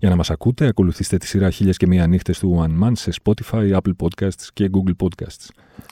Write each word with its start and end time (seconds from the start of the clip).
Για 0.00 0.08
να 0.08 0.16
μας 0.16 0.30
ακούτε, 0.30 0.66
ακολουθήστε 0.66 1.16
τη 1.16 1.26
σειρά 1.26 1.50
Χίλιες 1.50 1.76
και 1.76 1.86
Μία 1.86 2.06
Νύχτες 2.06 2.38
του 2.38 2.64
One 2.64 2.84
Man 2.84 2.92
σε 2.92 3.12
Spotify, 3.22 3.72
Apple 3.72 3.92
Podcasts 3.98 4.46
και 4.52 4.70
Google 4.72 5.06
Podcasts. 5.06 5.48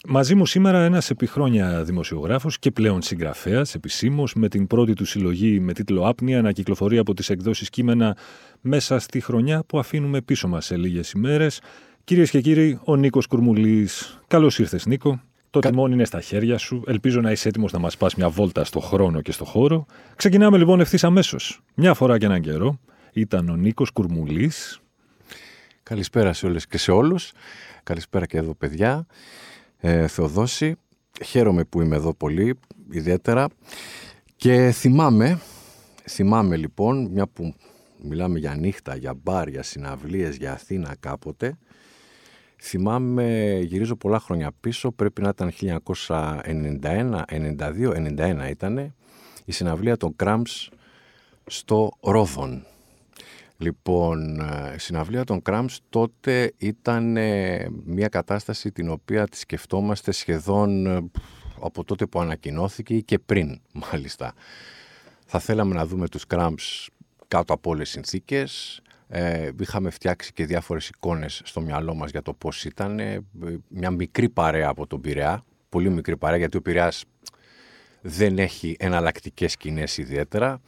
Μαζί 0.08 0.34
μου 0.34 0.46
σήμερα 0.46 0.84
ένας 0.84 1.10
επιχρόνια 1.10 1.84
δημοσιογράφος 1.84 2.58
και 2.58 2.70
πλέον 2.70 3.02
συγγραφέας, 3.02 3.74
επισήμως, 3.74 4.34
με 4.34 4.48
την 4.48 4.66
πρώτη 4.66 4.92
του 4.92 5.04
συλλογή 5.04 5.60
με 5.60 5.72
τίτλο 5.72 6.08
Άπνια 6.08 6.42
να 6.42 6.52
κυκλοφορεί 6.52 6.98
από 6.98 7.14
τις 7.14 7.30
εκδόσεις 7.30 7.70
κείμενα 7.70 8.16
μέσα 8.60 8.98
στη 8.98 9.20
χρονιά 9.20 9.64
που 9.66 9.78
αφήνουμε 9.78 10.20
πίσω 10.20 10.48
μας 10.48 10.64
σε 10.64 10.76
λίγες 10.76 11.10
ημέρες. 11.10 11.60
Κυρίες 12.04 12.30
και 12.30 12.40
κύριοι, 12.40 12.78
ο 12.84 12.96
Νίκος 12.96 13.26
Κουρμουλής. 13.26 14.20
Καλώς 14.26 14.59
ήρθες, 14.59 14.86
Νίκο. 14.86 15.20
Το 15.50 15.59
Κα... 15.59 15.70
τιμόνι 15.70 15.95
είναι 15.95 16.04
στα 16.04 16.20
χέρια 16.20 16.59
σου. 16.59 16.82
Ελπίζω 16.86 17.20
να 17.20 17.30
είσαι 17.30 17.48
έτοιμος 17.48 17.73
να 17.73 17.78
μας 17.78 17.96
πας 17.96 18.14
μια 18.14 18.28
βόλτα 18.28 18.64
στο 18.64 18.80
χρόνο 18.80 19.20
και 19.20 19.32
στο 19.32 19.45
χώρο. 19.45 19.86
Ξεκινάμε 20.16 20.59
λοιπόν 20.59 20.80
ευθύς 20.80 21.04
αμέσως. 21.04 21.60
Μια 21.74 21.95
φορά 21.95 22.18
και 22.18 22.24
έναν 22.24 22.40
καιρό 22.40 22.78
ήταν 23.16 23.48
ο 23.48 23.56
Νίκος 23.56 23.90
Κουρμουλής. 23.90 24.80
Καλησπέρα 25.82 26.32
σε 26.32 26.46
όλες 26.46 26.66
και 26.66 26.78
σε 26.78 26.90
όλους. 26.92 27.32
Καλησπέρα 27.82 28.26
και 28.26 28.36
εδώ 28.36 28.54
παιδιά. 28.54 29.06
Ε, 29.78 30.06
Θεοδόση, 30.06 30.74
χαίρομαι 31.24 31.64
που 31.64 31.80
είμαι 31.80 31.96
εδώ 31.96 32.14
πολύ, 32.14 32.58
ιδιαίτερα. 32.90 33.48
Και 34.36 34.70
θυμάμαι, 34.70 35.40
θυμάμαι 36.08 36.56
λοιπόν, 36.56 37.06
μια 37.10 37.26
που 37.26 37.54
μιλάμε 38.02 38.38
για 38.38 38.54
νύχτα, 38.54 38.96
για 38.96 39.14
μπαρ, 39.14 39.48
για 39.48 39.62
συναυλίες, 39.62 40.36
για 40.36 40.52
Αθήνα 40.52 40.96
κάποτε, 41.01 41.58
θυμάμαι, 42.60 43.58
γυρίζω 43.62 43.96
πολλά 43.96 44.20
χρόνια 44.20 44.52
πίσω, 44.60 44.90
πρέπει 44.92 45.23
να 45.23 45.28
ήταν 45.28 45.52
1991, 45.86 47.23
92, 47.26 47.92
91 47.95 48.51
ήτανε, 48.51 48.95
η 49.45 49.52
συναυλία 49.52 49.96
των 49.96 50.16
Cramps 50.23 50.68
στο 51.46 51.90
Ρόδον. 52.01 52.66
Λοιπόν, 53.59 54.40
ε, 54.40 54.74
η 54.74 54.79
συναυλία 54.79 55.24
των 55.24 55.43
Cramps 55.45 55.76
τότε 55.88 56.52
ήταν 56.57 57.16
ε, 57.16 57.68
μια 57.85 58.09
κατάσταση 58.09 58.73
την 58.73 58.90
οποία 58.90 59.26
τη 59.26 59.37
σκεφτόμαστε 59.38 60.13
σχεδόν 60.13 60.87
ε, 60.87 61.10
από 61.60 61.85
τότε 61.85 62.07
που 62.07 62.21
ανακοινώθηκε 62.21 63.01
και 63.01 63.18
πριν 63.18 63.60
μάλιστα. 63.90 64.34
Θα 65.26 65.38
θέλαμε 65.38 65.75
να 65.75 65.87
δούμε 65.87 66.09
τους 66.09 66.25
Cramps 66.28 66.87
κάτω 67.28 67.53
από 67.53 67.71
όλες 67.71 67.82
τις 67.82 67.93
συνθήκες. 67.93 68.81
Ε, 69.09 69.50
είχαμε 69.60 69.91
φτιάξει 69.91 70.32
και 70.32 70.44
διάφορες 70.44 70.88
εικόνες 70.88 71.41
στο 71.44 71.60
μυαλό 71.60 71.94
μας 71.94 72.10
για 72.10 72.22
το 72.22 72.32
πώς 72.32 72.65
ήταν. 72.65 73.00
μια 73.69 73.91
μικρή 73.91 74.28
παρέα 74.28 74.69
από 74.69 74.87
τον 74.87 75.00
Πειραιά, 75.00 75.44
πολύ 75.69 75.91
μικρή 75.91 76.16
παρέα 76.16 76.38
γιατί 76.38 76.56
ο 76.56 76.62
Πειραιάς 76.62 77.04
δεν 78.00 78.38
έχει 78.38 78.76
εναλλακτικές 78.78 79.53
σκηνές 79.53 79.98
ιδιαίτερα 79.98 80.60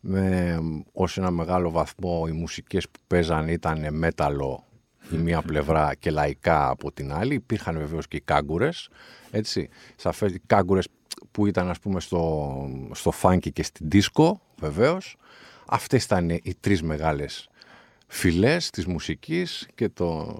με, 0.00 0.58
ως 0.92 1.18
ένα 1.18 1.30
μεγάλο 1.30 1.70
βαθμό 1.70 2.24
οι 2.28 2.32
μουσικές 2.32 2.88
που 2.88 3.00
παίζαν 3.06 3.48
ήταν 3.48 3.94
μέταλλο 3.94 4.64
η 5.12 5.16
μία 5.16 5.42
πλευρά 5.42 5.94
και 5.94 6.10
λαϊκά 6.10 6.68
από 6.68 6.92
την 6.92 7.12
άλλη. 7.12 7.34
Υπήρχαν 7.34 7.78
βεβαίως 7.78 8.08
και 8.08 8.16
οι 8.16 8.20
κάγκουρες, 8.20 8.88
έτσι, 9.30 9.68
σαφές 9.96 10.32
οι 10.32 10.40
κάγκουρες 10.46 10.88
που 11.30 11.46
ήταν 11.46 11.68
ας 11.68 11.78
πούμε 11.78 12.00
στο, 12.00 12.54
στο 12.92 13.10
φάνκι 13.10 13.52
και 13.52 13.62
στην 13.62 13.90
δίσκο 13.90 14.40
βεβαίως. 14.60 15.16
Αυτές 15.66 16.04
ήταν 16.04 16.28
οι 16.30 16.54
τρεις 16.60 16.82
μεγάλες 16.82 17.48
φυλές 18.06 18.70
της 18.70 18.86
μουσικής 18.86 19.68
και, 19.74 19.88
το, 19.88 20.38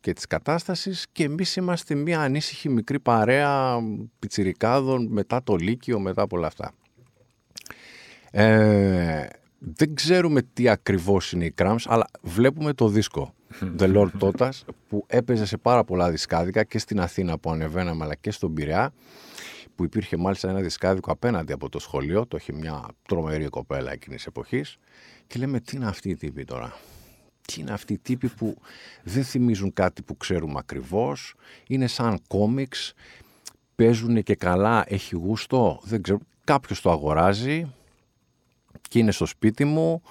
και 0.00 0.12
της 0.12 0.26
κατάστασης 0.26 1.06
και 1.12 1.24
εμείς 1.24 1.56
είμαστε 1.56 1.94
μια 1.94 2.20
ανήσυχη 2.20 2.68
μικρή 2.68 3.00
παρέα 3.00 3.78
πιτσιρικάδων 4.18 5.06
μετά 5.10 5.42
το 5.42 5.56
Λύκειο, 5.56 5.98
μετά 6.00 6.22
από 6.22 6.36
όλα 6.36 6.46
αυτά. 6.46 6.72
Ε, 8.30 9.26
δεν 9.58 9.94
ξέρουμε 9.94 10.42
τι 10.52 10.68
ακριβώς 10.68 11.32
είναι 11.32 11.44
η 11.44 11.54
Cramps, 11.56 11.84
αλλά 11.86 12.06
βλέπουμε 12.22 12.72
το 12.72 12.88
δίσκο. 12.88 13.34
The 13.78 13.94
Lord 13.96 14.10
Totas 14.20 14.50
που 14.88 15.04
έπαιζε 15.06 15.46
σε 15.46 15.56
πάρα 15.56 15.84
πολλά 15.84 16.10
δισκάδικα 16.10 16.64
και 16.64 16.78
στην 16.78 17.00
Αθήνα 17.00 17.38
που 17.38 17.50
ανεβαίναμε 17.50 18.04
αλλά 18.04 18.14
και 18.14 18.30
στον 18.30 18.54
Πειραιά 18.54 18.92
που 19.78 19.84
υπήρχε 19.84 20.16
μάλιστα 20.16 20.48
ένα 20.48 20.60
δισκάδικο 20.60 21.12
απέναντι 21.12 21.52
από 21.52 21.68
το 21.68 21.78
σχολείο, 21.78 22.26
το 22.26 22.36
είχε 22.36 22.52
μια 22.52 22.84
τρομερή 23.08 23.48
κοπέλα 23.48 23.92
εκείνης 23.92 24.26
εποχής. 24.26 24.78
Και 25.26 25.38
λέμε 25.38 25.60
τι 25.60 25.76
είναι 25.76 25.86
αυτή 25.86 26.08
η 26.08 26.16
τύπη 26.16 26.44
τώρα; 26.44 26.76
Τι 27.46 27.60
είναι 27.60 27.72
αυτή 27.72 27.92
η 27.92 27.98
τύπη 27.98 28.28
που 28.28 28.56
δεν 29.02 29.24
θυμίζουν 29.24 29.72
κάτι 29.72 30.02
που 30.02 30.16
ξέρουμε 30.16 30.54
ακριβώς, 30.56 31.34
είναι 31.68 31.86
σαν 31.86 32.20
κόμιξ, 32.28 32.92
παίζουν 33.74 34.22
και 34.22 34.34
καλά, 34.34 34.84
έχει 34.86 35.16
γούστο, 35.16 35.80
δεν 35.82 36.02
ξέρω, 36.02 36.18
κάποιος 36.44 36.80
το 36.80 36.90
αγοράζει, 36.90 37.72
και 38.88 38.98
είναι 38.98 39.10
στο 39.12 39.26
σπίτι 39.26 39.64
μου 39.64 40.02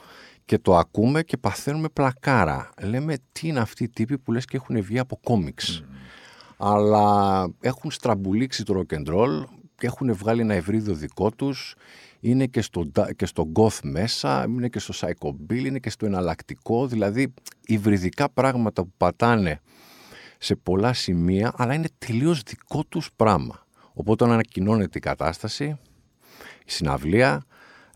και 0.45 0.57
το 0.57 0.75
ακούμε 0.75 1.23
και 1.23 1.37
παθαίνουμε 1.37 1.89
πλακάρα. 1.89 2.69
Λέμε 2.81 3.15
τι 3.31 3.47
είναι 3.47 3.59
αυτοί 3.59 3.83
οι 3.83 3.89
τύποι 3.89 4.17
που 4.17 4.31
λες 4.31 4.45
και 4.45 4.57
έχουν 4.57 4.81
βγει 4.81 4.99
από 4.99 5.19
κόμιξ. 5.23 5.83
Αλλά 6.57 7.47
έχουν 7.59 7.91
στραμπουλήξει 7.91 8.63
το 8.63 8.81
rock 8.81 8.93
and 8.93 9.13
roll 9.13 9.43
και 9.75 9.85
έχουν 9.85 10.13
βγάλει 10.15 10.41
ένα 10.41 10.53
ευρύδιο 10.53 10.93
δικό 10.93 11.31
τους. 11.31 11.75
Είναι 12.19 12.45
και 12.45 12.61
στο, 12.61 12.85
και 13.15 13.25
στο 13.25 13.51
goth 13.53 13.79
μέσα, 13.83 14.45
είναι 14.47 14.67
και 14.67 14.79
στο 14.79 14.93
psychobilly, 14.99 15.65
είναι 15.65 15.79
και 15.79 15.89
στο 15.89 16.05
εναλλακτικό. 16.05 16.87
Δηλαδή 16.87 17.33
υβριδικά 17.65 18.29
πράγματα 18.29 18.83
που 18.83 18.91
πατάνε 18.97 19.61
σε 20.37 20.55
πολλά 20.55 20.93
σημεία, 20.93 21.53
αλλά 21.55 21.73
είναι 21.73 21.89
τελείως 21.97 22.41
δικό 22.41 22.83
τους 22.83 23.09
πράγμα. 23.15 23.65
Οπότε 23.93 24.23
όταν 24.23 24.31
ανακοινώνεται 24.31 24.97
η 24.97 25.01
κατάσταση, 25.01 25.77
η 26.65 26.71
συναυλία, 26.71 27.45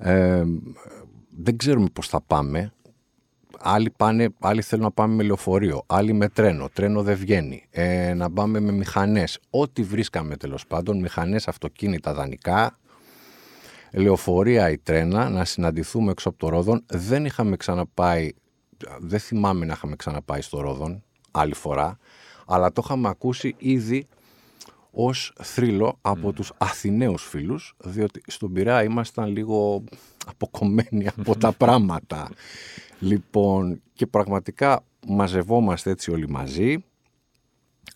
ε, 0.01 0.44
δεν 1.38 1.57
ξέρουμε 1.57 1.88
πώς 1.94 2.07
θα 2.07 2.22
πάμε. 2.22 2.73
Άλλοι, 3.63 3.89
πάνε, 3.97 4.29
άλλοι 4.39 4.62
θέλουν 4.62 4.84
να 4.84 4.91
πάμε 4.91 5.16
με 5.16 5.23
λεωφορείο, 5.23 5.84
άλλοι 5.88 6.13
με 6.13 6.29
τρένο. 6.29 6.69
Τρένο 6.73 7.03
δεν 7.03 7.16
βγαίνει. 7.16 7.66
Ε, 7.69 8.13
να 8.13 8.31
πάμε 8.31 8.59
με 8.59 8.72
μηχανές. 8.72 9.39
Ό,τι 9.50 9.84
βρίσκαμε 9.84 10.38
τέλος 10.38 10.67
πάντων, 10.67 11.00
μηχανές, 11.00 11.47
αυτοκίνητα, 11.47 12.13
δανεικά, 12.13 12.79
λεωφορεία 13.91 14.69
ή 14.69 14.78
τρένα, 14.78 15.29
να 15.29 15.45
συναντηθούμε 15.45 16.12
έξω 16.12 16.29
από 16.29 16.38
το 16.38 16.50
Ρόδον. 16.50 16.83
Δεν 16.88 17.25
είχαμε 17.25 17.56
ξαναπάει, 17.56 18.29
δεν 19.00 19.19
θυμάμαι 19.19 19.66
να 19.66 19.73
είχαμε 19.73 19.95
ξαναπάει 19.95 20.41
στο 20.41 20.62
Ρόδον 20.62 21.03
άλλη 21.31 21.53
φορά, 21.53 21.97
αλλά 22.45 22.72
το 22.72 22.81
είχαμε 22.85 23.09
ακούσει 23.09 23.56
ήδη 23.57 24.07
ως 24.91 25.34
θρύλο 25.41 25.97
από 26.02 26.29
mm. 26.29 26.34
τους 26.34 26.52
Αθηναίους 26.57 27.24
φίλους, 27.24 27.75
διότι 27.84 28.22
στον 28.28 28.53
Πειραιά 28.53 28.84
ήμασταν 28.84 29.29
λίγο 29.29 29.84
αποκομμένοι 30.25 31.07
από 31.18 31.38
τα 31.38 31.52
πράγματα. 31.52 32.29
Λοιπόν, 33.00 33.81
και 33.94 34.06
πραγματικά 34.06 34.84
μαζευόμαστε 35.07 35.90
έτσι 35.90 36.12
όλοι 36.12 36.30
μαζί. 36.30 36.84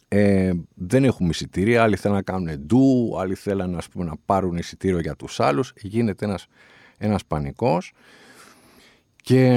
Ε, 0.07 0.51
δεν 0.73 1.03
έχουμε 1.03 1.29
εισιτήρια, 1.29 1.84
άλλοι 1.84 1.95
θέλουν 1.95 2.17
να 2.17 2.23
κάνουν 2.23 2.59
ντου, 2.59 3.16
άλλοι 3.19 3.35
θέλουν 3.35 3.75
ας 3.75 3.89
πούμε, 3.89 4.05
να 4.05 4.13
πάρουν 4.25 4.57
εισιτήριο 4.57 5.00
για 5.00 5.16
τους 5.16 5.39
άλλους. 5.39 5.73
Γίνεται 5.75 6.25
ένας, 6.25 6.47
ένας 6.97 7.25
πανικός. 7.25 7.94
Και 9.22 9.55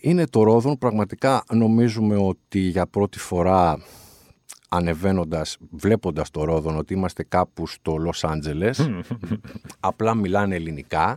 είναι 0.00 0.26
το 0.26 0.42
Ρόδον, 0.42 0.78
πραγματικά 0.78 1.44
νομίζουμε 1.52 2.16
ότι 2.16 2.58
για 2.58 2.86
πρώτη 2.86 3.18
φορά 3.18 3.82
ανεβαίνοντας, 4.68 5.56
βλέποντας 5.70 6.30
το 6.30 6.44
Ρόδον 6.44 6.76
ότι 6.76 6.94
είμαστε 6.94 7.22
κάπου 7.22 7.66
στο 7.66 7.96
Λος 7.96 8.24
Άντζελες, 8.24 8.90
απλά 9.80 10.14
μιλάνε 10.14 10.54
ελληνικά. 10.54 11.16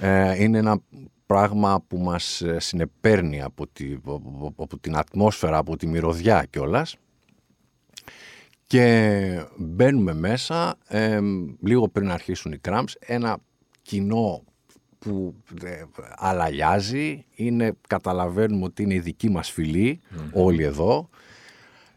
Ε, 0.00 0.42
είναι 0.42 0.58
ένα 0.58 0.80
πράγμα 1.26 1.84
που 1.88 1.98
μας 1.98 2.40
ε, 2.40 2.58
συνεπέρνει 2.58 3.42
από, 3.42 3.66
τη, 3.66 3.96
από 4.56 4.78
την 4.80 4.96
ατμόσφαιρα, 4.96 5.56
από 5.56 5.76
τη 5.76 5.86
μυρωδιά 5.86 6.46
κιόλας. 6.50 6.96
Και 8.66 9.46
μπαίνουμε 9.56 10.14
μέσα, 10.14 10.76
ε, 10.88 11.18
λίγο 11.60 11.88
πριν 11.88 12.10
αρχίσουν 12.10 12.52
οι 12.52 12.58
κράμπς, 12.58 12.96
ένα 13.00 13.38
κοινό 13.82 14.42
που 14.98 15.34
ε, 15.64 15.82
αλαλιάζει, 16.16 17.24
είναι, 17.34 17.72
καταλαβαίνουμε 17.88 18.64
ότι 18.64 18.82
είναι 18.82 18.94
η 18.94 19.00
δική 19.00 19.30
μας 19.30 19.50
φιλη 19.50 20.00
όλοι 20.32 20.62
εδώ. 20.62 21.08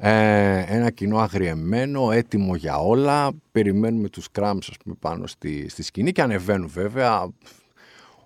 Ε, 0.04 0.66
ένα 0.68 0.90
κοινό 0.90 1.18
αγριεμένο, 1.18 2.12
έτοιμο 2.12 2.56
για 2.56 2.78
όλα. 2.78 3.32
Περιμένουμε 3.52 4.10
τους 4.10 4.32
κράμς 4.32 4.70
πούμε, 4.84 4.96
πάνω 5.00 5.28
στη, 5.28 5.70
στη 5.70 5.84
σκηνή 5.84 6.12
και 6.12 6.22
ανεβαίνουν 6.22 6.68
βέβαια. 6.68 7.30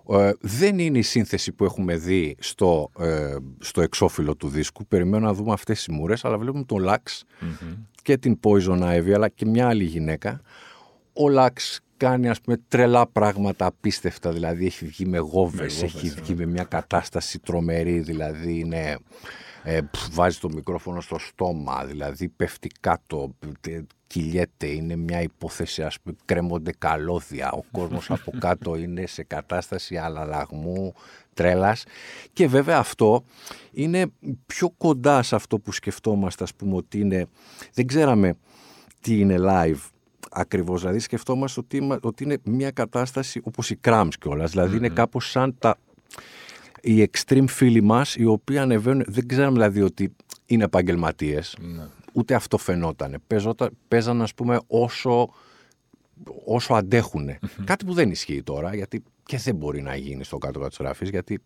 Ε, 0.08 0.30
δεν 0.40 0.78
είναι 0.78 0.98
η 0.98 1.02
σύνθεση 1.02 1.52
που 1.52 1.64
έχουμε 1.64 1.96
δει 1.96 2.36
στο, 2.38 2.90
ε, 2.98 3.36
στο 3.58 3.80
εξώφυλλο 3.80 4.36
του 4.36 4.48
δίσκου. 4.48 4.86
Περιμένω 4.86 5.26
να 5.26 5.32
δούμε 5.32 5.52
αυτές 5.52 5.76
τις 5.76 5.94
μούρες, 5.94 6.24
αλλά 6.24 6.38
βλέπουμε 6.38 6.64
τον 6.64 6.78
Λαξ 6.78 7.24
και 8.02 8.16
την 8.16 8.38
Poison 8.42 8.80
Ivy, 8.80 9.10
αλλά 9.14 9.28
και 9.28 9.46
μια 9.46 9.68
άλλη 9.68 9.84
γυναίκα. 9.84 10.40
Ο 11.12 11.28
Λαξ 11.28 11.80
κάνει 11.96 12.28
ας 12.28 12.40
πούμε 12.40 12.56
τρελά 12.68 13.06
πράγματα 13.06 13.66
απίστευτα, 13.66 14.32
δηλαδή 14.32 14.66
έχει 14.66 14.86
βγει 14.86 15.06
με 15.06 15.18
γόβες, 15.18 15.82
έχει 15.82 16.08
βγει 16.08 16.34
με 16.34 16.46
μια 16.46 16.64
κατάσταση 16.64 17.38
τρομερή, 17.38 17.98
δηλαδή 17.98 18.58
είναι 18.58 18.98
ε, 19.68 19.80
βάζει 20.10 20.38
το 20.38 20.48
μικρόφωνο 20.54 21.00
στο 21.00 21.18
στόμα, 21.18 21.84
δηλαδή 21.84 22.28
πέφτει 22.28 22.68
κάτω, 22.80 23.34
κυλιέται, 24.06 24.66
είναι 24.66 24.96
μια 24.96 25.22
υπόθεση, 25.22 25.82
ας 25.82 26.00
πούμε, 26.00 26.16
κρέμονται 26.24 26.72
καλώδια, 26.78 27.50
ο 27.52 27.62
κόσμος 27.70 28.10
από 28.10 28.32
κάτω 28.46 28.76
είναι 28.76 29.06
σε 29.06 29.22
κατάσταση 29.22 29.96
αλλαλαγμού, 29.96 30.94
τρέλας. 31.34 31.84
Και 32.32 32.46
βέβαια 32.46 32.78
αυτό 32.78 33.24
είναι 33.72 34.06
πιο 34.46 34.70
κοντά 34.70 35.22
σε 35.22 35.34
αυτό 35.34 35.58
που 35.58 35.72
σκεφτόμαστε, 35.72 36.44
ας 36.44 36.54
πούμε, 36.54 36.76
ότι 36.76 37.00
είναι, 37.00 37.26
δεν 37.74 37.86
ξέραμε 37.86 38.34
τι 39.00 39.18
είναι 39.18 39.36
live 39.38 39.90
ακριβώς, 40.30 40.80
δηλαδή 40.80 40.98
σκεφτόμαστε 40.98 41.60
ότι, 41.60 41.98
ότι 42.02 42.24
είναι 42.24 42.38
μια 42.44 42.70
κατάσταση 42.70 43.40
όπως 43.44 43.70
η 43.70 43.80
Cramps 43.84 44.14
κιόλας, 44.20 44.50
δηλαδή 44.50 44.76
είναι 44.76 44.88
κάπως 44.88 45.30
σαν 45.30 45.56
τα 45.58 45.76
οι 46.80 47.10
extreme 47.12 47.48
φίλοι 47.48 47.82
μας 47.82 48.16
οι 48.16 48.24
οποίοι 48.24 48.58
ανεβαίνουν, 48.58 49.04
δεν 49.08 49.28
ξέραμε 49.28 49.52
δηλαδή 49.52 49.82
ότι 49.82 50.12
είναι 50.46 50.64
επαγγελματίες. 50.64 51.56
Ναι. 51.60 51.86
Ούτε 52.12 52.34
αυτό 52.34 52.58
φαινόταν. 52.58 53.22
Παίζαν 53.88 54.22
ας 54.22 54.34
πούμε 54.34 54.60
όσο, 54.66 55.28
όσο 56.44 56.74
αντέχουν. 56.74 57.30
Κάτι 57.64 57.84
που 57.84 57.92
δεν 57.92 58.10
ισχύει 58.10 58.42
τώρα 58.42 58.74
γιατί 58.74 59.02
και 59.26 59.38
δεν 59.38 59.54
μπορεί 59.54 59.82
να 59.82 59.96
γίνει 59.96 60.24
στο 60.24 60.38
κάτω 60.38 60.60
κάτω 60.60 60.92
της 60.98 61.10
γιατί 61.10 61.42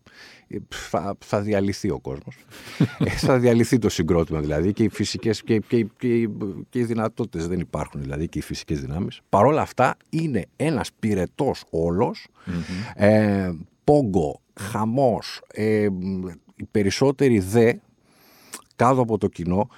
θα, 0.69 1.15
θα 1.19 1.41
διαλυθεί 1.41 1.89
ο 1.89 1.99
κόσμος. 1.99 2.35
Ε, 2.99 3.09
θα 3.09 3.39
διαλυθεί 3.39 3.77
το 3.77 3.89
συγκρότημα 3.89 4.39
δηλαδή 4.39 4.73
και 4.73 4.83
οι 4.83 4.89
φυσικές 4.89 5.43
και, 5.43 5.59
και, 5.59 5.83
και, 5.97 6.29
και 6.69 6.79
οι 6.79 6.83
δυνατότητες 6.83 7.47
δεν 7.47 7.59
υπάρχουν 7.59 8.01
δηλαδή 8.01 8.27
και 8.27 8.39
οι 8.39 8.41
φυσικές 8.41 8.79
δυνάμεις. 8.81 9.21
Παρ' 9.29 9.45
όλα 9.45 9.61
αυτά 9.61 9.97
είναι 10.09 10.45
ένας 10.55 10.89
πυρετός 10.99 11.63
ε, 12.95 13.51
πόγκο, 13.91 14.41
χαμός, 14.59 15.41
ε, 15.53 15.87
οι 16.55 16.65
περισσότεροι 16.71 17.39
δε 17.39 17.73
κάτω 18.75 19.01
από 19.01 19.17
το 19.17 19.27
κοινό 19.27 19.69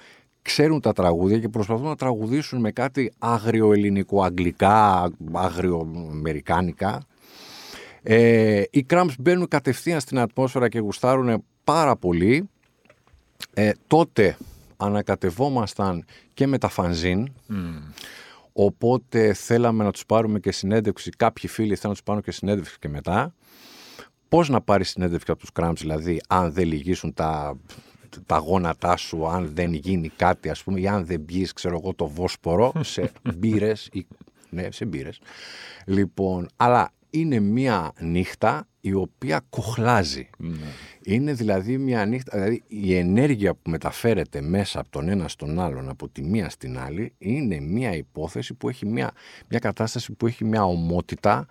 ξέρουν 0.42 0.80
τα 0.80 0.92
τραγούδια 0.92 1.38
και 1.38 1.48
προσπαθούν 1.48 1.86
να 1.86 1.96
τραγουδήσουν 1.96 2.60
με 2.60 2.70
κάτι 2.70 3.12
άγριο 3.18 3.72
ελληνικό, 3.72 4.22
αγγλικά, 4.22 5.10
άγριο 5.32 5.90
αμερικάνικα. 6.10 7.02
Ε, 8.02 8.62
οι 8.70 8.86
Cramps 8.88 9.14
μπαίνουν 9.18 9.48
κατευθείαν 9.48 10.00
στην 10.00 10.18
ατμόσφαιρα 10.18 10.68
και 10.68 10.78
γουστάρουν 10.78 11.44
πάρα 11.64 11.96
πολύ. 11.96 12.48
Ε, 13.54 13.70
τότε 13.86 14.36
ανακατευόμασταν 14.76 16.04
και 16.34 16.46
με 16.46 16.58
τα 16.58 16.68
φανζίν. 16.68 17.32
Οπότε 18.52 19.32
θέλαμε 19.32 19.84
να 19.84 19.90
τους 19.90 20.06
πάρουμε 20.06 20.40
και 20.40 20.52
συνέντευξη. 20.52 21.10
Κάποιοι 21.10 21.50
φίλοι 21.50 21.74
θέλουν 21.74 21.80
να 21.82 21.92
τους 21.92 22.02
πάρουν 22.02 22.22
και 22.22 22.30
συνέντευξη 22.30 22.76
και 22.78 22.88
μετά 22.88 23.34
πώς 24.34 24.48
να 24.48 24.60
πάρεις 24.60 24.88
συνέντευξη 24.88 25.30
από 25.30 25.40
τους 25.40 25.50
Cramps, 25.54 25.76
δηλαδή, 25.76 26.20
αν 26.28 26.52
δεν 26.52 26.66
λυγίσουν 26.66 27.14
τα, 27.14 27.58
τα 28.26 28.36
γόνατά 28.38 28.96
σου, 28.96 29.28
αν 29.28 29.50
δεν 29.54 29.72
γίνει 29.72 30.08
κάτι, 30.08 30.48
ας 30.48 30.62
πούμε, 30.62 30.80
ή 30.80 30.88
αν 30.88 31.06
δεν 31.06 31.24
πιει, 31.24 31.48
ξέρω 31.54 31.80
εγώ, 31.82 31.94
το 31.94 32.06
Βόσπορο 32.06 32.72
σε 32.94 33.12
μπύρες. 33.36 33.90
Ναι, 34.50 34.70
σε 34.70 34.84
μπύρες. 34.84 35.20
Λοιπόν, 35.86 36.48
αλλά 36.56 36.92
είναι 37.10 37.40
μία 37.40 37.92
νύχτα 38.00 38.66
η 38.86 38.92
οποία 38.92 39.40
κοχλάζει. 39.50 40.30
Ναι. 40.36 40.56
Είναι 41.02 41.32
δηλαδή 41.32 41.78
μια 41.78 42.04
νύχτα, 42.04 42.38
δηλαδή 42.38 42.62
η 42.66 42.96
ενέργεια 42.96 43.54
που 43.54 43.70
μεταφέρεται 43.70 44.40
μέσα 44.40 44.80
από 44.80 44.90
τον 44.90 45.08
ένα 45.08 45.28
στον 45.28 45.60
άλλον, 45.60 45.88
από 45.88 46.08
τη 46.08 46.22
μία 46.22 46.50
στην 46.50 46.78
άλλη, 46.78 47.12
είναι 47.18 47.60
μια 47.60 47.96
υπόθεση 47.96 48.54
που 48.54 48.68
έχει 48.68 48.86
μια, 48.86 49.12
μια 49.48 49.58
κατάσταση 49.58 50.12
που 50.12 50.26
έχει 50.26 50.44
μια 50.44 50.64
ομοτητα 50.64 51.46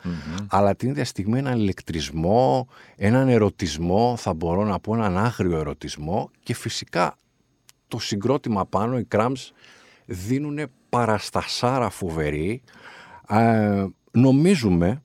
αλλά 0.47 0.75
την 0.75 0.89
ίδια 0.89 1.06
στιγμή 1.06 1.39
έναν 1.39 1.59
ηλεκτρισμό, 1.59 2.68
έναν 2.95 3.30
ερωτισμό, 3.30 4.15
θα 4.18 4.33
μπορώ 4.33 4.63
να 4.63 4.79
πω 4.79 4.94
έναν 4.95 5.18
άγριο 5.18 5.57
ερωτισμό 5.57 6.29
και 6.44 6.53
φυσικά 6.53 7.18
το 7.88 8.00
συγκρότημα 8.00 8.65
πάνω, 8.65 8.97
οι 8.97 9.07
Cramps 9.15 9.50
δίνουν 10.06 10.59
παραστασάρα 10.89 11.89
φοβερή. 11.89 12.62
Ε, 13.29 13.86
νομίζουμε 14.12 15.03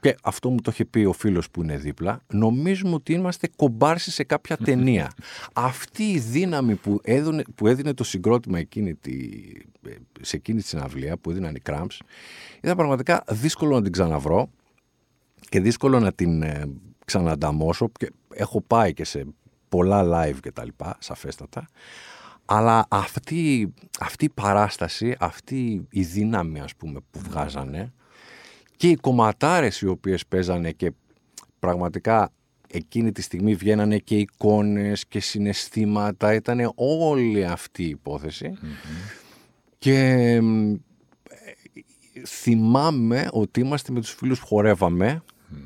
και 0.00 0.16
αυτό 0.22 0.50
μου 0.50 0.60
το 0.60 0.70
είχε 0.70 0.84
πει 0.84 1.04
ο 1.04 1.12
φίλος 1.12 1.50
που 1.50 1.62
είναι 1.62 1.76
δίπλα, 1.76 2.20
νομίζουμε 2.32 2.94
ότι 2.94 3.12
είμαστε 3.12 3.48
κομπάρσι 3.56 4.10
σε 4.10 4.24
κάποια 4.24 4.56
ταινία. 4.56 5.12
Αυτή 5.52 6.02
η 6.02 6.18
δύναμη 6.18 6.74
που 6.74 7.00
έδινε, 7.02 7.42
που 7.54 7.66
έδινε 7.66 7.94
το 7.94 8.04
συγκρότημα 8.04 8.58
εκείνη 8.58 8.94
τη, 8.94 9.12
σε 10.20 10.36
εκείνη 10.36 10.60
τη 10.60 10.66
συναυλία 10.66 11.16
που 11.16 11.30
έδιναν 11.30 11.54
οι 11.54 11.60
Cramps, 11.66 11.98
ήταν 12.62 12.76
πραγματικά 12.76 13.24
δύσκολο 13.28 13.74
να 13.74 13.82
την 13.82 13.92
ξαναβρω 13.92 14.50
και 15.48 15.60
δύσκολο 15.60 16.00
να 16.00 16.12
την 16.12 16.42
ε, 16.42 16.64
ξανανταμώσω 17.04 17.90
και 17.98 18.10
έχω 18.34 18.60
πάει 18.60 18.92
και 18.92 19.04
σε 19.04 19.26
πολλά 19.68 20.02
live 20.04 20.36
και 20.40 20.52
τα 20.52 20.64
λοιπά, 20.64 20.96
σαφέστατα. 20.98 21.66
Αλλά 22.44 22.86
αυτή, 22.88 23.74
αυτή 24.00 24.24
η 24.24 24.28
παράσταση, 24.28 25.16
αυτή 25.18 25.86
η 25.90 26.02
δύναμη 26.02 26.60
ας 26.60 26.74
πούμε 26.76 27.00
που 27.10 27.18
βγάζανε, 27.18 27.92
και 28.76 28.88
οι 28.88 28.94
κομματάρες 28.96 29.80
οι 29.80 29.86
οποίες 29.86 30.26
παίζανε 30.26 30.70
και 30.70 30.92
πραγματικά 31.58 32.32
εκείνη 32.70 33.12
τη 33.12 33.22
στιγμή 33.22 33.54
βγαίνανε 33.54 33.98
και 33.98 34.16
εικόνες 34.16 35.06
και 35.06 35.20
συναισθήματα, 35.20 36.34
ήταν 36.34 36.72
όλη 36.74 37.44
αυτή 37.44 37.82
η 37.82 37.88
υποθεση 37.88 38.58
και 39.78 40.40
θυμάμαι 42.26 43.28
ότι 43.30 43.60
είμαστε 43.60 43.92
με 43.92 44.00
τους 44.00 44.12
φίλους 44.12 44.40
που 44.40 44.46
χορεύαμε 44.46 45.22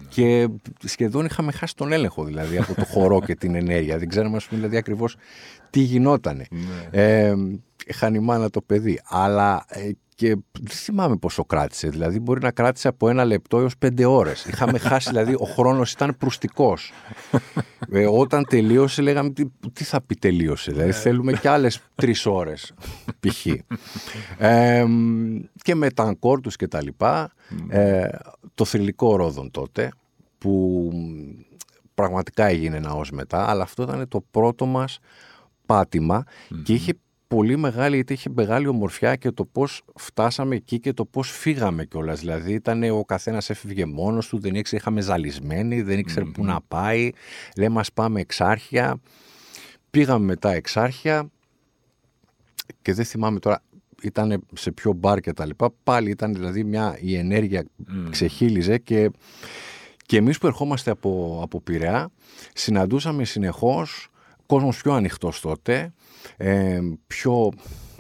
και 0.09 0.49
σχεδόν 0.85 1.25
είχαμε 1.25 1.53
χάσει 1.53 1.77
τον 1.77 1.93
έλεγχο 1.93 2.25
δηλαδή 2.25 2.59
από 2.59 2.75
το 2.75 2.85
χορό 2.85 3.21
και 3.21 3.35
την 3.35 3.55
ενέργεια. 3.55 3.99
Δεν 3.99 4.09
ξέραμε 4.09 4.39
πούμε, 4.49 4.61
δηλαδή 4.61 4.77
ακριβώς 4.77 5.17
τι 5.71 5.81
γινότανε. 5.81 6.47
Ναι. 6.51 7.01
Ε, 7.03 7.35
χανιμάνα 7.93 8.51
το 8.51 8.61
παιδί. 8.61 9.01
Αλλά 9.05 9.65
ε, 9.69 9.91
και 10.15 10.29
δεν 10.53 10.77
θυμάμαι 10.77 11.17
πόσο 11.17 11.45
κράτησε. 11.45 11.89
Δηλαδή, 11.89 12.21
μπορεί 12.21 12.41
να 12.41 12.51
κράτησε 12.51 12.89
από 12.89 13.09
ένα 13.09 13.25
λεπτό 13.25 13.59
έως 13.59 13.77
πέντε 13.77 14.05
ώρες. 14.05 14.45
Είχαμε 14.45 14.79
χάσει, 14.79 15.09
δηλαδή, 15.09 15.35
ο 15.35 15.45
χρόνος 15.45 15.93
ήταν 15.93 16.17
προυστικός. 16.19 16.93
ε, 17.93 18.07
όταν 18.07 18.45
τελείωσε, 18.49 19.03
λέγαμε 19.03 19.31
τι, 19.31 19.45
τι 19.73 19.85
θα 19.85 20.01
πει 20.01 20.15
τελείωσε. 20.15 20.71
Δηλαδή, 20.73 20.93
θέλουμε 20.93 21.33
και 21.33 21.49
άλλες 21.49 21.81
τρεις 21.95 22.27
ώρες, 22.27 22.75
π.χ. 23.21 23.47
Ε, 24.39 24.85
και 25.63 25.75
με 25.75 25.91
τα 25.91 26.03
αγκόρ 26.03 26.41
τους 26.41 26.57
και 26.57 26.69
τα 26.69 26.83
λοιπά. 26.83 27.33
Ε, 27.69 28.09
το 28.55 28.65
θρηλυκό 28.65 29.17
ρόδον 29.17 29.51
τότε, 29.51 29.91
που 30.39 30.91
πραγματικά 31.95 32.45
έγινε 32.45 32.77
ένα 32.77 32.93
ως 32.93 33.11
μετά, 33.11 33.51
αλλά 33.51 33.63
αυτό 33.63 33.83
ήταν 33.83 34.09
το 34.09 34.25
πρώτο 34.31 34.67
μας 34.67 34.99
πατημα 35.67 36.25
και 36.63 36.73
είχε 36.73 36.93
πολύ 37.29 37.57
μεγάλη, 37.57 37.95
γιατί 37.95 38.13
είχε 38.13 38.31
μεγάλη 38.35 38.67
ομορφιά 38.67 39.17
και 39.17 39.31
το 39.31 39.45
πώς 39.45 39.83
φτάσαμε 39.95 40.57
εκεί 40.57 40.81
και 40.81 40.93
το 40.93 41.05
πώς 41.05 41.31
φύγαμε 41.31 41.85
κιόλας. 41.85 42.21
Δηλαδή, 42.21 42.53
ήταν 42.53 42.83
ο 42.91 43.05
καθένας 43.05 43.51
έφευγε 43.51 43.87
μόνος 43.87 44.29
του, 44.29 44.39
δεν 44.39 44.55
ήξερε, 44.55 44.81
είχαμε 44.81 45.01
ζαλισμένοι, 45.01 45.83
δεν 45.83 45.99
ήξερε 45.99 46.25
πού 46.25 46.45
να 46.45 46.61
πάει. 46.69 47.11
Λέει, 47.57 47.69
μας 47.69 47.93
πάμε 47.93 48.21
εξάρχεια. 48.21 49.01
Πήγαμε 49.91 50.25
μετά 50.25 50.53
εξάρχεια 50.53 51.31
και 52.83 52.93
δεν 52.93 53.05
θυμάμαι 53.05 53.39
τώρα, 53.39 53.63
ήταν 54.03 54.45
σε 54.55 54.73
ποιο 54.73 54.93
μπαρ 54.93 55.21
και 55.21 55.33
τα 55.33 55.47
λοιπά. 55.47 55.71
Πάλι 55.83 56.11
ήταν 56.11 56.35
δηλαδή 56.35 56.65
μια, 56.65 56.99
η 57.01 57.17
ενέργεια 57.17 57.65
ξεχύλιζε 58.11 58.79
και, 58.79 59.11
και 60.07 60.17
εμείς 60.17 60.39
που 60.39 60.47
ερχόμαστε 60.47 60.91
από, 60.91 61.41
από 61.43 61.61
Πειραιά 61.61 62.11
συναντούσαμε 62.55 63.25
συνεχώς 63.25 64.09
κόσμος 64.47 64.83
πιο 64.83 64.93
ανοιχτός 64.93 65.41
τότε, 65.41 65.93
ε, 66.37 66.81
πιο, 67.07 67.53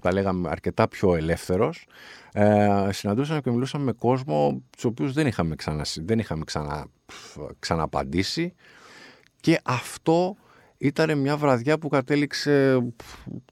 τα 0.03 0.13
λέγαμε, 0.13 0.49
αρκετά 0.49 0.89
πιο 0.89 1.15
ελεύθερος. 1.15 1.87
Ε, 2.33 2.89
συναντούσαμε 2.91 3.41
και 3.41 3.51
μιλούσαμε 3.51 3.85
με 3.85 3.93
κόσμο 3.93 4.63
τους 4.71 4.85
οποίους 4.85 5.13
δεν 5.13 5.27
είχαμε, 5.27 5.55
ξανα, 5.55 5.87
δεν 6.05 6.19
είχαμε 6.19 6.45
ξανα, 6.45 6.87
ξαναπαντήσει 7.59 8.55
και 9.41 9.61
αυτό 9.63 10.37
ήταν 10.79 11.19
μια 11.19 11.37
βραδιά 11.37 11.79
που 11.79 11.89
κατέληξε 11.89 12.79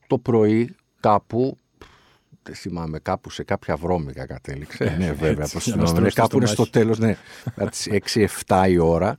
το 0.06 0.18
πρωί 0.18 0.74
κάπου 1.00 1.56
δεν 2.46 2.54
θυμάμαι, 2.54 2.98
κάπου 2.98 3.30
σε 3.30 3.42
κάποια 3.42 3.76
βρώμικα 3.76 4.26
κατέληξε. 4.26 4.96
ναι, 4.98 5.12
βέβαια, 5.12 5.48
το 5.48 6.10
κάπου 6.14 6.36
είναι 6.36 6.46
στο 6.46 6.70
τέλος, 6.70 6.98
ναι, 6.98 7.16
6-7 8.46 8.66
η 8.68 8.78
ώρα. 8.78 9.18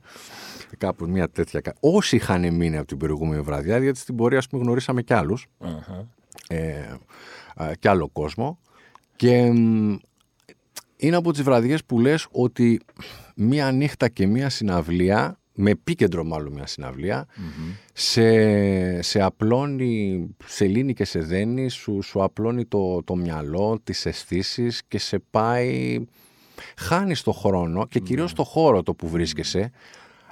Κάπου 0.78 1.08
μια 1.08 1.28
τέτοια. 1.28 1.62
Όσοι 1.80 2.16
είχαν 2.16 2.54
μείνει 2.54 2.76
από 2.76 2.86
την 2.86 2.96
προηγούμενη 2.96 3.42
βραδιά, 3.42 3.78
γιατί 3.78 3.98
στην 3.98 4.16
πορεία, 4.16 4.38
ας 4.38 4.48
πούμε, 4.48 4.62
γνωρίσαμε 4.62 5.02
κι 5.02 5.12
αλλου 5.12 5.36
Ε, 6.48 7.74
κι 7.78 7.88
άλλο 7.88 8.08
κόσμο. 8.08 8.58
Και 9.16 9.36
είναι 10.96 11.16
από 11.16 11.32
τις 11.32 11.42
βραδιές 11.42 11.84
που 11.84 12.00
λες 12.00 12.26
ότι 12.30 12.80
μία 13.34 13.70
νύχτα 13.72 14.08
και 14.08 14.26
μία 14.26 14.48
συναυλία, 14.48 15.38
με 15.60 15.70
επίκεντρο 15.70 16.24
μάλλον 16.24 16.52
μια 16.52 16.66
συναυλια 16.66 17.26
σε, 17.92 19.02
σε 19.02 19.22
απλώνει, 19.22 20.26
σε 20.46 20.66
λύνει 20.66 20.94
και 20.94 21.04
σε 21.04 21.18
δένει, 21.18 21.68
σου, 21.68 22.02
σου 22.02 22.22
απλώνει 22.22 22.64
το, 22.64 23.02
το 23.04 23.16
μυαλό, 23.16 23.80
τις 23.84 24.06
αισθήσεις 24.06 24.82
και 24.88 24.98
σε 24.98 25.18
πάει 25.30 25.98
χάνεις 26.76 27.22
το 27.22 27.32
χρόνο 27.32 27.86
και 27.86 28.00
κυρίως 28.00 28.32
το 28.32 28.44
χώρο 28.44 28.82
το 28.82 28.94
που 28.94 29.08
βρίσκεσαι. 29.08 29.70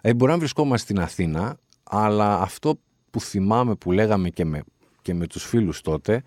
Ε, 0.08 0.14
μπορεί 0.14 0.32
να 0.32 0.38
βρισκόμαστε 0.38 0.92
στην 0.92 1.02
Αθήνα, 1.02 1.56
αλλά 1.82 2.40
αυτό 2.40 2.78
που 3.10 3.20
θυμάμαι 3.20 3.74
που 3.74 3.92
λέγαμε 3.92 4.28
και 4.30 4.44
με, 4.44 4.62
και 5.02 5.14
με 5.14 5.26
τους 5.26 5.44
φίλους 5.44 5.80
τότε, 5.80 6.22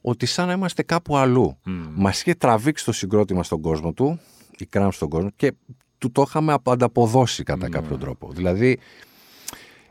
ότι 0.00 0.26
σαν 0.26 0.46
να 0.46 0.52
είμαστε 0.52 0.82
κάπου 0.82 1.16
αλλού. 1.16 1.58
Mm. 1.66 1.70
Μας 1.94 2.20
είχε 2.20 2.34
τραβήξει 2.34 2.84
το 2.84 2.92
συγκρότημα 2.92 3.42
στον 3.42 3.60
κόσμο 3.60 3.92
του, 3.92 4.20
η 4.58 4.66
κράμ 4.66 4.90
στον 4.90 5.08
κόσμο, 5.08 5.30
και 5.36 5.52
του 5.98 6.12
το 6.12 6.24
είχαμε 6.26 6.56
ανταποδώσει 6.64 7.42
κατά 7.42 7.68
κάποιο 7.68 7.96
τρόπο. 7.98 8.32
Δηλαδή, 8.32 8.78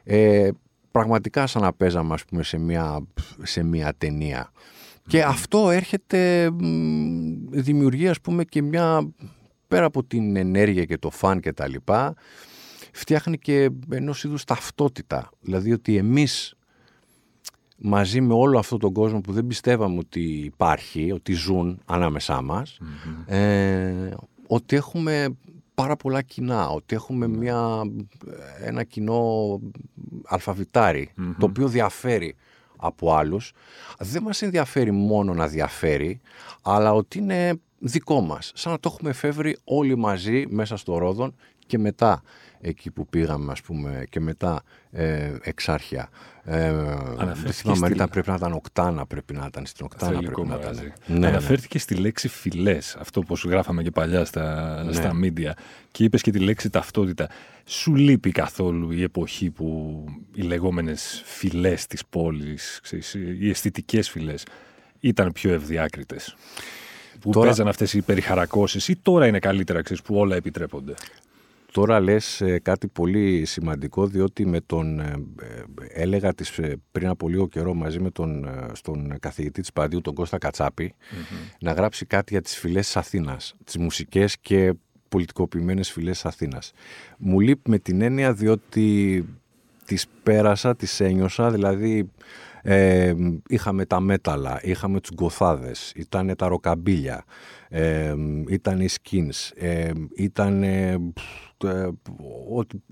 ε, 0.04 0.50
πραγματικά 0.92 1.48
σαν 1.48 1.62
να 1.62 1.74
παίζαμε 1.74 2.14
ας 2.14 2.26
πούμε, 2.26 2.44
σε, 2.44 2.58
μια, 2.58 3.00
σε 3.42 3.64
μια 3.64 3.94
ταινία. 3.98 4.52
Και 5.08 5.24
αυτό 5.24 5.70
έρχεται, 5.70 6.50
δημιουργεί 7.50 8.08
ας 8.08 8.22
πούμε 8.22 8.44
και 8.44 8.62
μια, 8.62 9.12
πέρα 9.68 9.86
από 9.86 10.04
την 10.04 10.36
ενέργεια 10.36 10.86
και 10.86 10.98
το 10.98 11.10
φαν 11.10 11.40
και 11.40 11.54
τα 11.54 11.68
λοιπά, 11.68 12.16
φτιάχνει 12.92 13.38
και 13.38 13.70
ενός 13.90 14.24
είδους 14.24 14.44
ταυτότητα. 14.44 15.30
Δηλαδή 15.42 15.72
ότι 15.72 15.98
εμείς 15.98 16.56
μαζί 17.78 18.22
με 18.22 18.34
όλο 18.34 18.60
αυτόν 18.60 18.80
τον 18.80 18.94
κόσμο 18.94 19.22
που 19.22 19.32
δεν 19.32 19.48
πιστεύαμε 19.48 19.98
ότι 19.98 20.22
υπάρχει, 20.22 21.12
ότι 21.12 21.34
ζουν 21.34 21.82
ανάμεσά 21.86 22.42
μας, 22.42 22.78
ε, 23.26 24.10
ότι 24.48 24.76
έχουμε 24.76 25.36
πάρα 25.74 25.96
πολλά 25.96 26.22
κοινά, 26.22 26.70
ότι 26.70 26.96
έχουμε 26.96 27.28
ναι. 27.28 27.38
μια, 27.38 27.82
ένα 28.64 28.84
κοινό 28.84 29.60
το 31.38 31.46
οποίο 31.46 31.68
διαφέρει 31.68 32.36
από 32.78 33.14
άλλους. 33.14 33.54
Δεν 34.00 34.24
μας 34.24 34.42
ενδιαφέρει 34.42 34.92
μόνο 34.92 35.34
να 35.34 35.48
διαφέρει, 35.48 36.22
αλλά 36.62 36.94
ότι 36.94 37.18
είναι 37.18 37.60
δικό 37.80 38.22
μας. 38.22 38.52
Σαν 38.56 38.72
να 38.72 38.80
το 38.80 38.90
έχουμε 38.94 39.10
εφεύρει 39.10 39.58
όλοι 39.64 39.98
μαζί 39.98 40.46
μέσα 40.50 40.78
στο 40.78 40.98
Ρόδον 40.98 41.36
και 41.72 41.78
μετά 41.78 42.22
εκεί 42.62 42.92
που 42.92 43.08
πήγαμε 43.08 43.52
ας 43.52 43.62
πούμε 43.62 44.06
και 44.10 44.20
μετά 44.20 44.64
ε, 44.92 45.32
εξάρχεια. 45.42 46.10
Ε, 46.44 46.74
δεν 47.44 47.52
θυμάμαι 47.52 47.88
ήταν, 47.88 48.10
πρέπει 48.10 48.30
να 48.30 48.36
ήταν 48.36 48.54
οκτάνα, 48.54 49.06
πρέπει 49.06 49.34
να 49.34 49.46
ήταν 49.48 49.66
στην 49.66 49.86
οκτάνα. 49.86 50.20
Πρέπει 50.20 50.48
να 50.48 50.56
ήταν. 50.56 50.94
Ναι, 51.06 51.18
ναι, 51.18 51.28
Αναφέρθηκε 51.28 51.80
στη 51.80 51.96
λέξη 51.96 52.28
φυλές, 52.28 52.96
αυτό 53.00 53.22
που 53.22 53.36
γράφαμε 53.46 53.84
και 53.84 53.92
παλιά 53.92 54.26
στα, 54.26 54.84
ναι. 54.84 54.94
στα 54.94 55.12
media 55.24 55.52
και 55.92 56.04
είπες 56.04 56.22
και 56.22 56.32
τη 56.32 56.40
λέξη 56.40 56.70
ταυτότητα. 56.70 57.30
Σου 57.66 57.96
λείπει 57.96 58.32
καθόλου 58.32 58.92
η 58.92 59.04
εποχή 59.04 59.50
που 59.50 60.06
οι 60.34 60.42
λεγόμενες 60.42 61.22
φυλές 61.26 61.88
της 61.88 62.06
πόλης, 62.06 62.80
ξέρεις, 62.84 63.14
οι 63.14 63.50
αισθητικές 63.50 64.10
φυλές 64.10 64.46
ήταν 65.00 65.32
πιο 65.32 65.54
ευδιάκριτες; 65.54 66.36
Που 67.20 67.32
τώρα... 67.32 67.46
παίζαν 67.46 67.68
αυτές 67.68 67.94
οι 67.94 68.02
περιχαρακώσεις 68.02 68.88
ή 68.88 68.96
τώρα 68.96 69.28
είναι 69.28 69.40
καλύτερα 69.40 69.82
ξέρεις, 69.82 70.02
που 70.02 70.16
όλα 70.16 70.36
επιτρέπονται; 70.36 70.94
Τώρα 71.72 72.00
λες 72.00 72.42
ε, 72.42 72.60
κάτι 72.60 72.88
πολύ 72.88 73.46
σημαντικό 73.46 74.08
διότι 74.08 74.46
με 74.46 74.62
τον, 74.62 75.00
ε, 75.00 75.24
ε, 75.42 76.02
έλεγα 76.02 76.34
τις, 76.34 76.60
πριν 76.92 77.08
από 77.08 77.30
λίγο 77.30 77.48
καιρό 77.48 77.74
μαζί 77.74 78.00
με 78.00 78.10
τον 78.12 78.50
στον 78.74 79.20
καθηγητή 79.20 79.62
της 79.62 79.74
Παντίου, 79.74 80.02
τον 80.02 80.14
Κώστα 80.14 80.38
να 81.60 81.72
γράψει 81.72 82.06
κάτι 82.06 82.34
για 82.34 82.42
τις 82.42 82.58
φυλές 82.58 82.86
της 82.86 82.98
Αθήνας, 82.98 83.56
τις 83.64 83.78
μουσικές 83.78 84.38
και 84.38 84.74
πολιτικοποιημένες 85.10 85.92
φυλές 85.92 86.14
της 86.14 86.26
Αθήνας. 86.26 86.72
Μου 87.18 87.40
λείπει 87.40 87.70
με 87.70 87.80
την 87.80 88.02
έννοια 88.02 88.34
διότι 88.34 89.26
τις 89.86 90.08
πέρασα, 90.24 90.76
τις 90.76 91.00
ένιωσα, 91.00 91.52
δηλαδή 91.52 92.12
ε, 92.62 93.14
είχαμε 93.48 93.86
τα 93.86 94.00
μέταλλα, 94.00 94.60
είχαμε 94.64 95.00
τους 95.00 95.12
γκοθάδες, 95.14 95.92
ήταν 95.96 96.34
τα 96.38 96.48
ροκαμπίλια, 96.48 97.24
ε, 97.70 98.14
ήταν 98.48 98.80
οι 98.80 98.88
skins, 99.02 99.52
ε, 99.56 99.92
ήταν 100.16 100.64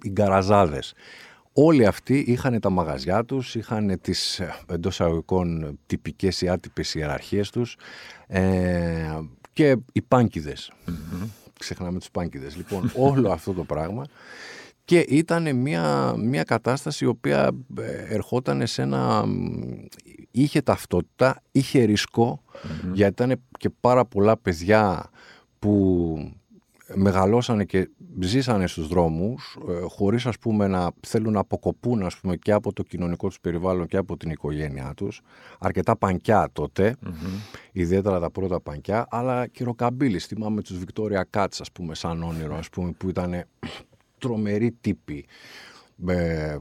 οι 0.02 0.10
γκαραζάδες. 0.10 0.94
Όλοι 1.54 1.86
αυτοί 1.86 2.20
είχαν 2.20 2.60
τα 2.60 2.70
μαγαζιά 2.70 3.26
τους, 3.26 3.56
είχαν 3.56 4.00
τις 4.02 4.42
εντός 4.68 5.02
αγωγικών 5.02 5.80
τυπικές 5.86 6.42
ή 6.42 6.50
άτυπες 6.50 6.96
ιεραρχίες 6.96 7.50
τους 7.50 7.76
και 9.54 9.78
οι 9.92 10.02
πάνκιδες. 10.02 10.72
Ξεχνάμε 11.60 12.00
τους 12.00 12.12
πάνκιδες. 12.12 12.56
Λοιπόν, 12.56 12.92
όλο 13.10 13.32
αυτό 13.32 13.54
το 13.54 13.64
πράγμα 13.64 14.06
και 14.90 15.00
ήταν 15.00 15.56
μια, 15.56 16.16
μια 16.18 16.44
κατάσταση 16.44 17.06
η 17.06 17.08
οποία 17.08 17.52
ε, 17.80 18.14
ερχόταν 18.14 18.68
σε 18.68 18.82
ένα... 18.82 19.26
είχε 20.32 20.62
ταυτότητα, 20.62 21.42
είχε 21.52 21.94
γιατί 22.94 23.24
ήταν 23.24 23.42
και 23.58 23.70
πάρα 23.80 24.06
πολλά 24.06 24.38
παιδιά 24.38 25.10
που 25.60 26.34
μεγαλώσανε 26.96 27.66
και 27.66 27.90
ζήσανε 28.20 28.68
στους 28.68 28.88
δρόμους 28.88 29.58
ε, 29.70 29.80
χωρίς 29.88 30.26
ας 30.26 30.40
πούμε 30.40 30.68
να 30.68 30.92
θέλουν 31.08 31.34
να 31.34 31.40
αποκοπούν 31.40 32.04
ας 32.04 32.18
πούμε 32.18 32.36
και 32.36 32.52
από 32.52 32.74
το 32.74 32.84
κοινωνικό 32.84 33.28
τους 33.28 33.40
περιβάλλον 33.40 33.88
και 33.88 33.98
από 33.98 34.18
την 34.18 34.30
οικογένειά 34.30 34.94
τους 34.96 35.22
αρκετά 35.60 35.96
πανκιά 35.96 36.52
ιδιαίτερα 37.72 38.20
τα 38.20 38.32
πρώτα 38.32 38.62
πανκιά 38.62 39.08
αλλά 39.10 39.48
και 39.48 39.64
ροκαμπίλης 39.64 40.26
θυμάμαι 40.26 40.62
τους 40.62 40.78
Βικτόρια 40.78 41.28
Κάτς 41.30 41.62
ας 41.62 41.72
πούμε 41.72 41.96
σαν 41.96 42.24
όνειρο 42.24 42.56
ας 42.56 42.70
πούμε 42.70 42.92
που 42.92 43.10
ήταν 43.10 43.44
τρομερή 44.18 44.72
τύπη 44.82 45.26
με, 45.96 46.60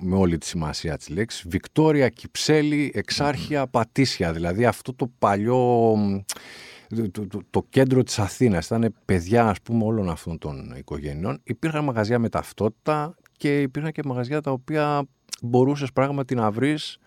με 0.00 0.16
όλη 0.16 0.38
τη 0.38 0.46
σημασία 0.46 0.96
της 0.96 1.08
λέξης. 1.08 1.44
Βικτόρια, 1.48 2.08
Κυψέλη, 2.08 2.92
Εξάρχεια, 2.94 3.66
Πατήσια. 3.66 4.32
Δηλαδή 4.32 4.64
αυτό 4.64 4.94
το 4.94 5.10
παλιό, 5.18 5.94
το, 7.10 7.26
το, 7.50 7.66
κέντρο 7.68 8.02
της 8.02 8.18
Αθήνας. 8.18 8.66
Ήταν 8.66 8.94
παιδιά 9.04 9.48
ας 9.48 9.60
πούμε 9.60 9.84
όλων 9.84 10.10
αυτών 10.10 10.38
των 10.38 10.74
οικογενειών. 10.76 11.40
Υπήρχαν 11.44 11.84
μαγαζιά 11.84 12.18
με 12.18 12.28
ταυτότητα 12.28 13.14
και 13.36 13.62
υπήρχαν 13.62 13.92
και 13.92 14.02
μαγαζιά 14.04 14.40
τα 14.40 14.50
οποία 14.50 15.06
μπορούσες 15.42 15.92
πράγματι 15.92 16.34
να 16.34 16.50
βρεις 16.50 16.98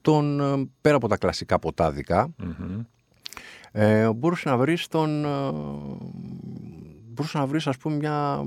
τον, 0.00 0.40
πέρα 0.80 0.96
από 0.96 1.08
τα 1.08 1.16
κλασικά 1.16 1.58
ποτάδικα, 1.58 2.34
ε, 3.72 4.12
μπορούσες 4.12 4.44
να 4.44 4.56
βρεις 4.56 4.86
τον, 4.86 5.24
ε, 5.24 5.50
μπορούσες 7.06 7.34
να 7.34 7.46
βρεις 7.46 7.66
ας 7.66 7.76
πούμε 7.76 7.96
μια, 7.96 8.44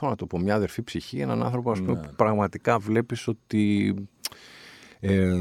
να 0.00 0.14
το 0.14 0.26
πω, 0.26 0.38
μια 0.38 0.54
αδερφή 0.54 0.82
ψυχή, 0.82 1.18
έναν 1.18 1.42
άνθρωπο 1.42 1.70
ας 1.70 1.78
πούμε, 1.78 1.92
ναι. 1.92 2.06
που 2.06 2.14
πραγματικά 2.16 2.78
βλέπεις 2.78 3.28
ότι 3.28 3.94
ε, 5.00 5.32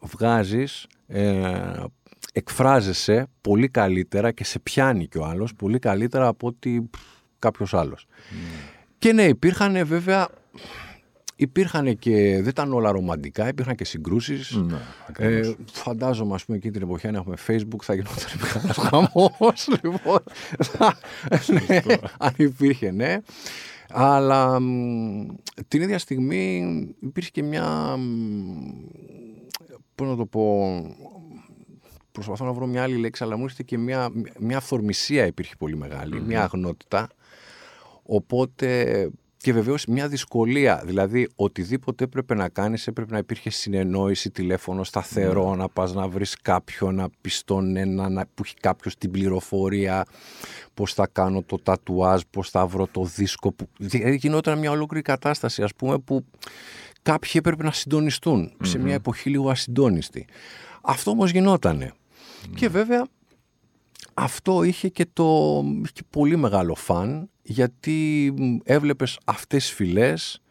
βγάζεις, 0.00 0.86
ε, 1.06 1.84
εκφράζεσαι 2.32 3.26
πολύ 3.40 3.68
καλύτερα 3.68 4.32
και 4.32 4.44
σε 4.44 4.58
πιάνει 4.58 5.06
και 5.06 5.18
ο 5.18 5.24
άλλος 5.24 5.54
πολύ 5.54 5.78
καλύτερα 5.78 6.26
από 6.26 6.46
ότι 6.46 6.90
κάποιος 7.38 7.74
άλλος. 7.74 8.06
Ναι. 8.30 8.48
Και 8.98 9.12
ναι, 9.12 9.24
υπήρχαν 9.24 9.86
βέβαια 9.86 10.28
Υπήρχαν 11.36 11.98
και, 11.98 12.12
δεν 12.12 12.48
ήταν 12.48 12.72
όλα 12.72 12.90
ρομαντικά, 12.90 13.48
υπήρχαν 13.48 13.74
και 13.74 13.84
συγκρούσεις. 13.84 14.50
Ναι, 14.50 14.76
ε, 15.18 15.54
φαντάζομαι, 15.72 16.34
ας 16.34 16.44
πούμε, 16.44 16.56
εκείνη 16.56 16.72
την 16.72 16.82
εποχή, 16.82 17.06
αν 17.06 17.14
έχουμε 17.14 17.36
Facebook, 17.46 17.82
θα 17.82 17.94
γινόταν 17.94 18.24
μεγάλος 18.42 18.76
χαμός. 18.76 19.68
λοιπόν, 19.82 20.18
ναι, 21.68 21.80
αν 22.18 22.32
υπήρχε, 22.36 22.90
ναι. 22.90 23.16
Αλλά 23.90 24.58
την 25.68 25.82
ίδια 25.82 25.98
στιγμή 25.98 26.58
υπήρχε 27.00 27.30
και 27.30 27.42
μια. 27.42 27.96
Πώς 29.94 30.08
να 30.08 30.16
το 30.16 30.26
πω. 30.26 30.68
Προσπαθώ 32.12 32.44
να 32.44 32.52
βρω 32.52 32.66
μια 32.66 32.82
άλλη 32.82 32.96
λέξη, 32.96 33.24
αλλά 33.24 33.36
μου 33.36 33.42
ήρθε 33.42 33.62
και 33.66 33.78
μια, 33.78 34.10
μια 34.38 34.56
αυθορμησία 34.56 35.26
υπήρχε 35.26 35.54
πολύ 35.58 35.78
μια 36.26 36.42
αγνότητα. 36.42 37.08
Οπότε 38.02 39.10
και 39.42 39.52
βεβαίως 39.52 39.86
μια 39.86 40.08
δυσκολία. 40.08 40.82
Δηλαδή, 40.84 41.28
οτιδήποτε 41.36 42.04
έπρεπε 42.04 42.34
να 42.34 42.48
κάνεις, 42.48 42.86
έπρεπε 42.86 43.12
να 43.12 43.18
υπήρχε 43.18 43.50
συνεννόηση, 43.50 44.30
τηλέφωνο 44.30 44.84
σταθερό, 44.84 45.52
mm. 45.52 45.56
να 45.56 45.68
πας 45.68 45.94
να 45.94 46.08
βρεις 46.08 46.36
κάποιον, 46.42 46.94
να 46.94 47.08
πεις 47.20 47.36
στον 47.36 47.76
ένα, 47.76 48.08
να, 48.08 48.26
που 48.34 48.42
έχει 48.44 48.54
κάποιος 48.60 48.96
την 48.96 49.10
πληροφορία, 49.10 50.04
πώς 50.74 50.94
θα 50.94 51.08
κάνω 51.12 51.42
το 51.42 51.58
τατουάζ, 51.58 52.20
πώς 52.30 52.50
θα 52.50 52.66
βρω 52.66 52.86
το 52.86 53.04
δίσκο. 53.04 53.52
Που... 53.52 53.68
Δηλαδή, 53.78 54.16
γινόταν 54.16 54.58
μια 54.58 54.70
ολόκληρη 54.70 55.02
κατάσταση, 55.02 55.62
ας 55.62 55.74
πούμε, 55.74 55.98
που 55.98 56.24
κάποιοι 57.02 57.30
έπρεπε 57.34 57.62
να 57.62 57.72
συντονιστούν 57.72 58.52
σε 58.62 58.78
μια 58.78 58.94
εποχή 58.94 59.30
λίγο 59.30 59.50
ασυντόνιστη. 59.50 60.26
Αυτό 60.82 61.10
όμως 61.10 61.30
γινότανε. 61.30 61.92
Και 62.54 62.68
βέβαια 62.68 63.06
αυτό 64.14 64.62
είχε 64.62 64.88
και 64.88 65.06
το 65.12 65.60
είχε 65.82 65.92
και 65.92 66.02
πολύ 66.10 66.36
μεγάλο 66.36 66.74
φαν 66.74 67.30
γιατί 67.42 68.34
έβλεπες 68.64 69.18
αυτές 69.24 69.62
τις 69.64 69.72
φυλές 69.72 70.42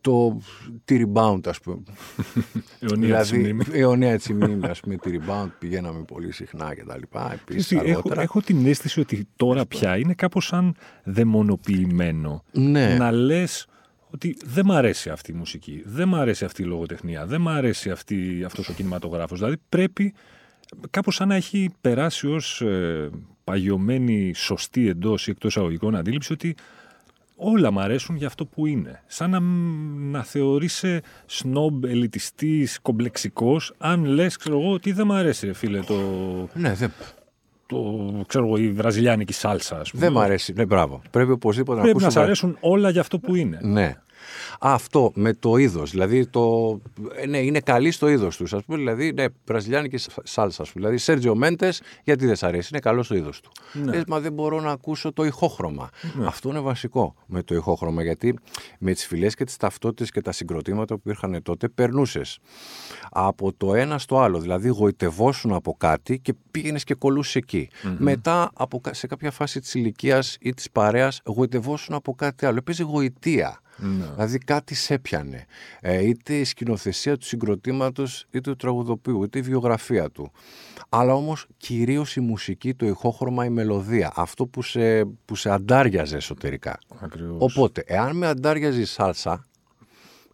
το 0.00 0.40
τη 0.84 1.04
rebound 1.04 1.40
ας 1.46 1.60
πούμε. 1.60 1.82
Αιωνία 2.80 3.06
δηλαδή, 3.06 3.38
μνήμης. 3.38 3.66
Αιωνία 3.72 4.10
έτσι 4.10 4.34
μνήμης 4.34 4.70
ας 4.74 4.80
πούμε 4.80 4.96
τη 4.96 5.18
rebound 5.18 5.48
πηγαίναμε 5.58 6.02
πολύ 6.02 6.32
συχνά 6.32 6.74
και 6.74 6.84
τα 6.84 6.98
λοιπά. 6.98 7.32
Επίσης, 7.32 7.72
έχω, 7.72 8.10
έχω 8.14 8.40
την 8.40 8.66
αίσθηση 8.66 9.00
ότι 9.00 9.28
τώρα 9.36 9.66
πια 9.66 9.96
είναι 9.96 10.14
κάπως 10.14 10.46
σαν 10.46 10.74
δαιμονοποιημένο 11.04 12.42
ναι. 12.52 12.96
να 12.96 13.10
λες 13.10 13.66
ότι 14.10 14.36
δεν 14.44 14.66
μ' 14.66 14.72
αρέσει 14.72 15.10
αυτή 15.10 15.30
η 15.30 15.34
μουσική, 15.34 15.82
δεν 15.84 16.08
μ' 16.08 16.14
αρέσει 16.14 16.44
αυτή 16.44 16.62
η 16.62 16.64
λογοτεχνία, 16.64 17.26
δεν 17.26 17.40
μ' 17.40 17.48
αρέσει 17.48 17.90
αυτή, 17.90 18.42
αυτός 18.46 18.68
ο 18.68 18.72
κινηματογράφος. 18.72 19.38
Δηλαδή 19.38 19.56
πρέπει 19.68 20.14
κάπως 20.90 21.14
σαν 21.14 21.28
να 21.28 21.34
έχει 21.34 21.70
περάσει 21.80 22.26
ως 22.26 22.60
ε, 22.60 23.10
παγιωμένη, 23.44 24.32
σωστή 24.34 24.88
εντός 24.88 25.26
ή 25.26 25.30
εκτός 25.30 25.56
αγωγικών 25.56 25.96
αντίληψη 25.96 26.32
ότι 26.32 26.54
όλα 27.36 27.70
μου 27.70 27.80
αρέσουν 27.80 28.16
για 28.16 28.26
αυτό 28.26 28.46
που 28.46 28.66
είναι. 28.66 29.02
Σαν 29.06 29.30
να, 29.30 29.40
να 30.10 30.24
θεωρείσαι 30.24 31.02
σνόμπ, 31.26 31.84
ελιτιστής, 31.84 32.78
κομπλεξικός, 32.82 33.74
αν 33.78 34.04
λες, 34.04 34.36
ξέρω 34.36 34.60
εγώ, 34.60 34.72
ότι 34.72 34.92
δεν 34.92 35.06
μου 35.06 35.12
αρέσει, 35.12 35.52
φίλε, 35.52 35.80
το. 35.80 35.94
Ναι, 36.54 36.74
δεν. 36.74 36.92
Το, 37.70 38.24
ξέρω 38.26 38.46
εγώ, 38.46 38.56
η 38.56 38.70
βραζιλιάνικη 38.70 39.32
σάλσα, 39.32 39.78
ας 39.80 39.90
πούμε. 39.90 40.02
Δεν 40.04 40.12
μου 40.12 40.20
αρέσει. 40.20 40.52
Ναι, 40.52 40.64
μπράβο. 40.64 41.02
Πρέπει 41.10 41.30
οπωσδήποτε 41.30 41.80
Πρέπει 41.80 41.94
να 41.96 42.00
να 42.00 42.06
ακούσω. 42.06 42.20
σ' 42.20 42.24
αρέσουν 42.24 42.56
όλα 42.60 42.90
για 42.90 43.00
αυτό 43.00 43.18
που 43.18 43.34
είναι. 43.34 43.58
Ναι. 43.62 43.96
Αυτό 44.60 45.12
με 45.14 45.32
το 45.34 45.56
είδος. 45.56 45.90
Δηλαδή, 45.90 46.26
το... 46.26 46.78
ε, 47.14 47.26
ναι, 47.26 47.38
είναι 47.38 47.60
καλή 47.60 47.90
στο 47.90 48.08
είδος 48.08 48.36
τους. 48.36 48.52
Α 48.52 48.62
πούμε, 48.66 48.78
δηλαδή, 48.78 49.12
ναι, 49.12 49.24
βραζιλιάνικη 49.44 49.98
σάλσα. 50.22 50.62
ας 50.62 50.70
πούμε. 50.72 50.84
Δηλαδή, 50.84 50.98
Σέρτζιο 50.98 51.34
Μέντε, 51.34 51.72
γιατί 52.04 52.26
δεν 52.26 52.36
σ' 52.36 52.42
αρέσει, 52.42 52.68
είναι 52.72 52.80
καλός 52.80 53.04
στο 53.06 53.14
είδος 53.14 53.40
του. 53.40 53.50
Ναι. 53.72 53.84
Λες, 53.92 54.02
μα 54.06 54.20
δεν 54.20 54.32
μπορώ 54.32 54.60
να 54.60 54.70
ακούσω 54.70 55.12
το 55.12 55.24
ηχόχρωμα. 55.24 55.88
Αυτό 56.26 56.48
είναι 56.48 56.60
βασικό 56.60 57.14
με 57.26 57.42
το 57.42 57.54
ηχόχρωμα, 57.54 58.02
γιατί 58.02 58.38
με 58.78 58.92
τις 58.92 59.06
φυλές 59.06 59.34
και 59.34 59.44
τις 59.44 59.56
ταυτότητες 59.56 60.10
και 60.10 60.20
τα 60.20 60.32
συγκροτήματα 60.32 60.94
που 60.94 61.00
υπήρχαν 61.04 61.42
τότε, 61.42 61.68
περνούσες 61.68 62.38
από 63.10 63.52
το 63.52 63.74
ένα 63.74 63.98
στο 63.98 64.18
άλλο. 64.20 64.38
Δηλαδή, 64.38 64.68
γοητευόσουν 64.68 65.52
από 65.52 65.74
κάτι 65.78 66.18
και 66.18 66.34
πήγαινες 66.50 66.84
και 66.84 66.94
κολούσες 66.94 67.34
εκεί. 67.34 67.68
Μετά, 67.98 68.50
από, 68.54 68.80
κα- 68.80 68.94
σε 68.94 69.06
κάποια 69.06 69.30
φάση 69.30 69.60
της 69.60 69.74
ηλικίας 69.74 70.36
ή 70.40 70.54
της 70.54 70.70
παρέας, 70.70 71.20
γοητευόσουν 71.24 71.94
από 71.94 72.14
κάτι 72.14 72.46
άλλο. 72.46 72.56
Έπαιζε 72.58 72.82
γοητεία. 72.82 73.60
Ναι. 73.80 74.04
Δηλαδή 74.14 74.38
κάτι 74.38 74.74
σε 74.74 74.94
έπιανε. 74.94 75.46
Ε, 75.80 76.06
είτε 76.06 76.34
η 76.34 76.44
σκηνοθεσία 76.44 77.16
του 77.16 77.24
συγκροτήματος, 77.24 78.26
είτε 78.30 78.50
του 78.50 78.56
τραγουδοποιού, 78.56 79.22
είτε 79.22 79.38
η 79.38 79.42
βιογραφία 79.42 80.10
του. 80.10 80.32
Αλλά 80.88 81.14
όμως 81.14 81.46
κυρίως 81.56 82.16
η 82.16 82.20
μουσική, 82.20 82.74
το 82.74 82.86
ηχόχρωμα, 82.86 83.44
η 83.44 83.48
μελωδία. 83.48 84.12
Αυτό 84.14 84.46
που 84.46 84.62
σε, 84.62 85.04
που 85.04 85.34
σε 85.34 85.50
αντάριαζε 85.50 86.16
εσωτερικά. 86.16 86.78
Ακριβώς. 87.00 87.56
Οπότε, 87.56 87.84
εάν 87.86 88.16
με 88.16 88.26
αντάριαζε 88.26 88.80
η 88.80 88.84
σάλσα, 88.84 89.44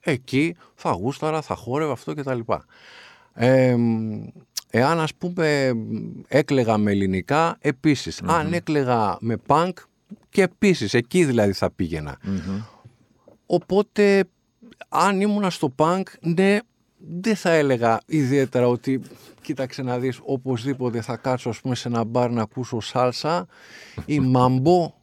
εκεί 0.01 0.57
θα 0.75 0.91
γούσταρα, 0.91 1.43
θα 1.43 1.55
χόρευα 1.55 1.93
αυτό 1.93 2.15
κτλ. 2.15 2.41
Ε, 3.35 3.77
εάν 4.71 5.01
ας 5.01 5.15
πούμε 5.15 5.73
έκλεγα 6.29 6.79
με 6.79 6.91
ελληνικά, 6.91 7.57
επίσης. 7.61 8.23
Αν 8.23 8.53
έκλεγα 8.53 9.17
με 9.21 9.37
punk, 9.47 9.73
και 10.29 10.43
επίσης, 10.43 10.95
εκεί 10.95 11.25
δηλαδή 11.25 11.53
θα 11.53 11.71
πήγαινα. 11.71 12.19
Οπότε, 13.47 14.25
αν 14.89 15.21
ήμουνα 15.21 15.51
στο 15.51 15.75
punk, 15.77 16.03
ναι, 16.21 16.59
δεν 16.99 17.37
θα 17.37 17.51
έλεγα 17.51 18.01
ιδιαίτερα 18.07 18.69
ότι 18.69 19.01
κοίταξε 19.43 19.83
να 19.83 19.99
δεις 19.99 20.21
οπωσδήποτε 20.25 21.01
θα 21.01 21.17
κάτσω 21.17 21.49
ας 21.49 21.61
πούμε 21.61 21.75
σε 21.75 21.89
ένα 21.89 22.05
μπαρ 22.05 22.31
να 22.31 22.43
ακούσω 22.43 22.81
σάλσα 22.81 23.47
ή 24.07 24.21
μαμπό 24.21 24.95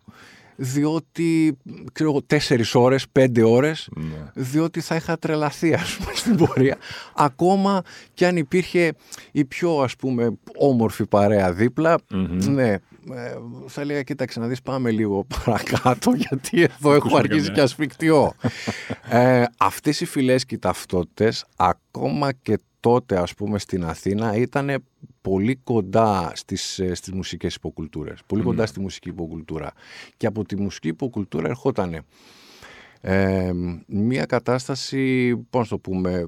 διότι 0.55 1.57
ξέρω 1.93 2.09
εγώ 2.09 2.21
τέσσερις 2.21 2.75
ώρες, 2.75 3.09
πέντε 3.09 3.43
ώρες 3.43 3.89
Ναι. 3.95 4.31
διότι 4.33 4.81
θα 4.81 4.95
είχα 4.95 5.17
τρελαθεί 5.17 5.73
ας 5.73 5.95
πούμε 5.97 6.11
στην 6.15 6.35
πορεία 6.35 6.77
ακόμα 7.15 7.81
και 8.13 8.25
αν 8.27 8.37
υπήρχε 8.37 8.93
η 9.31 9.45
πιο 9.45 9.77
ας 9.79 9.95
πούμε 9.95 10.29
όμορφη 10.57 11.05
παρέα 11.05 11.53
δίπλα 11.53 11.95
ναι, 12.49 12.69
ε, 12.71 12.79
θα 13.67 13.81
έλεγα 13.81 14.01
κοίταξε 14.03 14.39
να 14.39 14.47
δεις 14.47 14.61
πάμε 14.61 14.91
λίγο 14.91 15.25
παρακάτω 15.45 16.11
γιατί 16.11 16.61
εδώ 16.61 16.89
έχω 16.89 16.95
Ακούσουμε 16.97 17.19
αρχίσει 17.19 17.37
καμιά. 17.39 17.53
και 17.53 17.61
ασφικτιώ 17.61 18.33
ε, 19.09 19.43
αυτές 19.57 20.01
οι 20.01 20.05
φυλές 20.05 20.45
και 20.45 20.55
οι 20.55 20.59
ταυτότητες 20.59 21.45
ακόμα 21.55 22.31
και 22.31 22.59
τότε 22.79 23.17
ας 23.17 23.33
πούμε 23.33 23.59
στην 23.59 23.83
Αθήνα 23.85 24.35
ήταν 24.35 24.83
πολύ 25.23 25.55
κοντά 25.55 26.31
στις, 26.35 26.79
ε, 26.79 26.93
στις 26.93 27.13
μουσικές 27.13 27.55
υποκουλτούρες 27.55 28.19
πολύ 28.27 28.43
κοντά 28.43 28.65
στη 28.65 28.79
μουσική 28.79 29.09
υποκουλτούρα 29.09 29.73
και 30.17 30.27
από 30.27 30.45
τη 30.45 30.55
μουσική 30.55 30.87
υποκουλτούρα 30.87 31.47
ερχόταν 31.47 32.05
ε, 33.01 33.51
μια 33.87 34.25
κατάσταση 34.25 35.35
πώς 35.49 35.61
να 35.61 35.77
το 35.77 35.77
πούμε 35.77 36.25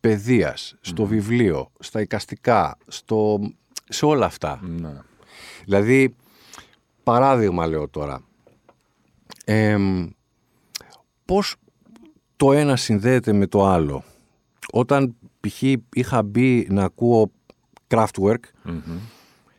παιδείας, 0.00 0.76
στο 0.80 1.04
βιβλίο, 1.04 1.70
στα 1.78 2.00
εικαστικά, 2.00 2.78
στο, 2.86 3.38
σε 3.88 4.06
όλα 4.06 4.26
αυτά. 4.26 4.60
Ναι. 4.62 5.00
Δηλαδή, 5.64 6.14
παράδειγμα 7.02 7.66
λέω 7.66 7.88
τώρα, 7.88 8.22
εμ, 9.44 10.08
πώς 11.24 11.56
το 12.36 12.52
ένα 12.52 12.76
συνδέεται 12.76 13.32
με 13.32 13.46
το 13.46 13.64
άλλο. 13.64 14.04
Όταν 14.72 15.16
π.χ. 15.40 15.62
είχα 15.92 16.22
μπει 16.22 16.66
να 16.70 16.84
ακούω 16.84 17.30
Kraftwerk, 17.88 18.40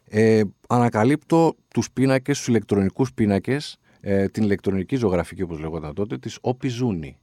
ε, 0.10 0.42
ανακαλύπτω 0.68 1.56
τους 1.68 1.92
πίνακες, 1.92 2.38
τους 2.38 2.48
ηλεκτρονικούς 2.48 3.13
πίνακες, 3.13 3.80
ε, 4.02 4.28
την 4.28 4.44
ηλεκτρονική 4.44 4.96
ζωγραφική 4.96 5.42
όπως 5.42 5.60
λεγόταν 5.60 5.94
τότε, 5.94 6.18
της 6.18 6.38
Όπι 6.42 6.68
Ζούνη. 6.68 7.18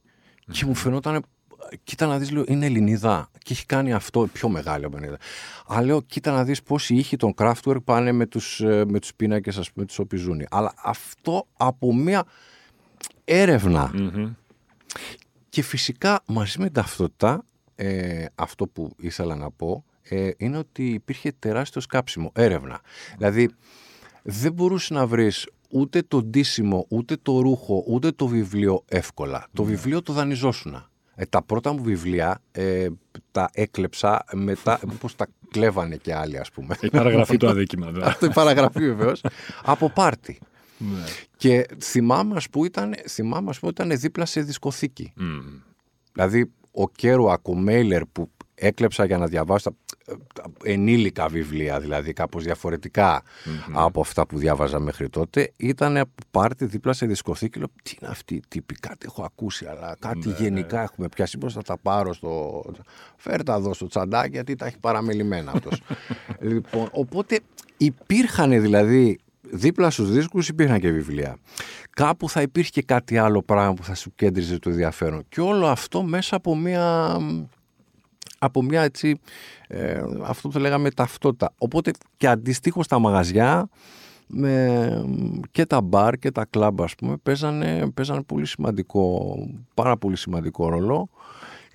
Και 0.51 0.65
μου 0.65 0.75
φαινόταν, 0.75 1.25
κοίτα 1.83 2.05
να 2.05 2.17
δεις, 2.17 2.31
λέω, 2.31 2.43
είναι 2.47 2.65
Ελληνίδα 2.65 3.29
και 3.37 3.53
έχει 3.53 3.65
κάνει 3.65 3.93
αυτό 3.93 4.27
πιο 4.33 4.49
μεγάλη 4.49 4.85
από 4.85 4.97
Ελληνίδα. 4.97 5.19
Αλλά 5.67 5.85
λέω, 5.85 6.01
κοίτα 6.01 6.31
να 6.31 6.43
δεις 6.43 6.63
πώς 6.63 6.89
οι 6.89 6.95
ήχοι 6.95 7.17
των 7.17 7.33
Kraftwerk 7.37 7.83
πάνε 7.83 8.11
με 8.11 8.25
τους, 8.25 8.61
ε, 8.61 8.85
με 8.87 8.99
τους 8.99 9.13
πίνακες, 9.15 9.57
ας 9.57 9.71
πούμε, 9.71 9.85
της 9.85 9.99
Όπι 9.99 10.17
Ζούνη. 10.17 10.45
Αλλά 10.49 10.73
αυτό 10.83 11.47
από 11.57 11.95
μια 11.95 12.23
έρευνα 13.23 13.91
και 15.49 15.61
φυσικά 15.61 16.23
μαζί 16.25 16.57
με 16.59 16.63
την 16.65 16.73
ταυτότητα, 16.73 17.43
ε, 17.75 18.25
αυτό 18.35 18.67
που 18.67 18.93
ήθελα 18.97 19.35
να 19.35 19.51
πω, 19.51 19.85
ε, 20.09 20.29
είναι 20.37 20.57
ότι 20.57 20.89
υπήρχε 20.89 21.31
τεράστιο 21.39 21.81
σκάψιμο, 21.81 22.31
έρευνα. 22.35 22.81
Δηλαδή, 23.17 23.49
δεν 24.23 24.53
μπορούσες 24.53 24.89
να 24.89 25.07
βρεις 25.07 25.47
ούτε 25.69 26.01
το 26.01 26.23
ντύσιμο, 26.23 26.85
ούτε 26.89 27.17
το 27.21 27.39
ρούχο, 27.39 27.83
ούτε 27.87 28.11
το 28.11 28.27
βιβλίο 28.27 28.83
εύκολα. 28.87 29.47
Το 29.53 29.63
βιβλίο 29.63 30.01
το 30.01 30.13
δανειζόσουνα. 30.13 30.89
Ε, 31.15 31.25
τα 31.25 31.43
πρώτα 31.43 31.73
μου 31.73 31.83
βιβλία 31.83 32.41
ε, 32.51 32.87
τα 33.31 33.49
έκλεψα 33.53 34.23
μετά, 34.33 34.79
όπως 34.93 35.15
τα 35.19 35.27
κλέβανε 35.51 35.95
και 35.95 36.15
άλλοι 36.15 36.37
ας 36.37 36.51
πούμε. 36.51 36.75
Έχει 36.81 36.89
παραγραφεί 36.89 37.37
το 37.37 37.47
αδίκημα. 37.47 37.91
δε. 37.91 38.05
Αυτό 38.09 38.25
η 38.25 38.31
παραγραφή 38.33 38.79
βεβαίως. 38.79 39.21
από 39.63 39.89
πάρτι. 39.89 40.39
Ναι. 40.77 41.03
Και 41.37 41.65
θυμάμαι, 41.81 42.35
ας 42.35 42.49
πούμε, 42.49 42.65
ήταν, 42.65 42.95
θυμάμαι, 43.09 43.49
ας 43.49 43.59
πούμε, 43.59 43.71
ήταν 43.71 43.99
δίπλα 43.99 44.25
σε 44.25 44.41
δισκοθήκη. 44.41 45.13
Μμ. 45.15 45.39
Δηλαδή, 46.13 46.51
ο 46.71 46.89
Κέρουακ, 46.89 47.47
ο 47.47 47.55
Μέιλερ 47.55 48.05
που 48.05 48.31
έκλεψα 48.55 49.05
για 49.05 49.17
να 49.17 49.27
διαβάσω 49.27 49.69
τα, 49.69 49.75
τα 49.84 49.84
ενήλικα 50.63 51.27
βιβλία, 51.27 51.79
δηλαδή 51.79 52.13
κάπως 52.13 52.43
διαφορετικά 52.43 53.23
από 53.71 54.01
αυτά 54.01 54.27
που 54.27 54.37
διάβαζα 54.37 54.79
μέχρι 54.79 55.09
τότε, 55.09 55.51
ήταν 55.57 55.97
από 55.97 56.11
πάρτι 56.31 56.65
δίπλα 56.65 56.93
σε 56.93 57.05
δισκοθήκη. 57.05 57.57
Λέω, 57.57 57.67
τι 57.83 57.95
είναι 58.01 58.11
αυτή 58.11 58.35
η 58.35 58.41
τύπη, 58.47 58.75
κάτι 58.75 59.05
έχω 59.09 59.23
ακούσει, 59.23 59.65
αλλά 59.65 59.95
κάτι 59.99 60.29
γενικά 60.29 60.81
έχουμε 60.81 61.07
πιάσει. 61.07 61.37
Πώς 61.37 61.53
θα 61.53 61.61
τα 61.61 61.77
πάρω 61.77 62.13
στο... 62.13 62.63
Φέρτα 63.17 63.55
εδώ 63.55 63.73
στο 63.73 63.87
τσαντάκι, 63.87 64.31
γιατί 64.31 64.55
τα 64.55 64.65
έχει 64.65 64.79
παραμελημένα 64.79 65.51
αυτός. 65.51 65.81
λοιπόν, 66.39 66.87
οπότε 66.91 67.39
υπήρχαν 67.77 68.61
δηλαδή 68.61 69.19
δίπλα 69.51 69.89
στους 69.89 70.11
δίσκους 70.11 70.47
υπήρχαν 70.47 70.79
και 70.79 70.91
βιβλία. 70.91 71.37
Κάπου 71.89 72.29
θα 72.29 72.41
υπήρχε 72.41 72.69
και 72.69 72.81
κάτι 72.81 73.17
άλλο 73.17 73.41
πράγμα 73.41 73.73
που 73.73 73.83
θα 73.83 73.95
σου 73.95 74.11
κέντριζε 74.15 74.59
το 74.59 74.69
ενδιαφέρον. 74.69 75.25
Και 75.29 75.41
όλο 75.41 75.67
αυτό 75.67 76.03
μέσα 76.03 76.35
από 76.35 76.55
μια, 76.55 77.17
από 78.45 78.63
μια 78.63 78.81
έτσι, 78.81 79.19
ε, 79.67 80.01
αυτό 80.23 80.49
που 80.49 80.59
λέγαμε 80.59 80.91
ταυτότητα. 80.91 81.53
Οπότε 81.57 81.91
και 82.17 82.27
αντιστοίχως 82.27 82.87
τα 82.87 82.99
μαγαζιά 82.99 83.69
με, 84.27 85.05
και 85.51 85.65
τα 85.65 85.81
μπαρ 85.81 86.17
και 86.17 86.31
τα 86.31 86.45
κλαμπ 86.49 86.81
ας 86.81 86.95
πούμε 86.95 87.17
παίζανε, 87.23 87.91
παίζανε 87.93 88.21
πολύ 88.21 88.45
σημαντικό, 88.45 89.35
πάρα 89.73 89.97
πολύ 89.97 90.17
σημαντικό 90.17 90.69
ρόλο 90.69 91.09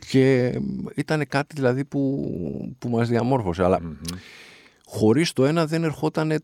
και 0.08 0.52
ήταν 0.94 1.26
κάτι 1.28 1.54
δηλαδή 1.54 1.84
που, 1.84 2.30
που 2.78 2.88
μας 2.88 3.08
διαμόρφωσε. 3.08 3.64
Αλλά 3.64 3.80
χωρίς 4.92 5.32
το 5.32 5.44
ένα 5.44 5.66
δεν 5.66 5.84
ερχόταν 5.84 6.42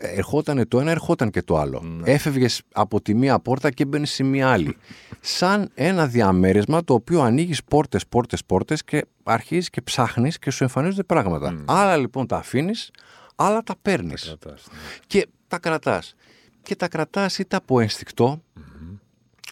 ερχότανε 0.00 0.66
το 0.66 0.80
ένα, 0.80 0.90
ερχόταν 0.90 1.30
και 1.30 1.42
το 1.42 1.56
άλλο. 1.56 2.00
Έφευγες 2.04 2.62
από 2.72 3.00
τη 3.00 3.14
μία 3.14 3.38
πόρτα 3.38 3.70
και 3.70 3.84
μπαίνεις 3.84 4.10
σε 4.10 4.22
μία 4.22 4.50
άλλη. 4.50 4.76
Σαν 5.20 5.70
ένα 5.74 6.06
διαμέρισμα 6.06 6.84
το 6.84 6.94
οποίο 6.94 7.20
ανοίγεις 7.20 7.64
πόρτες, 7.64 8.06
πόρτες, 8.06 8.44
πόρτες 8.44 8.84
και 8.84 9.06
αρχίζεις 9.22 9.70
και 9.70 9.80
ψάχνεις 9.82 10.38
και 10.38 10.50
σου 10.50 10.62
εμφανίζονται 10.62 11.02
πράγματα. 11.02 11.64
Άλλα 11.64 11.96
λοιπόν 11.96 12.26
τα 12.26 12.36
αφήνεις, 12.36 12.90
άλλα 13.36 13.62
τα 13.62 13.74
παίρνεις. 13.82 14.22
Κρατάς, 14.22 14.66
ναι. 14.72 14.78
Και 15.06 15.26
τα 15.48 15.58
κρατάς. 15.58 16.14
Και 16.62 16.76
τα 16.76 16.88
κρατάς 16.88 17.38
είτε 17.38 17.56
από 17.56 17.80
ενστικτό, 17.80 18.42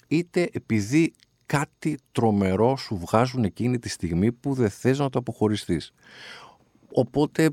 είτε 0.09 0.49
επειδή 0.53 1.13
κάτι 1.47 1.99
τρομερό 2.13 2.77
σου 2.77 2.99
βγάζουν 2.99 3.45
εκείνη 3.45 3.79
τη 3.79 3.89
στιγμή 3.89 4.33
που 4.33 4.55
δεν 4.55 4.71
θες 4.71 4.99
να 4.99 5.11
το 5.11 5.19
αποχωριστείς. 5.19 5.93
Οπότε 6.93 7.51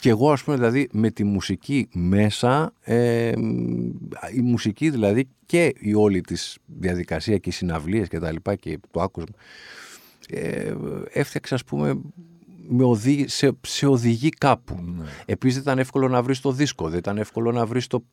και 0.00 0.08
εγώ 0.08 0.32
ας 0.32 0.42
πούμε 0.42 0.56
δηλαδή 0.56 0.88
με 0.92 1.10
τη 1.10 1.24
μουσική 1.24 1.88
μέσα, 1.92 2.72
ε, 2.80 3.32
η 4.34 4.40
μουσική 4.42 4.90
δηλαδή 4.90 5.28
και 5.46 5.74
η 5.78 5.94
όλη 5.94 6.20
της 6.20 6.58
διαδικασία 6.66 7.38
και 7.38 7.48
οι 7.48 7.52
συναυλίες 7.52 8.08
και 8.08 8.18
τα 8.18 8.32
λοιπά 8.32 8.54
και 8.54 8.78
το 8.90 9.00
άκουσμα, 9.00 9.34
ε, 10.28 10.74
έφτιαξα 11.12 11.54
ας 11.54 11.64
πούμε 11.64 12.00
με 12.68 12.84
οδηγεί, 12.84 13.28
σε, 13.28 13.50
σε 13.60 13.86
οδηγεί 13.86 14.28
κάπου. 14.28 14.74
Ναι. 14.96 15.04
Επίσης 15.26 15.54
δεν 15.54 15.62
ήταν 15.62 15.78
εύκολο 15.78 16.08
να 16.08 16.22
βρεις 16.22 16.40
το 16.40 16.52
δίσκο, 16.52 16.88
δεν 16.88 16.98
ήταν 16.98 17.18
εύκολο 17.18 17.52
να 17.52 17.66
βρεις 17.66 17.86
το... 17.86 18.04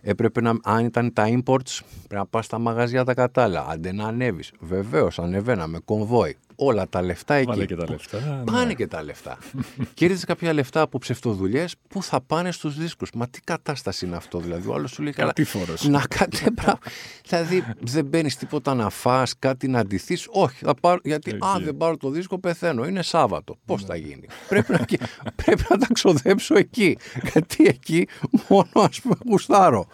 Έπρεπε 0.00 0.40
να, 0.40 0.54
αν 0.62 0.84
ήταν 0.84 1.12
τα 1.12 1.24
imports, 1.28 1.80
πρέπει 1.98 2.14
να 2.14 2.26
πας 2.26 2.44
στα 2.44 2.58
μαγαζιά 2.58 3.04
τα 3.04 3.14
κατάλληλα, 3.14 3.66
άντε 3.68 3.92
να 3.92 4.04
ανέβεις. 4.04 4.52
Βεβαίως, 4.60 5.18
ανεβαίνα 5.18 5.66
με 5.66 5.78
κομβόι. 5.84 6.36
Όλα 6.56 6.88
τα 6.88 7.02
λεφτά 7.02 7.34
εκεί. 7.34 7.46
Πάνε 7.46 7.64
και 7.64 7.76
τα 7.76 7.84
λεφτά. 7.90 8.18
ναι. 8.20 8.52
Πάνε 8.52 8.74
και 8.74 8.86
τα 8.86 9.02
λεφτά. 9.02 9.38
Κέρδισε 9.94 10.26
κάποια 10.26 10.52
λεφτά 10.52 10.80
από 10.80 10.98
ψευτοδουλειές 10.98 11.74
που 11.88 12.02
θα 12.02 12.20
πάνε 12.20 12.52
στους 12.52 12.76
δίσκους; 12.78 13.10
Μα 13.14 13.28
τι 13.28 13.40
κατάσταση 13.40 14.06
είναι 14.06 14.16
αυτό, 14.16 14.38
δηλαδή; 14.38 14.68
Ο 14.68 14.74
άλλος 14.74 14.90
σου 14.90 15.02
λέει 15.02 15.12
καλά. 15.12 15.26
Κατήφορος. 15.28 15.88
Να 15.88 16.04
κάτι. 16.08 16.44
δηλαδή 17.28 17.64
δεν 17.80 18.04
μπαίνεις 18.04 18.36
τίποτα 18.36 18.74
να 18.74 18.88
φας, 18.90 19.34
κάτι 19.38 19.68
να 19.68 19.78
αντιθεί. 19.78 20.18
Όχι, 20.30 20.64
θα 20.64 20.74
πάρω, 20.74 20.98
γιατί 21.04 21.30
Εκεί. 21.30 21.46
αν 21.54 21.64
δεν 21.64 21.76
πάρω 21.76 21.96
το 21.96 22.10
δίσκο 22.10 22.38
πεθαίνω. 22.38 22.84
Είναι 22.86 23.02
Σάββατο. 23.02 23.56
Πώς 23.64 23.84
θα 23.84 23.96
γίνει; 23.96 24.26
πρέπει, 24.48 24.72
να, 24.72 24.84
πρέπει 25.44 25.62
να 25.68 25.76
τα 25.78 25.86
ξοδέψω 25.92 26.56
εκεί. 26.56 26.96
Γιατί 27.32 27.64
εκεί 27.66 28.08
μόνο 28.48 28.68
ας 28.74 29.00
πούμε 29.00 29.14
γουστάρω. 29.28 29.86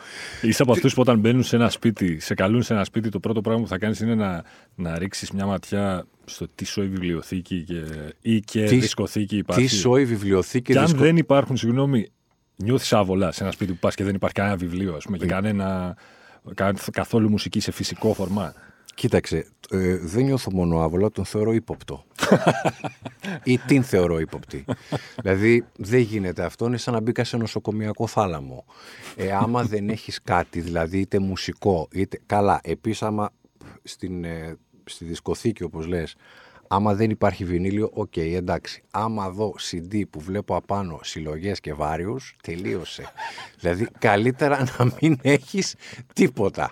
Είσαι 0.43 0.63
από 0.63 0.73
αυτούς 0.73 0.95
που 0.95 1.01
όταν 1.01 1.19
μπαίνουν 1.19 1.43
σε 1.43 1.57
ένα 1.57 1.71
σπίτι, 1.71 2.21
σε 2.21 2.35
καλούν 2.35 2.63
σε 2.63 2.73
ένα 2.73 2.85
σπίτι, 2.85 3.09
το 3.09 3.21
πρώτο 3.21 3.41
πράγμα 3.41 3.63
που 3.63 3.69
θα 3.69 3.79
κάνεις 3.79 4.01
είναι 4.01 4.15
να, 4.15 4.45
να 4.75 4.99
ρίξεις 4.99 5.31
μια 5.31 5.47
ματιά 5.47 6.07
στο 6.29 6.49
τι 6.55 6.65
σοϊ 6.65 6.89
βιβλιοθήκη 6.89 7.65
και, 7.65 7.83
ή 8.21 8.41
και 8.41 8.65
Τι- 8.65 8.79
δισκοθήκη 8.79 9.37
υπάρχει. 9.37 9.63
Τι 9.63 9.69
σοϊ 9.69 10.05
βιβλιοθήκη 10.05 10.73
και 10.73 10.79
αν 10.79 10.85
δισκο... 10.85 11.01
δεν 11.01 11.17
υπάρχουν, 11.17 11.57
συγγνώμη, 11.57 12.09
νιώθεις 12.57 12.93
άβολα 12.93 13.33
σε 13.33 13.43
ένα 13.43 13.53
σπίτι 13.53 13.73
που 13.73 13.79
πας 13.79 13.95
και 13.95 14.05
δεν 14.05 14.15
υπάρχει 14.15 14.35
κανένα 14.35 14.57
βιβλίο, 14.57 14.95
ας 14.95 15.05
πούμε, 15.05 15.17
και 15.17 15.27
κανένα, 15.27 15.97
κα- 16.55 16.75
καθόλου 16.93 17.31
μουσική 17.31 17.61
σε 17.61 17.71
φυσικό 17.71 18.15
φορμά. 18.15 18.55
Κοίταξε, 18.95 19.47
ε, 19.71 19.97
δεν 19.97 20.25
νιώθω 20.25 20.51
μόνο 20.53 20.81
άβολα, 20.81 21.11
τον 21.11 21.25
θεωρώ 21.25 21.53
ύποπτο. 21.53 22.05
ή 23.45 23.59
την 23.59 23.83
θεωρώ 23.83 24.19
ύποπτη. 24.19 24.65
δηλαδή 25.23 25.65
δεν 25.77 26.01
γίνεται 26.01 26.45
αυτό, 26.45 26.67
είναι 26.67 26.77
σαν 26.77 26.95
να 26.95 27.01
μπήκα 27.01 27.25
σε 27.25 27.37
νοσοκομιακό 27.37 28.07
θάλαμο. 28.07 28.65
Ε, 29.17 29.33
άμα 29.33 29.63
δεν 29.63 29.89
έχεις 29.89 30.23
κάτι, 30.23 30.61
δηλαδή 30.61 30.99
είτε 30.99 31.19
μουσικό, 31.19 31.89
είτε... 31.93 32.21
Καλά, 32.27 32.61
επίσης 32.63 33.03
άμα 33.03 33.31
στην, 33.83 34.25
ε, 34.25 34.57
στη 34.89 35.05
δισκοθήκη 35.05 35.63
όπως 35.63 35.87
λες, 35.87 36.17
άμα 36.69 36.95
δεν 36.95 37.11
υπάρχει 37.11 37.45
βινίλιο, 37.45 37.91
οκ, 37.95 38.17
εντάξει. 38.17 38.83
Άμα 38.91 39.31
δω 39.31 39.55
CD 39.71 40.03
που 40.11 40.21
βλέπω 40.21 40.57
απάνω 40.57 41.01
συλλογές 41.03 41.61
και 41.61 41.73
various, 41.73 42.37
τελείωσε. 42.43 43.13
δηλαδή 43.61 43.89
καλύτερα 43.99 44.67
να 44.79 44.93
μην 45.01 45.19
έχεις 45.23 45.75
τίποτα. 46.13 46.71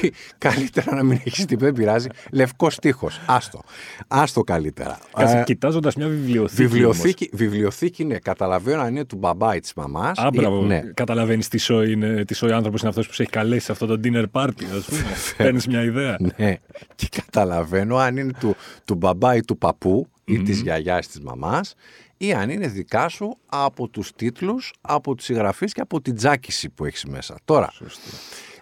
Τι, 0.00 0.10
καλύτερα 0.38 0.94
να 0.94 1.02
μην 1.02 1.20
έχεις 1.24 1.44
τίποτα, 1.44 1.64
δεν 1.66 1.74
πειράζει. 1.74 2.08
Λευκός 2.32 2.76
τείχος. 2.78 3.20
Άστο. 3.26 3.60
Άστο 4.08 4.40
καλύτερα. 4.42 4.98
Κάτσε, 5.16 5.38
Ε, 5.38 5.42
κοιτάζοντας 5.44 5.94
μια 5.94 6.08
βιβλιοθήκη. 6.08 6.62
βιβλιοθήκη, 6.62 7.30
βιβλιοθήκη, 7.32 8.04
ναι. 8.04 8.18
Καταλαβαίνω 8.18 8.80
αν 8.82 8.88
είναι 8.94 9.04
του 9.04 9.16
μπαμπά 9.16 9.54
ή 9.56 9.60
της 9.60 9.74
μαμάς. 9.74 10.18
Όμως. 10.18 10.30
Α, 10.36 10.40
μπράβο. 10.40 10.62
ναι. 10.62 10.80
Καταλαβαίνεις 10.94 11.48
τι 11.48 11.58
σοϊ 11.58 11.92
είναι, 11.92 12.24
τι 12.24 12.34
σοϊ 12.34 12.52
άνθρωπος 12.52 12.80
είναι 12.80 12.88
αυτός 12.90 13.06
που 13.06 13.12
σε 13.12 13.22
έχει 13.22 13.30
καλέσει 13.30 13.64
σε 13.64 13.72
αυτό 13.72 13.86
το 13.86 14.00
dinner 14.04 14.24
party, 14.32 14.64
ας 14.78 14.84
πούμε. 14.84 15.02
Παίρνεις 15.36 15.66
μια 15.66 15.82
ιδέα. 15.82 16.16
ναι. 16.36 16.54
Και 16.94 17.08
καταλαβαίνω 17.22 17.96
αν 17.96 18.16
είναι 18.16 18.32
του, 18.40 18.56
του 18.84 18.94
μπαμπά 18.94 19.34
ή 19.36 19.40
του 19.40 19.58
παππού 19.58 20.06
ή 20.24 20.42
της 20.42 20.60
γιαγιάς 20.60 21.06
της 21.06 21.20
μαμάς 21.20 21.74
ή 22.16 22.32
αν 22.32 22.50
είναι 22.50 22.66
δικά 22.68 23.08
σου 23.08 23.38
από 23.46 23.88
τους 23.88 24.12
τίτλους, 24.16 24.72
από 24.80 25.14
τις 25.14 25.24
συγγραφείς 25.24 25.72
και 25.72 25.80
από 25.80 26.00
την 26.00 26.16
τζάκιση 26.16 26.68
που 26.68 26.84
έχεις 26.84 27.04
μέσα. 27.04 27.36
Τώρα, 27.44 27.72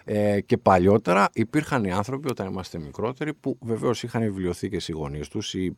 ε, 0.05 0.41
και 0.41 0.57
παλιότερα 0.57 1.29
υπήρχαν 1.33 1.83
οι 1.83 1.91
άνθρωποι 1.91 2.29
όταν 2.29 2.47
είμαστε 2.47 2.79
μικρότεροι 2.79 3.33
που 3.33 3.57
βεβαίως 3.61 4.03
είχαν 4.03 4.21
βιβλιοθήκες 4.21 4.87
οι 4.87 4.91
γονείς 4.91 5.27
τους 5.27 5.53
ή 5.53 5.77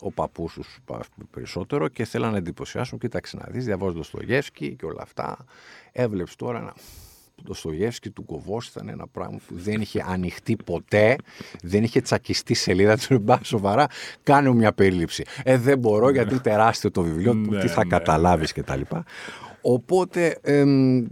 ο 0.00 0.10
παππούς 0.12 0.52
τους 0.52 0.78
ας 0.86 1.08
πούμε, 1.08 1.26
περισσότερο 1.30 1.88
και 1.88 2.04
θέλαν 2.04 2.30
να 2.30 2.36
εντυπωσιάσουν. 2.36 2.98
Κοίταξε 2.98 3.36
να 3.36 3.46
δεις, 3.50 3.64
διαβάζω 3.64 4.00
το 4.12 4.22
Γεύσκι 4.22 4.76
και 4.76 4.84
όλα 4.84 5.02
αυτά. 5.02 5.44
Έβλεψες 5.92 6.36
τώρα 6.36 6.58
ένα 6.58 6.74
το 7.44 7.54
Στογεύσκι 7.54 8.10
του 8.10 8.24
Κοβός 8.24 8.68
ήταν 8.68 8.88
ένα 8.88 9.06
πράγμα 9.06 9.38
που 9.46 9.54
δεν 9.54 9.80
είχε 9.80 10.04
ανοιχτεί 10.06 10.56
ποτέ, 10.64 11.16
δεν 11.62 11.82
είχε 11.82 12.00
τσακιστεί 12.00 12.54
σελίδα 12.54 12.96
του. 12.96 13.18
Μπα 13.18 13.38
σοβαρά, 13.42 13.86
κάνω 14.22 14.52
μια 14.52 14.72
περίληψη. 14.72 15.24
Ε, 15.42 15.58
δεν 15.58 15.78
μπορώ 15.78 16.10
γιατί 16.10 16.30
είναι 16.32 16.42
τεράστιο 16.42 16.90
το 16.90 17.02
βιβλίο, 17.02 17.32
που 17.32 17.50
Ναι, 17.50 17.60
τι 17.60 17.68
θα 17.68 17.84
ναι, 17.84 17.90
καταλάβεις 17.90 18.52
και 18.52 18.62
τα 18.62 18.76
λοιπά. 18.76 19.04
Οπότε 19.70 20.38
εμ, 20.42 21.04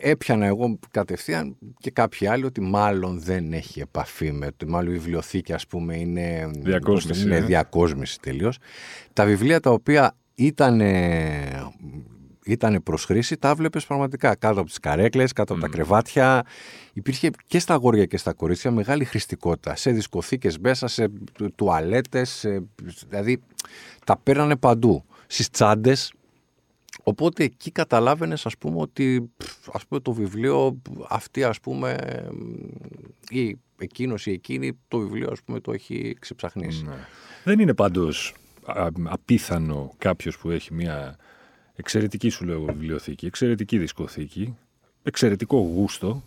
έπιανα 0.00 0.46
εγώ 0.46 0.78
κατευθείαν 0.90 1.56
και 1.78 1.90
κάποιοι 1.90 2.26
άλλοι 2.26 2.44
ότι 2.44 2.60
μάλλον 2.60 3.20
δεν 3.20 3.52
έχει 3.52 3.80
επαφή 3.80 4.32
με 4.32 4.48
το, 4.56 4.66
μάλλον 4.68 4.94
η 4.94 4.98
βιβλιοθήκη 4.98 5.52
ας 5.52 5.66
πούμε 5.66 5.96
είναι 5.96 6.50
Διακόσμηση, 6.54 7.22
είναι 7.22 7.36
ε. 7.36 7.40
διακόσμηση 7.40 8.20
τελείως. 8.20 8.58
Τα 9.12 9.24
βιβλία 9.24 9.60
τα 9.60 9.70
οποία 9.70 10.16
ήταν 10.34 10.80
ήταν 12.46 12.82
προς 12.82 13.04
χρήση, 13.04 13.36
τα 13.36 13.54
βλέπεις 13.54 13.86
πραγματικά 13.86 14.34
κάτω 14.34 14.60
από 14.60 14.68
τις 14.68 14.78
καρέκλες, 14.78 15.32
κάτω 15.32 15.52
από 15.52 15.62
τα 15.62 15.68
κρεβάτια. 15.68 16.42
Υπήρχε 16.92 17.30
και 17.46 17.58
στα 17.58 17.74
αγόρια 17.74 18.04
και 18.04 18.16
στα 18.16 18.32
κορίτσια 18.32 18.70
μεγάλη 18.70 19.04
χρηστικότητα. 19.04 19.76
Σε 19.76 19.90
δισκοθήκες 19.90 20.58
μέσα, 20.58 20.86
σε 20.86 21.08
τουαλέτες, 21.54 22.30
σε- 22.30 22.62
δηλαδή 23.08 23.42
τα 24.06 24.16
παίρνανε 24.22 24.56
παντού. 24.56 25.04
Στις 25.26 25.50
τσάντες, 25.50 26.12
Οπότε 27.08 27.44
εκεί 27.44 27.70
καταλάβαινες 27.70 28.46
ας 28.46 28.58
πούμε 28.58 28.80
ότι 28.80 29.30
πφ, 29.36 29.68
ας 29.72 29.86
πούμε, 29.86 30.00
το 30.00 30.12
βιβλίο 30.12 30.82
αυτή 31.08 31.44
ας 31.44 31.60
πούμε 31.60 31.96
ή 33.30 33.58
εκείνος 33.78 34.26
ή 34.26 34.30
εκείνη 34.30 34.78
το 34.88 34.98
βιβλίο 34.98 35.30
ας 35.30 35.42
πούμε 35.42 35.60
το 35.60 35.72
έχει 35.72 36.16
ξεψαχνίσει. 36.18 36.84
Ναι. 36.84 36.94
Δεν 37.44 37.58
είναι 37.58 37.74
πάντως 37.74 38.34
απίθανο 39.04 39.92
κάποιος 39.98 40.38
που 40.38 40.50
έχει 40.50 40.74
μια 40.74 41.16
εξαιρετική 41.76 42.28
σου 42.28 42.44
λέω 42.44 42.54
εγώ, 42.54 42.64
βιβλιοθήκη, 42.64 43.26
εξαιρετική 43.26 43.78
δισκοθήκη, 43.78 44.56
εξαιρετικό 45.02 45.58
γούστο, 45.58 46.22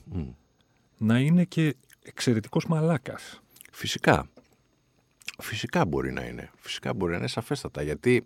να 0.97 1.19
είναι 1.19 1.43
και 1.43 1.75
εξαιρετικός 2.03 2.65
μαλάκας. 2.65 3.41
Φυσικά. 3.71 4.29
Φυσικά 5.41 5.85
μπορεί 5.85 6.11
να 6.11 6.25
είναι. 6.25 6.49
Φυσικά 6.57 6.93
μπορεί 6.93 7.11
να 7.11 7.17
είναι 7.17 7.27
σαφέστατα. 7.27 7.81
Γιατί 7.81 8.25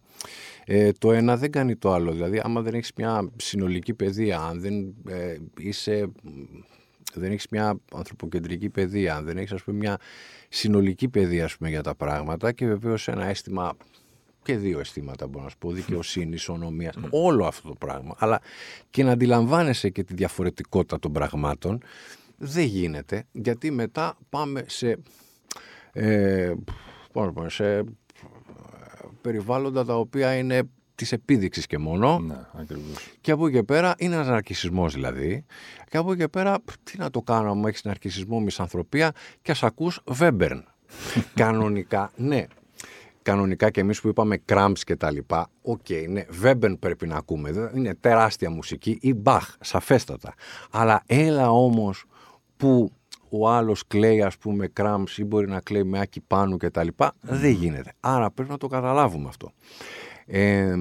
ε, 0.65 0.91
το 0.91 1.11
ένα 1.11 1.37
δεν 1.37 1.51
κάνει 1.51 1.75
το 1.75 1.93
άλλο. 1.93 2.11
Δηλαδή, 2.11 2.41
άμα 2.43 2.61
δεν 2.61 2.73
έχεις 2.73 2.91
μια 2.95 3.29
συνολική 3.35 3.93
παιδεία, 3.93 4.39
αν 4.39 4.59
δεν 4.59 4.95
ε, 5.07 5.35
είσαι... 5.57 6.11
Δεν 7.15 7.31
έχεις 7.31 7.47
μια 7.51 7.79
ανθρωποκεντρική 7.93 8.69
παιδεία, 8.69 9.15
αν 9.15 9.25
δεν 9.25 9.37
έχεις 9.37 9.51
ας 9.51 9.63
πούμε 9.63 9.77
μια 9.77 9.97
συνολική 10.49 11.09
παιδεία 11.09 11.45
ας 11.45 11.57
πούμε, 11.57 11.69
για 11.69 11.81
τα 11.81 11.95
πράγματα 11.95 12.51
και 12.51 12.65
βεβαίως 12.65 13.07
ένα 13.07 13.25
αίσθημα 13.25 13.73
και 14.43 14.57
δύο 14.57 14.79
αισθήματα 14.79 15.27
μπορώ 15.27 15.43
να 15.43 15.49
σου 15.49 15.57
πω, 15.57 15.71
δικαιοσύνης, 15.71 16.41
ισονομία, 16.41 16.93
όλο 17.09 17.45
αυτό 17.45 17.67
το 17.67 17.75
πράγμα. 17.75 18.15
Αλλά 18.17 18.41
και 18.89 19.03
να 19.03 19.11
αντιλαμβάνεσαι 19.11 19.89
και 19.89 20.03
τη 20.03 20.13
διαφορετικότητα 20.13 20.99
των 20.99 21.11
πραγμάτων 21.11 21.83
δεν 22.37 22.65
γίνεται 22.65 23.25
γιατί 23.31 23.71
μετά 23.71 24.17
πάμε 24.29 24.63
σε 24.67 24.99
ε, 25.93 26.53
πώς 27.13 27.25
να 27.25 27.33
πω, 27.33 27.49
σε 27.49 27.83
περιβάλλοντα 29.21 29.85
τα 29.85 29.95
οποία 29.97 30.35
είναι 30.35 30.61
της 30.95 31.11
επίδειξης 31.11 31.65
και 31.67 31.77
μόνο. 31.77 32.19
Ναι, 32.19 32.35
ακριβώς. 32.53 33.09
και 33.21 33.31
από 33.31 33.47
εκεί 33.47 33.55
και 33.55 33.63
πέρα 33.63 33.95
είναι 33.97 34.15
ένας 34.15 34.27
ναρκισισμός 34.27 34.93
δηλαδή. 34.93 35.45
Και 35.89 35.97
από 35.97 36.11
εκεί 36.11 36.21
και 36.21 36.27
πέρα 36.27 36.59
π, 36.59 36.67
τι 36.83 36.97
να 36.97 37.09
το 37.09 37.21
κάνω 37.21 37.49
άμα 37.51 37.67
έχεις 37.69 37.83
ναρκισισμό, 37.83 38.39
μισανθρωπία 38.39 39.11
και 39.41 39.51
ας 39.51 39.63
ακούς 39.63 39.99
Βέμπερν. 40.05 40.65
Κανονικά 41.35 42.11
ναι. 42.15 42.45
Κανονικά 43.21 43.69
και 43.69 43.79
εμείς 43.79 44.01
που 44.01 44.07
είπαμε 44.07 44.37
Cramps 44.37 44.83
και 44.83 44.95
τα 44.95 45.11
λοιπά 45.11 45.49
οκ 45.61 45.89
ναι 46.09 46.25
Βέμπερν 46.29 46.79
πρέπει 46.79 47.07
να 47.07 47.15
ακούμε. 47.15 47.51
Δεν- 47.51 47.71
είναι 47.75 47.95
τεράστια 47.95 48.49
μουσική 48.49 48.97
ή 49.01 49.13
Μπαχ 49.13 49.55
σαφέστατα. 49.59 50.33
Αλλά 50.71 51.03
έλα 51.05 51.51
όμως 51.51 52.05
που 52.57 52.91
ο 53.39 53.49
άλλος 53.49 53.87
κλαίει 53.87 54.21
ας 54.21 54.37
πούμε 54.37 54.67
Κράμπς 54.67 55.17
ή 55.17 55.23
μπορεί 55.23 55.47
να 55.49 55.59
κλαίει 55.61 55.83
με 55.83 55.99
άκη 55.99 56.21
πάνω 56.21 56.57
και 56.57 56.69
τα 56.69 56.83
λοιπά 56.83 57.13
δεν 57.21 57.51
γίνεται 57.51 57.93
άρα 57.99 58.31
πρέπει 58.31 58.49
να 58.49 58.57
το 58.57 58.67
καταλάβουμε 58.67 59.27
αυτό 59.27 59.51
ε, 60.25 60.75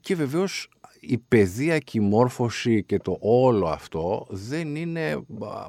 και 0.00 0.14
βεβαίως 0.14 0.68
η 1.00 1.18
παιδεία 1.18 1.78
και 1.78 1.98
η 1.98 2.00
μόρφωση 2.00 2.84
και 2.84 2.98
το 2.98 3.16
όλο 3.20 3.66
αυτό 3.66 4.26
δεν 4.30 4.76
είναι, 4.76 5.12
α, 5.12 5.66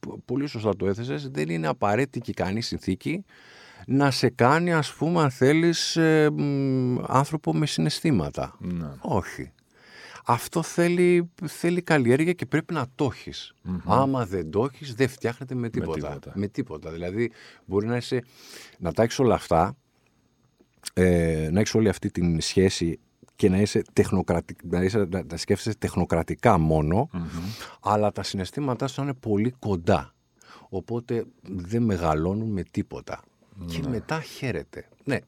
π- 0.00 0.18
πολύ 0.24 0.46
σωστά 0.46 0.76
το 0.76 0.86
έθεσες, 0.86 1.28
δεν 1.28 1.48
είναι 1.48 1.66
απαραίτητη 1.66 2.20
και 2.20 2.30
ικανή 2.30 2.60
συνθήκη 2.60 3.24
να 3.86 4.10
σε 4.10 4.28
κάνει 4.28 4.72
ας 4.72 4.92
πούμε 4.94 5.20
αν 5.20 5.30
θέλεις 5.30 5.96
ε, 5.96 6.30
μ, 6.30 6.98
άνθρωπο 7.06 7.54
με 7.54 7.66
συναισθήματα. 7.66 8.56
Ναι. 8.58 8.88
Όχι. 9.00 9.52
Αυτό 10.24 10.62
θέλει, 10.62 11.30
θέλει 11.44 11.82
καλλιέργεια 11.82 12.32
και 12.32 12.46
πρέπει 12.46 12.74
να 12.74 12.86
το 12.94 13.04
εχεις 13.12 13.54
Άμα 13.84 14.26
δεν 14.26 14.50
το 14.50 14.64
έχεις 14.72 14.94
δεν 14.94 15.08
φτιάχνεται 15.08 15.54
με 15.54 15.68
τίποτα. 15.68 16.08
τίποτα. 16.08 16.32
Με 16.34 16.46
τίποτα. 16.46 16.90
Δηλαδή 16.90 17.30
μπορεί 17.64 17.86
να, 17.86 17.96
είσαι, 17.96 18.24
να 18.78 18.92
τα 18.92 19.02
έχεις 19.02 19.18
όλα 19.18 19.34
αυτά 19.34 19.76
ε, 20.92 21.48
να 21.52 21.60
έχεις 21.60 21.74
όλη 21.74 21.88
αυτή 21.88 22.10
την 22.10 22.40
σχέση 22.40 22.98
και 23.36 23.48
να, 23.48 23.60
είσαι 23.60 23.82
τεχνοκρατι... 23.92 24.56
να, 24.64 24.82
είσαι, 24.82 25.06
να, 25.10 25.24
να 25.30 25.36
σκέφτεσαι 25.36 25.76
τεχνοκρατικά 25.78 26.58
μόνο, 26.58 27.08
αλλά 27.80 28.12
τα 28.12 28.22
συναισθήματά 28.22 28.86
σου 28.86 29.02
είναι 29.02 29.14
πολύ 29.14 29.50
κοντά. 29.58 30.14
Οπότε 30.68 31.24
δεν 31.42 31.82
μεγαλώνουν 31.82 32.50
με 32.50 32.62
τίποτα. 32.62 33.22
Και 33.66 33.82
μετά 33.88 34.20
χαίρεται. 34.20 34.88
Ναι, 35.04 35.18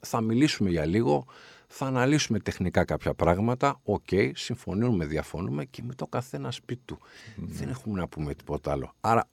θα 0.00 0.20
μιλήσουμε 0.20 0.70
για 0.70 0.86
λίγο, 0.86 1.26
θα 1.66 1.86
αναλύσουμε 1.86 2.38
τεχνικά 2.38 2.84
κάποια 2.84 3.14
πράγματα, 3.14 3.80
OK, 3.84 4.04
okay, 4.10 4.30
συμφωνούμε, 4.34 5.06
διαφωνούμε 5.06 5.64
και 5.64 5.82
με 5.82 5.94
το 5.94 6.06
καθένα 6.06 6.50
σπίτι 6.50 6.82
του. 6.84 6.98
Δεν 7.36 7.68
έχουμε 7.68 8.00
να 8.00 8.08
πούμε 8.08 8.34
τίποτα 8.34 8.72
άλλο. 8.72 8.94
Άρα 9.00 9.28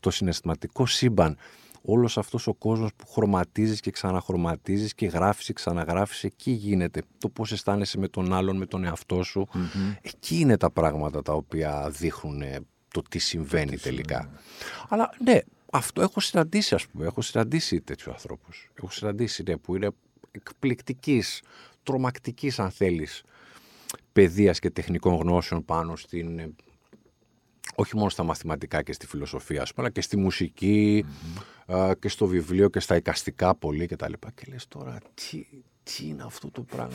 το 0.00 0.10
συναισθηματικό 0.10 0.86
σύμπαν, 0.86 1.36
όλος 1.82 2.18
αυτός 2.18 2.46
ο 2.46 2.54
κόσμος 2.54 2.90
που 2.96 3.06
χρωματίζεις 3.06 3.80
και 3.80 3.90
ξαναχρωματίζεις 3.90 4.94
και 4.94 5.06
γράφεις 5.06 5.46
και 5.46 5.52
ξαναγράφεις, 5.52 6.24
εκεί 6.24 6.50
γίνεται. 6.50 7.02
Το 7.18 7.28
πώς 7.28 7.52
αισθάνεσαι 7.52 7.98
με 7.98 8.08
τον 8.08 8.32
άλλον, 8.32 8.56
με 8.56 8.66
τον 8.66 8.84
εαυτό 8.84 9.22
σου. 9.22 9.48
Εκεί 10.02 10.38
είναι 10.38 10.56
τα 10.56 10.70
πράγματα 10.70 11.22
τα 11.22 11.32
οποία 11.32 11.90
δείχνουν 11.90 12.42
το 12.88 13.02
τι 13.08 13.18
συμβαίνει 13.18 13.78
τελικά. 13.78 14.30
Αλλά 14.88 15.10
ναι, 15.24 15.38
αυτό 15.72 16.02
έχω 16.02 16.20
συναντήσει, 16.20 16.74
ας 16.74 16.86
πούμε. 16.86 17.06
Έχω 17.06 17.22
συναντήσει 17.22 17.80
τέτοιους 17.80 18.14
ανθρώπους. 18.14 18.70
Έχω 18.74 18.90
συναντήσει 18.90 19.42
ναι, 19.42 19.56
που 19.56 19.76
είναι 19.76 19.90
εκπληκτικής, 20.30 21.42
τρομακτικής, 21.84 22.58
αν 22.58 22.70
θέλεις, 22.70 23.22
παιδείας 24.12 24.58
και 24.58 24.70
τεχνικών 24.70 25.14
γνώσεων 25.14 25.64
πάνω 25.64 25.96
στην. 25.96 26.54
Όχι 27.74 27.96
μόνο 27.96 28.08
στα 28.08 28.22
μαθηματικά 28.22 28.82
και 28.82 28.92
στη 28.92 29.06
φιλοσοφία, 29.06 29.62
πούμε, 29.62 29.72
αλλά 29.76 29.90
και 29.90 30.00
στη 30.00 30.16
μουσικη 30.16 31.04
και 31.98 32.08
στο 32.08 32.26
βιβλίο 32.26 32.68
και 32.68 32.80
στα 32.80 32.96
εικαστικά 32.96 33.54
πολύ 33.54 33.86
κτλ. 33.86 34.12
Και, 34.12 34.28
και 34.34 34.46
λες 34.48 34.68
τώρα, 34.68 34.98
τι, 35.14 35.46
τι 35.84 36.08
είναι 36.08 36.22
αυτό 36.26 36.50
το 36.50 36.62
πράγμα. 36.62 36.94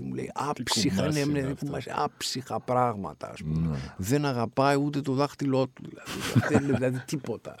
μου 0.00 0.14
λέει 0.14 0.30
άψυχα, 0.50 1.10
ναι, 1.10 1.24
ναι, 1.24 1.40
ναι 1.40 1.52
άψυχα 1.94 2.60
πράγματα. 2.60 3.30
Ας 3.30 3.42
πούμε. 3.42 3.68
Ναι. 3.68 3.76
Δεν 3.96 4.24
αγαπάει 4.24 4.76
ούτε 4.76 5.00
το 5.00 5.12
δάχτυλό 5.12 5.66
του. 5.66 5.82
Δηλαδή, 5.88 6.10
δεν 6.48 6.64
είναι 6.64 6.76
δηλαδή 6.76 7.02
τίποτα. 7.06 7.54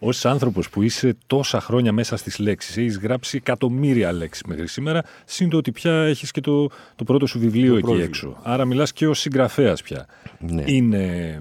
Ω 0.00 0.28
άνθρωπος 0.28 0.70
που 0.70 0.82
είσαι 0.82 1.16
τόσα 1.26 1.60
χρόνια 1.60 1.92
μέσα 1.92 2.16
στις 2.16 2.38
λέξεις, 2.38 2.76
έχεις 2.76 2.98
γράψει 2.98 3.36
εκατομμύρια 3.36 4.12
λέξεις 4.12 4.42
μέχρι 4.42 4.66
σήμερα, 4.66 5.02
σύντομα 5.24 5.58
ότι 5.58 5.72
πια 5.72 5.92
έχεις 5.92 6.30
και 6.30 6.40
το, 6.40 6.68
το 6.96 7.04
πρώτο 7.04 7.26
σου 7.26 7.38
βιβλίο 7.38 7.76
εκεί 7.76 7.92
έξω. 7.92 8.36
Άρα 8.42 8.64
μιλάς 8.64 8.92
και 8.92 9.06
ως 9.06 9.18
συγγραφέας 9.18 9.82
πια. 9.82 10.06
Ναι. 10.38 10.64
Είναι 10.66 11.38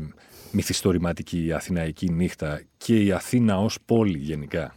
μυθιστορηματική 0.51 1.45
η 1.45 1.51
Αθηναϊκή 1.51 2.09
νύχτα 2.09 2.61
και 2.77 3.03
η 3.03 3.11
Αθήνα 3.11 3.59
ως 3.59 3.77
πόλη 3.85 4.17
γενικά 4.17 4.73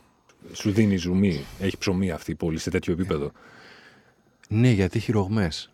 σου 0.52 0.70
δίνει 0.70 0.96
ζουμί, 0.96 1.44
έχει 1.60 1.78
ψωμί 1.78 2.10
αυτή 2.10 2.30
η 2.30 2.34
πόλη 2.34 2.58
σε 2.58 2.70
τέτοιο 2.70 2.92
επίπεδο. 2.92 3.32
Ναι, 4.48 4.70
γιατί 4.70 4.98
έχει 4.98 5.12
ρογμές. 5.12 5.72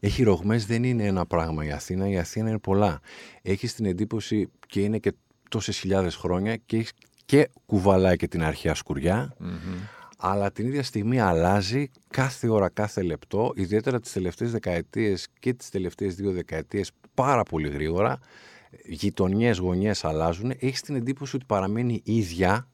Έχει 0.00 0.22
ρογμές, 0.22 0.66
δεν 0.66 0.84
είναι 0.84 1.04
ένα 1.04 1.26
πράγμα 1.26 1.64
η 1.64 1.70
Αθήνα. 1.70 2.08
Η 2.08 2.18
Αθήνα 2.18 2.48
είναι 2.48 2.58
πολλά. 2.58 3.00
Έχεις 3.42 3.74
την 3.74 3.84
εντύπωση 3.84 4.50
και 4.66 4.80
είναι 4.80 4.98
και 4.98 5.12
τόσες 5.48 5.78
χιλιάδες 5.78 6.14
χρόνια 6.14 6.56
και, 6.56 6.86
και 7.24 7.48
κουβαλάει 7.66 8.16
και 8.16 8.28
την 8.28 8.42
αρχαία 8.42 8.76
Αλλά 10.16 10.52
την 10.52 10.66
ίδια 10.66 10.82
στιγμή 10.82 11.20
αλλάζει 11.20 11.90
κάθε 12.08 12.48
ώρα, 12.48 12.68
κάθε 12.68 13.02
λεπτό, 13.02 13.52
ιδιαίτερα 13.54 14.00
τις 14.00 14.12
τελευταίες 14.12 14.50
δεκαετίες 14.50 15.28
και 15.38 15.54
τις 15.54 15.68
τελευταίες 15.68 16.14
δύο 16.14 16.32
δεκαετίες 16.32 16.90
πάρα 17.14 17.42
πολύ 17.42 17.68
γρήγορα. 17.68 18.18
Γειτονιές, 18.84 19.58
γωνιές 19.58 20.04
αλλάζουν. 20.04 20.52
Έχεις 20.58 20.80
την 20.80 20.94
εντύπωση 20.94 21.36
ότι 21.36 21.44
παραμένει 21.44 22.00
ίδια 22.04 22.71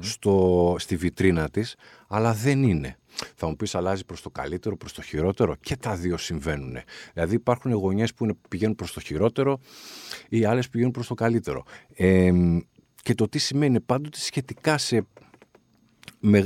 στο, 0.00 0.76
στη 0.78 0.96
βιτρίνα 0.96 1.50
της, 1.50 1.74
αλλά 2.08 2.34
δεν 2.34 2.62
είναι. 2.62 2.98
Θα 3.34 3.48
μου 3.48 3.56
πεις 3.56 3.74
αλλάζει 3.74 4.04
προς 4.04 4.22
το 4.22 4.30
καλύτερο, 4.30 4.76
προς 4.76 4.92
το 4.92 5.02
χειρότερο 5.02 5.54
και 5.60 5.76
τα 5.76 5.94
δύο 5.94 6.16
συμβαίνουν. 6.16 6.76
Δηλαδή 7.12 7.34
υπάρχουν 7.34 7.72
γωνιές 7.72 8.14
που 8.14 8.38
πηγαίνουν 8.48 8.74
προς 8.74 8.92
το 8.92 9.00
χειρότερο 9.00 9.60
ή 10.28 10.44
άλλες 10.44 10.68
πηγαίνουν 10.68 10.92
προς 10.92 11.06
το 11.06 11.14
καλύτερο. 11.14 11.64
και 13.02 13.14
το 13.14 13.28
τι 13.28 13.38
σημαίνει 13.38 13.80
πάντοτε 13.80 14.18
σχετικά 14.18 14.78
σε, 14.78 15.06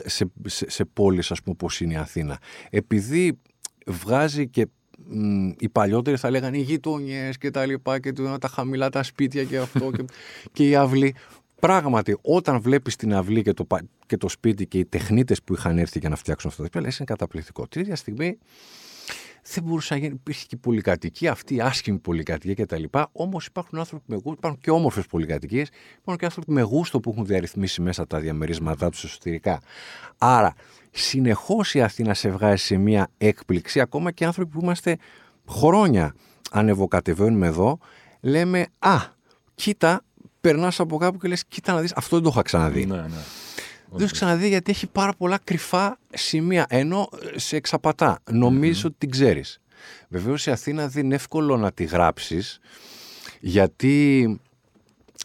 σε, 0.04 0.30
σε, 0.46 0.70
σε 0.70 0.84
πόλεις 0.84 1.30
ας 1.30 1.42
πούμε 1.42 1.56
όπως 1.58 1.80
είναι 1.80 1.92
η 1.92 1.96
Αθήνα. 1.96 2.38
Επειδή 2.70 3.38
βγάζει 3.86 4.48
και 4.48 4.68
οι 5.58 5.68
παλιότεροι 5.68 6.16
θα 6.16 6.30
λέγανε 6.30 6.58
οι 6.58 6.60
γειτονιές 6.60 7.38
και 7.38 7.50
τα 7.50 7.66
λοιπά 7.66 8.00
και 8.00 8.12
τα 8.40 8.48
χαμηλά 8.48 8.88
τα 8.88 9.02
σπίτια 9.02 9.44
και 9.44 9.58
αυτό 9.58 9.90
και, 9.90 10.04
και 10.52 10.68
οι 10.68 10.74
αυλοί. 10.74 11.14
Πράγματι, 11.60 12.18
όταν 12.22 12.60
βλέπεις 12.60 12.96
την 12.96 13.14
αυλή 13.14 13.42
και 13.42 13.52
το, 13.52 13.66
και 14.06 14.16
το 14.16 14.28
σπίτι 14.28 14.66
και 14.66 14.78
οι 14.78 14.84
τεχνίτες 14.84 15.42
που 15.42 15.54
είχαν 15.54 15.78
έρθει 15.78 15.98
για 15.98 16.08
να 16.08 16.16
φτιάξουν 16.16 16.50
αυτό 16.50 16.62
το 16.62 16.68
σπίτι, 16.68 16.84
λες 16.84 16.96
είναι 16.96 17.06
καταπληκτικό. 17.06 17.66
Την 17.68 17.80
ίδια 17.80 17.96
στιγμή 17.96 18.38
δεν 19.52 19.62
μπορούσε 19.64 19.94
να 19.94 20.00
γίνει. 20.00 20.14
Υπήρχε 20.14 20.44
και 20.46 20.56
πολυκατοικία, 20.56 21.32
αυτή 21.32 21.54
η 21.54 21.60
άσχημη 21.60 21.98
πολυκατοικία 21.98 22.64
κτλ. 22.64 22.84
Όμως 23.12 23.46
υπάρχουν 23.46 23.78
άνθρωποι 23.78 24.04
με 24.06 24.14
γούστο, 24.14 24.32
υπάρχουν 24.36 24.60
και 24.60 24.70
όμορφες 24.70 25.06
πολυκατοικίες, 25.06 25.68
υπάρχουν 25.90 26.16
και 26.16 26.24
άνθρωποι 26.24 26.52
με 26.52 26.60
γούστο 26.62 27.00
που 27.00 27.10
έχουν 27.10 27.26
διαρρυθμίσει 27.26 27.82
μέσα 27.82 28.06
τα 28.06 28.18
διαμερίσματά 28.18 28.90
τους 28.90 29.04
εσωτερικά. 29.04 29.60
Άρα, 30.18 30.54
συνεχώς 30.90 31.74
η 31.74 31.82
Αθήνα 31.82 32.14
σε 32.14 32.30
βγάζει 32.30 32.64
σε 32.64 32.76
μια 32.76 33.08
έκπληξη, 33.18 33.80
ακόμα 33.80 34.10
και 34.10 34.24
άνθρωποι 34.24 34.50
που 34.50 34.60
είμαστε 34.62 34.96
χρόνια 35.48 36.14
ανεβοκατεβαίνουμε 36.50 37.46
εδώ, 37.46 37.78
λέμε 38.20 38.66
Α, 38.78 38.96
κοίτα, 39.54 40.04
περνάς 40.40 40.80
από 40.80 40.96
κάπου 40.96 41.18
και 41.18 41.28
λες: 41.28 41.44
Κοίτα 41.48 41.72
να 41.72 41.80
δεις, 41.80 41.92
αυτό 41.96 42.16
δεν 42.16 42.24
το 42.24 42.30
είχα 42.32 42.42
ξαναδεί. 42.42 42.86
Ναι, 42.86 42.96
ναι. 42.96 43.02
Δεν 43.90 43.98
το 43.98 44.04
έχει 44.04 44.12
ξαναδεί 44.12 44.48
γιατί 44.48 44.70
έχει 44.70 44.86
πάρα 44.86 45.12
πολλά 45.12 45.38
κρυφά 45.44 45.98
σημεία. 46.10 46.66
Ενώ 46.68 47.08
σε 47.36 47.56
εξαπατά. 47.56 48.18
Νομίζω 48.30 48.82
ότι 48.86 48.96
την 48.98 49.10
ξέρεις. 49.10 49.60
Βεβαίως 50.08 50.46
η 50.46 50.50
Αθήνα 50.50 50.88
δεν 50.88 51.04
είναι 51.04 51.14
εύκολο 51.14 51.56
να 51.56 51.72
τη 51.72 51.84
γράψεις 51.84 52.60
γιατί 53.40 54.40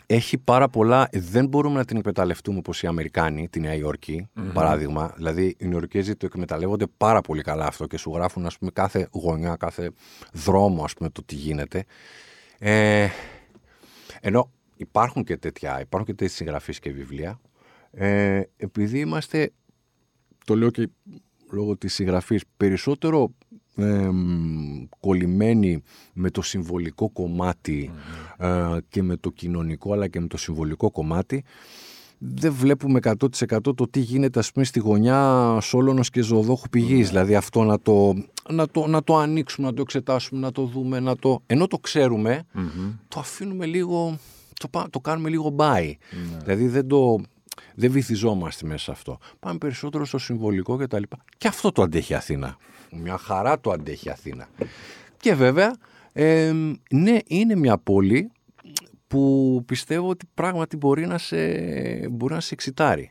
έχει 0.06 0.38
πάρα 0.38 0.70
πολλά. 0.70 1.10
Δεν 1.12 1.48
μπορούμε 1.48 1.78
να 1.78 1.86
την 1.86 1.98
εκμεταλλευτούμε 1.98 2.58
όπως 2.58 2.84
οι 2.84 2.88
Αμερικάνοι, 2.88 3.50
τη 3.50 3.60
Νέα 3.60 3.74
Υόρκη, 3.74 4.30
παράδειγμα. 4.54 5.14
Δηλαδή, 5.16 5.56
οι 5.58 5.68
Νεορκέζοι 5.68 6.16
το 6.16 6.26
εκμεταλλεύονται 6.26 6.86
πάρα 6.98 7.22
πολύ 7.22 7.42
καλά 7.42 7.66
αυτό 7.66 7.88
και 7.88 7.98
σου 7.98 8.12
γράφουν 8.16 8.46
ας 8.46 8.58
πούμε, 8.58 8.72
κάθε 8.74 9.08
γωνιά, 9.12 9.56
κάθε 9.56 9.92
δρόμο, 10.34 10.84
ας 10.84 10.94
πούμε, 10.94 11.10
το 11.10 11.24
τι 11.24 11.36
γίνεται. 11.36 11.86
Ε, 12.60 13.08
ενώ 14.22 14.52
υπάρχουν 14.76 15.24
και 15.24 15.38
τέτοια, 15.38 15.82
υπάρχουν 15.82 16.06
και 16.06 16.14
τέτοιες 16.14 16.34
συγγραφείς 16.34 16.80
και 16.80 16.92
βιβλία. 16.92 17.40
Ε, 17.92 18.42
επειδή 18.58 19.00
είμαστε, 19.00 19.52
το 20.46 20.56
λέω 20.56 20.70
και 20.70 20.90
λόγω 21.52 21.78
της 21.78 21.94
συγγραφής, 21.94 22.44
περισσότερο 22.58 23.34
ε, 23.76 24.10
κολλημένοι 25.00 25.84
με 26.14 26.30
το 26.30 26.42
συμβολικό 26.42 27.12
ε, 28.38 28.78
και 28.90 29.04
με 29.04 29.16
το 29.18 29.32
κοινωνικό 29.32 29.94
αλλά 29.94 30.08
και 30.08 30.20
με 30.20 30.28
το 30.28 30.38
συμβολικό 30.38 30.92
κομμάτι, 30.92 31.44
δεν 32.18 32.54
βλέπουμε 32.54 33.00
100% 33.04 33.60
το 33.62 33.88
τι 33.90 34.00
γίνεται 34.00 34.40
ας 34.40 34.52
πούμε 34.52 34.66
στη 34.66 34.80
γωνιά 34.80 35.58
Σόλωνος 35.62 36.10
και 36.10 36.22
Ζωοδόχου 36.22 36.70
πηγής. 36.70 37.08
Δηλαδή 37.08 37.36
αυτό 37.36 37.64
να 37.64 37.80
το, 37.80 38.14
να, 38.50 38.68
το, 38.68 38.88
να 38.88 39.04
το 39.04 39.18
ανοίξουμε, 39.18 39.68
να 39.68 39.74
το 39.74 39.82
εξετάσουμε, 39.82 40.40
να 40.40 40.52
το 40.52 40.66
δούμε, 40.66 41.00
να 41.00 41.16
το... 41.16 41.42
Ενώ 41.46 41.68
το 41.68 41.78
ξέρουμε, 41.78 42.44
το 43.08 43.20
αφήνουμε 43.20 43.66
λίγο 43.66 44.18
το, 44.60 44.88
το 44.90 45.00
κάνουμε 45.00 45.30
λίγο 45.30 45.56
buy. 45.58 45.94
Ναι. 46.12 46.38
Δηλαδή 46.44 46.68
δεν 46.68 46.88
το, 46.88 47.20
δεν 47.76 47.92
βυθιζόμαστε 47.92 48.66
μέσα 48.66 48.84
σε 48.84 48.92
αυτό. 48.92 49.18
Πάμε 49.40 49.58
περισσότερο 49.58 50.06
στο 50.06 50.18
συμβολικό 50.18 50.78
και 50.78 50.88
τα 50.88 51.00
λοιπά. 51.00 51.18
Και 51.38 51.48
αυτό 51.48 51.72
το 51.72 51.82
αντέχει 51.82 52.12
η 52.12 52.16
Αθήνα. 52.16 52.58
Μια 52.92 53.18
χαρά 53.18 53.60
το 53.60 53.72
αντέχει 53.72 54.08
η 54.08 54.12
Αθήνα. 54.12 54.48
Και 55.18 55.36
βέβαια, 55.36 55.76
ναι, 56.90 57.18
είναι 57.28 57.56
μια 57.56 57.78
πόλη 57.78 58.32
που 59.08 59.64
πιστεύω 59.66 60.10
ότι 60.10 60.26
πράγματι 60.34 60.78
μπορεί 60.78 61.08
να 61.08 61.18
σε, 61.18 61.38
μπορεί 62.10 62.34
να 62.34 62.40
σε 62.40 62.54
εξητάρει. 62.54 63.10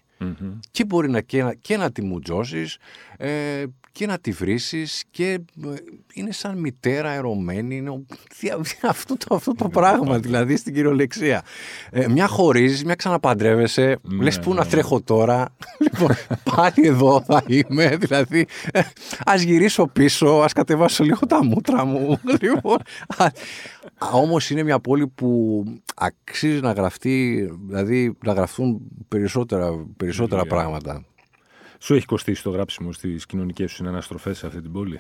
Και 0.70 0.84
μπορεί 0.84 1.10
να, 1.10 1.20
και, 1.20 1.42
να, 1.42 1.54
και 1.54 1.76
να 1.76 1.92
τη 1.92 2.02
μουτζώσεις 2.02 2.76
ε, 3.16 3.64
και 3.94 4.06
να 4.06 4.18
τη 4.18 4.30
βρήσεις 4.30 5.04
και 5.10 5.30
ε, 5.64 5.68
είναι 6.14 6.32
σαν 6.32 6.58
μητέρα 6.58 7.10
ερωμένη. 7.10 7.76
Είναι 7.76 8.04
αυτό 8.82 9.16
το, 9.16 9.34
αυτό 9.34 9.52
το 9.52 9.68
πράγμα 9.68 10.18
δηλαδή 10.18 10.56
στην 10.56 10.74
κυριολεξία. 10.74 11.42
Ε, 11.90 12.08
μια 12.08 12.26
χωρίζεις, 12.26 12.84
μια 12.84 12.94
ξαναπαντρεύεσαι, 12.94 13.98
ναι, 14.02 14.22
λες 14.22 14.40
πού 14.40 14.54
να 14.54 14.64
ναι. 14.64 14.70
τρέχω 14.70 15.00
τώρα; 15.00 15.48
λοιπόν, 15.90 16.10
πάλι 16.54 16.86
εδώ 16.86 17.22
θα 17.26 17.44
είμαι. 17.46 17.96
Δηλαδή, 18.04 18.46
ε, 18.72 18.80
ας 19.24 19.42
γυρίσω 19.42 19.86
πίσω, 19.86 20.26
ας 20.26 20.52
κατεβάσω 20.52 21.04
λίγο 21.04 21.26
τα 21.26 21.44
μούτρα 21.44 21.84
μου. 21.84 22.20
λοιπόν, 22.40 22.78
Όμως 24.12 24.50
είναι 24.50 24.62
μια 24.62 24.80
πόλη 24.80 25.06
που 25.06 25.62
αξίζει 25.94 26.60
να 26.60 26.72
γραφτεί, 26.72 27.48
δηλαδή 27.66 28.16
να 28.24 28.32
γραφτούν 28.32 28.80
περισσότερα, 29.08 29.86
περισσότερα 29.96 30.44
πράγματα. 30.44 31.04
Σου 31.84 31.94
έχει 31.94 32.06
κοστίσει 32.06 32.42
το 32.42 32.50
γράψιμο 32.50 32.92
στις 32.92 33.26
κοινωνικές 33.26 33.70
σου 33.70 33.76
συναναστροφές 33.76 34.38
σε 34.38 34.46
αυτή 34.46 34.60
την 34.60 34.72
πόλη; 34.72 34.98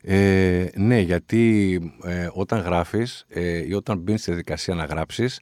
Ε, 0.00 0.66
ναι, 0.74 0.98
γιατί 0.98 1.76
ε, 2.04 2.28
όταν 2.32 2.60
γράφεις 2.60 3.24
ε, 3.28 3.66
ή 3.66 3.72
όταν 3.72 3.98
μπεις 3.98 4.20
στη 4.20 4.30
διαδικασία 4.30 4.74
να 4.74 4.84
γράψεις 4.84 5.40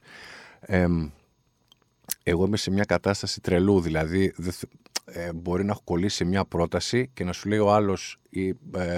εγώ 2.23 2.45
είμαι 2.45 2.57
σε 2.57 2.71
μια 2.71 2.83
κατάσταση 2.83 3.41
τρελού, 3.41 3.81
δηλαδή 3.81 4.33
ε, 5.05 5.33
μπορεί 5.33 5.63
να 5.65 5.71
έχω 5.71 5.81
κολλήσει 5.83 6.15
σε 6.15 6.25
μια 6.25 6.45
πρόταση 6.45 7.09
και 7.13 7.23
να 7.23 7.33
σου 7.33 7.49
λέει 7.49 7.59
ο 7.59 7.73
άλλος 7.73 8.17
ή 8.29 8.53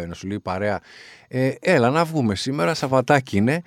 να 0.07 0.13
σου 0.13 0.27
λέει 0.27 0.37
η 0.37 0.41
παρέα 0.41 0.81
έλα 1.59 1.89
να 1.89 2.05
βγούμε 2.05 2.35
σήμερα, 2.35 2.73
Σαββατάκι 2.73 3.37
είναι 3.37 3.61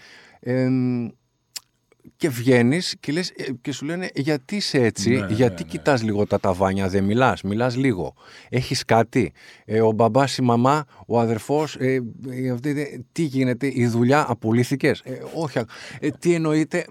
και 2.17 2.29
βγαίνεις 2.29 2.97
και, 3.01 3.13
λες, 3.13 3.31
ε, 3.31 3.45
και 3.61 3.73
σου 3.73 3.85
λένε 3.85 4.11
γιατί 4.15 4.57
είσαι 4.57 4.79
έτσι, 4.79 5.11
Ναι, 5.11 5.27
γιατί 5.31 5.63
ναι, 5.63 5.69
κοιτάς 5.69 6.03
λίγο 6.03 6.27
τα 6.27 6.41
ταβάνια, 6.41 6.89
δεν 6.89 7.05
μιλάς, 7.05 7.43
μιλάς 7.43 7.77
λίγο. 7.77 8.15
Έχεις 8.49 8.85
κάτι, 8.85 9.33
ε, 9.65 9.81
ο 9.81 9.93
μπαμπάς, 9.93 10.37
η 10.37 10.43
μαμά, 10.43 10.85
ο 11.07 11.21
αδερφός, 11.21 11.77
ε, 11.77 12.01
ε, 12.29 12.51
αυτή, 12.51 13.05
τι 13.13 13.23
γίνεται, 13.23 13.71
η 13.75 13.87
δουλειά, 13.87 14.25
απολύθηκες; 14.29 15.01
Ε, 15.05 15.19
όχι, 15.35 15.59
ε, 16.01 16.09
τι 16.19 16.35
εννοείται, 16.35 16.85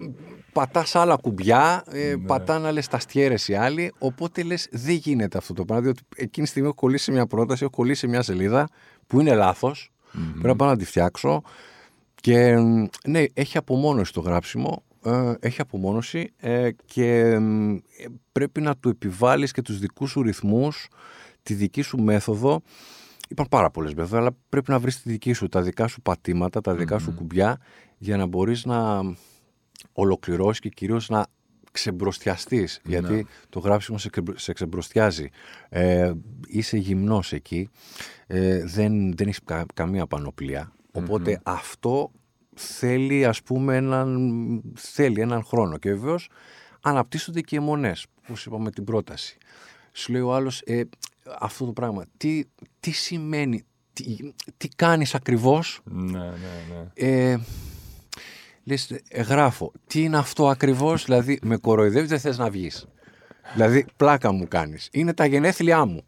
πατάς 0.52 0.94
άλλα 0.94 1.16
κουμπιά, 1.16 1.84
ε, 1.90 2.08
Ναι. 2.16 2.26
πατάνε 2.26 2.66
άλλες 2.66 2.86
τα 2.88 2.98
στιέρες 2.98 3.48
οι 3.48 3.54
άλλοι, 3.54 3.92
οπότε 3.98 4.42
λες 4.42 4.68
δεν 4.70 4.94
γίνεται 4.94 5.38
αυτό 5.38 5.52
το 5.52 5.64
πράγμα, 5.64 5.84
διότι 5.84 6.02
εκείνη 6.16 6.44
τη 6.44 6.50
στιγμή 6.50 6.68
έχω 6.68 6.76
κολλήσει 6.76 7.12
μια 7.12 7.26
πρόταση, 7.26 7.62
έχω 7.62 7.72
κολλήσει 7.72 8.06
μια 8.06 8.22
σελίδα 8.22 8.68
που 9.06 9.20
είναι 9.20 9.34
λάθος, 9.34 9.90
πρέπει 10.32 10.46
να 10.46 10.56
πάω 10.56 10.68
να 10.68 10.76
τη 10.76 10.84
φτιάξω 10.84 11.42
και 12.14 12.56
μ, 12.56 12.84
ναι, 13.06 13.24
έχει 13.32 13.56
απομόνωση 13.58 14.12
το 14.12 14.20
γράψιμο, 14.20 14.84
ε, 15.06 15.34
έχει 15.40 15.60
απομόνωση 15.60 16.32
ε, 16.36 16.70
και 16.84 17.38
μ, 17.38 17.74
ε, 17.74 17.80
πρέπει 18.32 18.60
να 18.60 18.76
του 18.76 18.88
επιβάλλεις 18.88 19.52
και 19.52 19.62
τους 19.62 19.78
δικούς 19.78 20.10
σου 20.10 20.22
ρυθμούς, 20.22 20.88
τη 21.42 21.54
δική 21.54 21.82
σου 21.82 21.98
μέθοδο. 21.98 22.62
Υπάρχουν 23.28 23.58
πάρα 23.58 23.70
πολλές 23.70 23.94
μέθοδοι, 23.94 24.16
αλλά 24.16 24.30
πρέπει 24.48 24.70
να 24.70 24.78
βρεις 24.78 25.02
τη 25.02 25.08
δική 25.10 25.32
σου, 25.32 25.48
τα 25.48 25.62
δικά 25.62 25.86
σου 25.86 26.00
πατήματα, 26.02 26.60
τα 26.60 26.74
δικα 26.74 26.98
σου 26.98 27.14
κουμπιά, 27.14 27.60
για 27.98 28.16
να 28.16 28.26
μπορείς 28.26 28.64
να 28.64 29.00
ολοκληρώσεις 29.92 30.60
και 30.60 30.68
κυρίως 30.68 31.08
να 31.08 31.26
ξεμπροστιαστείς, 31.72 32.80
γιατί 32.84 33.26
το 33.48 33.58
γράψιμο 33.58 33.98
σε, 33.98 34.08
ξεμπρο- 34.10 34.38
σε 34.38 34.52
ξεμπροστιάζει. 34.52 35.28
Ε, 35.68 36.12
είσαι 36.46 36.76
γυμνός 36.76 37.32
εκεί, 37.32 37.68
ε, 38.26 38.64
δεν, 38.64 39.16
δεν 39.16 39.26
έχεις 39.26 39.40
κα- 39.44 39.66
καμία 39.74 40.06
πανοπλία, 40.06 40.72
οπότε 40.92 41.30
αυτό 41.42 42.10
θέλει 42.56 43.24
ας 43.24 43.42
πούμε 43.42 43.76
έναν, 43.76 44.62
θέλει 44.76 45.20
έναν 45.20 45.44
χρόνο 45.44 45.78
και 45.78 45.94
βεβαίως 45.94 46.28
αναπτύσσονται 46.82 47.40
και 47.40 47.54
οι 47.54 47.58
αιμονές, 47.58 48.06
όπως 48.22 48.46
είπαμε 48.46 48.70
την 48.70 48.84
πρόταση. 48.84 49.38
Σου 49.92 50.12
λέει 50.12 50.20
ο 50.20 50.34
άλλος, 50.34 50.60
ε, 50.64 50.82
αυτό 51.38 51.64
το 51.64 51.72
πράγμα, 51.72 52.04
τι, 52.16 52.42
τι 52.80 52.90
σημαίνει, 52.90 53.64
τι, 53.92 54.16
τι 54.56 54.68
κάνεις 54.68 55.14
ακριβώς, 55.14 55.80
Ναι, 55.84 56.18
ναι, 56.18 56.30
ναι. 56.94 57.08
ε, 57.30 57.38
λες, 58.64 58.90
ε, 59.08 59.22
γράφω, 59.22 59.72
τι 59.86 60.02
είναι 60.02 60.18
αυτό 60.18 60.48
ακριβώς, 60.48 61.04
δηλαδή 61.04 61.38
με 61.42 61.56
κοροϊδεύεις, 61.56 62.08
δεν 62.08 62.20
θες 62.20 62.38
να 62.38 62.50
βγεις. 62.50 62.86
Δηλαδή, 63.52 63.86
πλάκα 63.96 64.32
μου 64.32 64.48
κάνεις. 64.48 64.88
Είναι 64.92 65.14
τα 65.14 65.26
γενέθλιά 65.26 65.84
μου. 65.84 66.02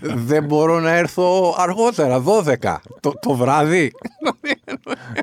δεν 0.30 0.44
μπορώ 0.44 0.80
να 0.80 0.90
έρθω 0.90 1.54
αργότερα, 1.58 2.22
12 2.26 2.76
το, 3.00 3.12
το 3.20 3.34
βράδυ. 3.34 3.92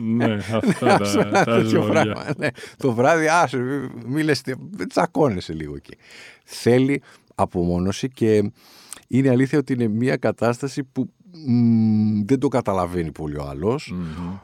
ναι, 0.00 0.34
αυτά 0.52 0.96
τα, 0.96 1.10
Ένα 1.20 1.30
τα 1.30 1.44
τέτοιο 1.44 1.68
ζώδια. 1.68 1.90
πράγμα. 1.90 2.24
Ναι. 2.36 2.48
Το 2.76 2.92
βράδυ, 2.92 3.26
άσε, 3.28 3.58
μη 4.06 4.22
λες, 4.22 4.40
τι- 4.40 4.86
τσακώνεσαι 4.88 5.52
λίγο 5.52 5.74
εκεί. 5.76 5.96
Θέλει 6.44 7.02
απομόνωση 7.34 8.08
και 8.08 8.50
είναι 9.08 9.28
αλήθεια 9.30 9.58
ότι 9.58 9.72
είναι 9.72 9.88
μια 9.88 10.16
κατάσταση 10.16 10.84
που 10.84 11.12
μ, 11.46 12.20
δεν 12.24 12.38
το 12.38 12.48
καταλαβαίνει 12.48 13.12
πολύ 13.12 13.36
ο 13.36 13.44
αλλος 13.48 13.94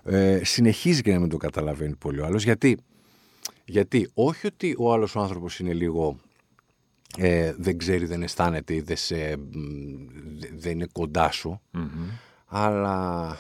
Ε, 0.05 0.41
συνεχίζει 0.45 1.03
και 1.03 1.13
να 1.13 1.19
μην 1.19 1.29
το 1.29 1.37
καταλαβαίνει 1.37 1.95
πολύ 1.97 2.21
ο 2.21 2.25
άλλος. 2.27 2.45
Γιατί, 2.45 2.79
γιατί 3.65 4.11
όχι 4.15 4.47
ότι 4.47 4.75
ο 4.79 4.93
άλλος 4.93 5.17
ο 5.17 5.21
άνθρωπος 5.21 5.59
είναι 5.59 5.73
λίγο 5.73 6.17
ε, 7.19 7.55
δεν 7.59 7.79
ξέρει, 7.79 8.07
δεν 8.07 8.23
αισθάνεται 8.23 8.75
ή 8.75 8.81
δεν, 8.81 8.97
σε, 8.97 9.37
μ, 9.37 9.51
δε- 10.39 10.49
δεν 10.57 10.73
είναι 10.73 10.87
κοντά 10.93 11.31
σου, 11.31 11.61
αλλά 12.47 13.37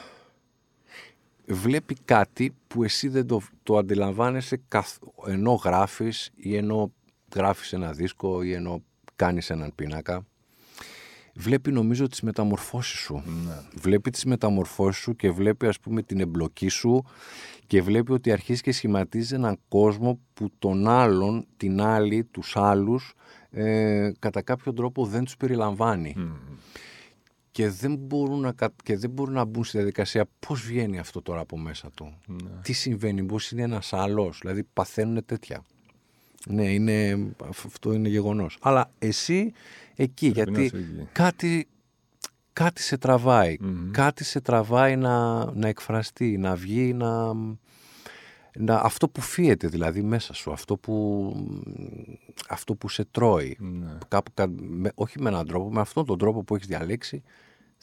βλέπει 1.46 1.96
κάτι 2.04 2.54
που 2.66 2.82
εσύ 2.82 3.08
δεν 3.08 3.26
το, 3.26 3.40
το 3.62 3.76
αντιλαμβάνεσαι 3.76 4.60
καθ, 4.68 4.96
ενώ 5.26 5.54
γράφεις 5.54 6.30
ή 6.36 6.56
ενώ 6.56 6.92
γράφεις 7.34 7.72
ένα 7.72 7.92
δίσκο 7.92 8.42
ή 8.42 8.52
ενώ 8.52 8.82
κάνεις 9.16 9.50
έναν 9.50 9.72
πίνακα. 9.74 10.26
Βλέπει 11.36 11.72
νομίζω 11.72 12.06
τις 12.06 12.20
μεταμορφώσεις 12.20 12.98
σου. 12.98 13.22
Βλέπει 13.74 14.10
τις 14.10 14.24
μεταμορφώσεις 14.24 15.02
σου 15.02 15.16
και 15.16 15.30
βλέπει 15.30 15.66
ας 15.66 15.80
πούμε 15.80 16.02
την 16.02 16.20
εμπλοκή 16.20 16.68
σου 16.68 17.04
και 17.66 17.82
βλέπει 17.82 18.12
ότι 18.12 18.32
αρχίζει 18.32 18.60
και 18.60 18.72
σχηματίζεις 18.72 19.32
έναν 19.32 19.58
κόσμο 19.68 20.20
που 20.34 20.50
τον 20.58 20.88
άλλον, 20.88 21.46
την 21.56 21.80
άλλη, 21.80 22.24
τους 22.24 22.56
άλλους 22.56 23.14
ε, 23.50 24.12
κατά 24.18 24.42
κάποιο 24.42 24.72
τρόπο 24.72 25.06
δεν 25.06 25.24
τους 25.24 25.36
περιλαμβάνει 25.36 26.16
και 27.54 27.68
δεν 27.70 27.96
μπορούν 27.96 28.40
να, 28.40 28.52
κα- 28.52 28.72
και 28.84 28.96
δεν 28.96 29.10
μπορούν 29.10 29.34
να 29.34 29.44
μπουν 29.44 29.64
στη 29.64 29.76
διαδικασία 29.76 30.24
πώς 30.38 30.60
βγαίνει 30.62 30.98
αυτό 30.98 31.22
τώρα 31.22 31.40
από 31.40 31.58
μέσα 31.58 31.90
του. 31.94 32.14
Τι 32.62 32.72
συμβαίνει, 32.72 33.22
πώς 33.22 33.50
είναι 33.50 33.62
ένας 33.62 33.92
άλλος, 33.92 34.38
δηλαδή 34.40 34.62
παθαίνουν 34.72 35.24
τέτοια. 35.26 35.62
Ναι, 36.46 36.72
είναι, 36.72 37.26
αυ- 37.48 37.66
αυτό 37.66 37.92
είναι 37.92 38.08
γεγονός. 38.08 38.58
Αλλά 38.60 38.90
εσύ 38.98 39.52
εκεί, 39.94 40.30
Πρέπει 40.30 40.50
να 40.50 40.58
γιατί 40.60 40.76
είσαι 40.76 40.84
εκεί. 40.98 41.08
κάτι, 41.12 41.68
κάτι 42.52 42.82
σε 42.82 42.96
τραβάει. 42.98 43.56
Κάτι 43.90 44.24
σε 44.24 44.40
τραβάει 44.40 44.96
να, 44.96 45.44
να 45.52 45.68
εκφραστεί, 45.68 46.36
να 46.38 46.54
βγει, 46.54 46.92
να, 46.92 47.32
να, 48.58 48.74
αυτό 48.76 49.08
που 49.08 49.20
φύεται 49.20 49.68
δηλαδή 49.68 50.02
μέσα 50.02 50.32
σου, 50.34 50.52
αυτό 50.52 50.76
που, 50.76 51.32
αυτό 52.48 52.74
που 52.74 52.88
σε 52.88 53.04
τρώει. 53.10 53.56
Ναι. 53.60 53.98
Κάπου, 54.08 54.30
κα- 54.34 54.48
με- 54.60 54.92
όχι 54.94 55.20
με 55.20 55.28
έναν 55.28 55.46
τρόπο, 55.46 55.70
με 55.72 55.80
αυτόν 55.80 56.04
τον 56.06 56.18
τρόπο 56.18 56.42
που 56.44 56.54
έχεις 56.54 56.66
διαλέξει, 56.66 57.22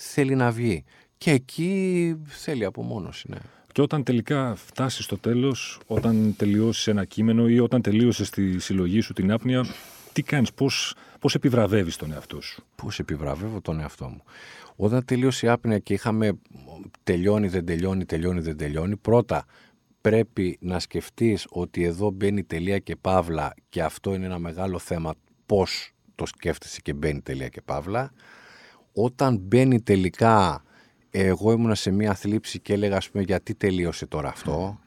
θέλει 0.01 0.35
να 0.35 0.51
βγει. 0.51 0.83
Και 1.17 1.31
εκεί 1.31 2.15
θέλει 2.25 2.65
απομόνωση, 2.65 3.25
ναι. 3.29 3.37
Και 3.71 3.81
όταν 3.81 4.03
τελικά 4.03 4.55
φτάσεις 4.55 5.05
στο 5.05 5.17
τέλος, 5.17 5.79
όταν 5.87 6.35
τελειώσεις 6.37 6.87
ένα 6.87 7.05
κείμενο 7.05 7.47
ή 7.47 7.59
όταν 7.59 7.81
τελείωσες 7.81 8.29
τη 8.29 8.59
συλλογή 8.59 8.99
σου, 8.99 9.13
την 9.13 9.31
άπνοια, 9.31 9.65
τι 10.13 10.21
κάνεις, 10.21 10.53
πώς, 10.53 10.95
πώς 11.19 11.35
επιβραβεύεις 11.35 11.95
τον 11.95 12.11
εαυτό 12.11 12.41
σου; 12.41 12.63
Πώς 12.75 12.99
επιβραβεύω 12.99 13.61
τον 13.61 13.79
εαυτό 13.79 14.05
μου; 14.05 14.23
Όταν 14.75 15.05
τελείωσε 15.05 15.45
η 15.45 15.49
άπνοια 15.49 15.79
και 15.79 15.93
είχαμε 15.93 16.31
τελειώνει, 17.03 17.47
δεν 17.47 17.65
τελειώνει, 17.65 18.05
τελειώνει, 18.05 18.39
δεν 18.39 18.57
τελειώνει, 18.57 18.95
πρώτα 18.95 19.45
πρέπει 20.01 20.57
να 20.61 20.79
σκεφτείς 20.79 21.45
ότι 21.49 21.83
εδώ 21.83 22.11
μπαίνει 22.11 22.43
τελεία 22.43 22.79
και 22.79 22.95
παύλα 22.95 23.53
και 23.69 23.83
αυτό 23.83 24.13
είναι 24.13 24.25
ένα 24.25 24.39
μεγάλο 24.39 24.79
θέμα 24.79 25.13
πώς 25.45 25.91
το 26.15 26.25
σκέφτεσαι 26.25 26.79
και 26.81 26.93
μπαίνει 26.93 27.21
τελεία 27.21 27.47
και 27.47 27.61
παύλα. 27.61 28.11
Όταν 28.93 29.37
μπαίνει 29.37 29.81
τελικά, 29.81 30.63
εγώ 31.11 31.51
ήμουνα 31.51 31.75
σε 31.75 31.91
μία 31.91 32.13
θλίψη 32.13 32.59
και 32.59 32.73
έλεγα 32.73 32.97
ας 32.97 33.09
πούμε 33.09 33.23
γιατί 33.23 33.53
τελείωσε 33.55 34.05
τώρα 34.05 34.29
αυτό. 34.29 34.79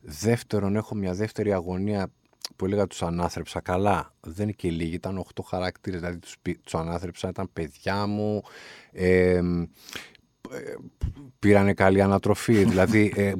Δεύτερον, 0.00 0.76
έχω 0.76 0.94
μια 0.94 1.14
δεύτερη 1.14 1.52
αγωνία 1.52 2.10
που 2.56 2.64
έλεγα 2.64 2.86
τους 2.86 3.02
ανάθρεψα 3.02 3.60
καλά. 3.60 4.14
Δεν 4.20 4.42
είναι 4.42 4.52
και 4.52 4.70
λίγοι, 4.70 4.94
ήταν 4.94 5.18
8 5.18 5.42
χαρακτήρες, 5.46 6.00
δηλαδή 6.00 6.18
τους, 6.18 6.36
πη- 6.42 6.60
τους 6.62 6.74
ανάθρεψα, 6.74 7.28
ήταν 7.28 7.50
παιδιά 7.52 8.06
μου, 8.06 8.42
ε, 8.92 9.40
πήρανε 11.38 11.74
καλή 11.74 12.02
ανατροφή, 12.02 12.64
δηλαδή 12.70 13.12
ε, 13.16 13.32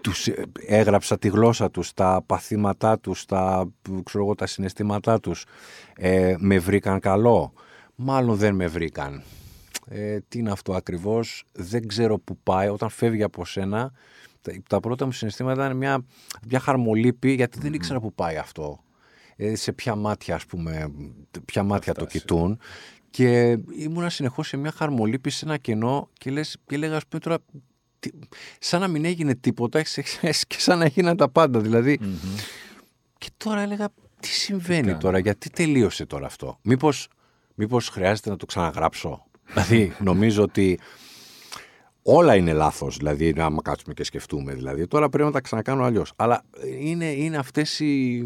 τους 0.00 0.26
ε, 0.26 0.44
έγραψα 0.66 1.18
τη 1.18 1.28
γλώσσα 1.28 1.70
τους, 1.70 1.92
τα 1.94 2.22
παθήματά 2.26 2.98
τους, 2.98 3.24
τα, 3.24 3.68
ξέρω 4.04 4.24
εγώ, 4.24 4.34
τα 4.34 4.46
συναισθήματά 4.46 5.20
τους, 5.20 5.44
ε, 5.96 6.34
με 6.38 6.58
βρήκαν 6.58 7.00
καλό, 7.00 7.52
μάλλον 7.94 8.36
δεν 8.36 8.54
με 8.54 8.66
βρήκαν. 8.66 9.22
Ε, 9.88 10.18
τι 10.28 10.38
είναι 10.38 10.50
αυτό 10.50 10.74
ακριβώς, 10.74 11.44
δεν 11.52 11.86
ξέρω 11.86 12.18
που 12.18 12.38
πάει, 12.42 12.68
όταν 12.68 12.88
φεύγει 12.88 13.22
από 13.22 13.44
σένα, 13.44 13.92
τα, 14.40 14.52
τα 14.68 14.80
πρώτα 14.80 15.04
μου 15.04 15.12
συναισθήματα 15.12 15.64
ήταν 15.64 15.76
μια, 15.76 16.04
μια 16.48 16.60
χαρμολύπη, 16.60 17.32
γιατί 17.32 17.58
δεν 17.58 17.72
ήξερα 17.72 18.00
που 18.00 18.12
πάει 18.12 18.36
αυτό. 18.36 18.82
Ε, 19.36 19.54
σε 19.54 19.72
ποια 19.72 19.94
μάτια, 19.94 20.34
ας 20.34 20.46
πούμε, 20.46 20.92
ποια 21.44 21.62
μάτια 21.62 21.94
το 21.94 22.04
κοιτούν. 22.04 22.58
Και 23.10 23.58
ήμουνα 23.78 24.10
συνεχώς 24.10 24.48
σε 24.48 24.56
μια 24.56 24.72
χαρμολύπη, 24.72 25.30
σε 25.30 25.44
ένα 25.44 25.56
κενό 25.56 26.08
και, 26.12 26.30
λες, 26.30 26.56
και 26.66 26.74
έλεγα, 26.74 26.96
ας 26.96 27.06
πούμε, 27.06 27.20
τώρα, 27.20 27.38
τι, 27.98 28.10
σαν 28.58 28.80
να 28.80 28.88
μην 28.88 29.04
έγινε 29.04 29.34
τίποτα 29.34 29.82
και 30.46 30.56
σαν 30.58 30.78
να 30.78 30.84
έγιναν 30.84 31.16
τα 31.16 31.28
πάντα. 31.28 31.60
Δηλαδή, 31.60 32.00
και 33.18 33.28
τώρα 33.36 33.60
έλεγα, 33.60 33.88
τι 34.20 34.28
συμβαίνει 34.28 34.86
κάνω. 34.86 34.98
τώρα, 34.98 35.18
γιατί 35.18 35.50
τελείωσε 35.50 36.06
τώρα 36.06 36.26
αυτό. 36.26 36.58
Μήπως, 36.62 37.08
μήπως 37.54 37.88
χρειάζεται 37.88 38.30
να 38.30 38.36
το 38.36 38.46
ξαναγράψω; 38.46 39.27
Δηλαδή, 39.52 39.92
νομίζω 39.98 40.42
ότι 40.42 40.78
όλα 42.02 42.36
είναι 42.36 42.52
λάθος, 42.52 42.96
δηλαδή, 42.96 43.34
άμα 43.38 43.62
κάτσουμε 43.62 43.94
και 43.94 44.04
σκεφτούμε. 44.04 44.54
Δηλαδή, 44.54 44.86
τώρα 44.86 45.08
πρέπει 45.08 45.24
να 45.24 45.32
τα 45.32 45.40
ξανακάνω 45.40 45.84
αλλιώς. 45.84 46.12
Αλλά 46.16 46.42
είναι, 46.80 47.04
είναι 47.04 47.36
αυτές 47.36 47.80
οι... 47.80 48.22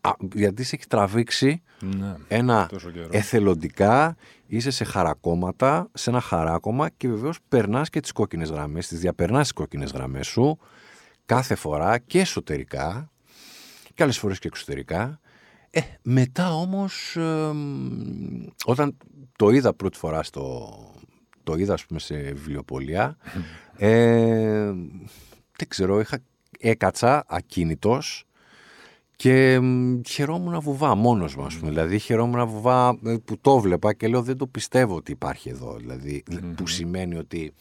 Α, 0.00 0.10
γιατί 0.34 0.62
σε 0.62 0.76
έχει 0.76 0.86
τραβήξει 0.86 1.62
Ναι. 1.80 2.14
ένα 2.28 2.66
τόσο 2.70 2.90
καιρό. 2.90 3.08
εθελοντικά, 3.10 4.16
είσαι 4.46 4.70
σε 4.70 4.84
χαρακόμματα, 4.84 5.88
σε 5.94 6.10
ένα 6.10 6.20
χαράκομα 6.20 6.88
και 6.96 7.08
βεβαίως 7.08 7.38
περνάς 7.48 7.88
και 7.90 8.00
τις 8.00 8.12
κόκκινες 8.12 8.50
γραμμές, 8.50 8.88
τις 8.88 8.98
διαπερνάς 8.98 9.42
τις 9.42 9.52
κόκκινες 9.52 9.90
γραμμές 9.90 10.26
σου 10.26 10.58
κάθε 11.26 11.54
φορά 11.54 11.98
και 11.98 12.20
εσωτερικά 12.20 13.10
και 13.94 14.02
άλλες 14.02 14.18
φορές 14.18 14.38
και 14.38 14.48
εξωτερικά. 14.48 15.20
Ε, 15.76 15.80
μετά 16.02 16.54
όμως, 16.54 17.16
εμ, 17.16 18.44
όταν 18.64 18.96
το 19.36 19.50
είδα 19.50 19.74
πρώτη 19.74 19.98
φορά 19.98 20.22
στο... 20.22 20.68
Το 21.42 21.54
είδα, 21.54 21.72
ας 21.72 21.86
πούμε, 21.86 22.00
σε 22.00 22.16
βιβλιοπολία. 22.16 23.16
Ε, 23.76 24.72
δεν 25.56 25.68
ξέρω, 25.68 26.00
είχα, 26.00 26.18
έκατσα 26.58 27.24
ακίνητος 27.28 28.24
και 29.16 29.60
χαιρόμουν 30.06 30.60
βουβά 30.60 30.94
μόνος 30.94 31.36
μου, 31.36 31.44
ας 31.44 31.56
πούμε. 31.56 31.70
Δηλαδή 31.70 31.98
χαιρόμουν 31.98 32.46
βουβά 32.46 32.98
ε, 33.04 33.16
που 33.24 33.38
το 33.40 33.58
βλέπα 33.58 33.94
και 33.94 34.08
λέω 34.08 34.22
δεν 34.22 34.36
το 34.36 34.46
πιστεύω 34.46 34.96
ότι 34.96 35.12
υπάρχει 35.12 35.48
εδώ. 35.48 35.76
Δηλαδή, 35.76 36.22
που 36.56 36.66
σημαίνει 36.66 37.16
ότι 37.16 37.54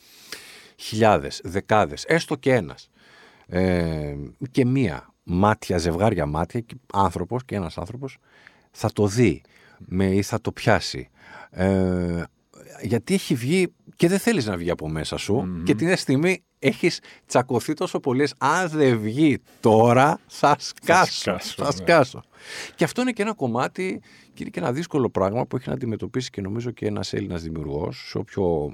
χιλιάδες, 0.75 1.41
δεκάδες, 1.43 2.03
έστω 2.03 2.35
και 2.35 2.53
ένας 2.53 2.89
ε, 3.47 4.15
και 4.51 4.65
μία 4.65 5.12
μάτια, 5.23 5.77
ζευγάρια 5.77 6.25
μάτια, 6.25 6.65
άνθρωπος 6.93 7.45
και 7.45 7.55
ένας 7.55 7.77
άνθρωπος 7.77 8.17
θα 8.71 8.91
το 8.93 9.07
δει 9.07 9.41
με, 9.77 10.05
ή 10.05 10.21
θα 10.21 10.41
το 10.41 10.51
πιάσει. 10.51 11.09
Ε, 11.49 12.23
γιατί 12.81 13.13
έχει 13.13 13.35
βγει 13.35 13.73
και 13.95 14.07
δεν 14.07 14.19
θέλεις 14.19 14.45
να 14.45 14.57
βγει 14.57 14.69
από 14.69 14.89
μέσα 14.89 15.17
σου 15.17 15.61
και 15.63 15.75
την 15.75 15.97
στιγμή 15.97 16.43
έχεις 16.59 16.99
τσακωθεί 17.25 17.73
τόσο 17.73 17.99
πολύ. 17.99 18.29
Αν 18.37 18.69
δεν 18.69 18.99
βγει 18.99 19.41
τώρα 19.59 20.19
θα 20.27 20.55
σκάσω. 20.59 21.37
Θα 21.39 21.71
σκάσω. 21.71 22.17
Ναι. 22.23 22.73
Και 22.75 22.83
αυτό 22.83 23.01
είναι 23.01 23.11
και 23.11 23.21
ένα 23.21 23.33
κομμάτι 23.33 24.01
και 24.33 24.41
είναι 24.41 24.49
και 24.49 24.59
ένα 24.59 24.71
δύσκολο 24.71 25.09
πράγμα 25.09 25.45
που 25.45 25.55
έχει 25.55 25.67
να 25.67 25.73
αντιμετωπίσει 25.73 26.29
και 26.29 26.41
νομίζω 26.41 26.71
και 26.71 26.85
ένας 26.85 27.13
Έλληνας 27.13 27.41
δημιουργός 27.41 28.07
σε 28.09 28.17
όποιο, 28.17 28.73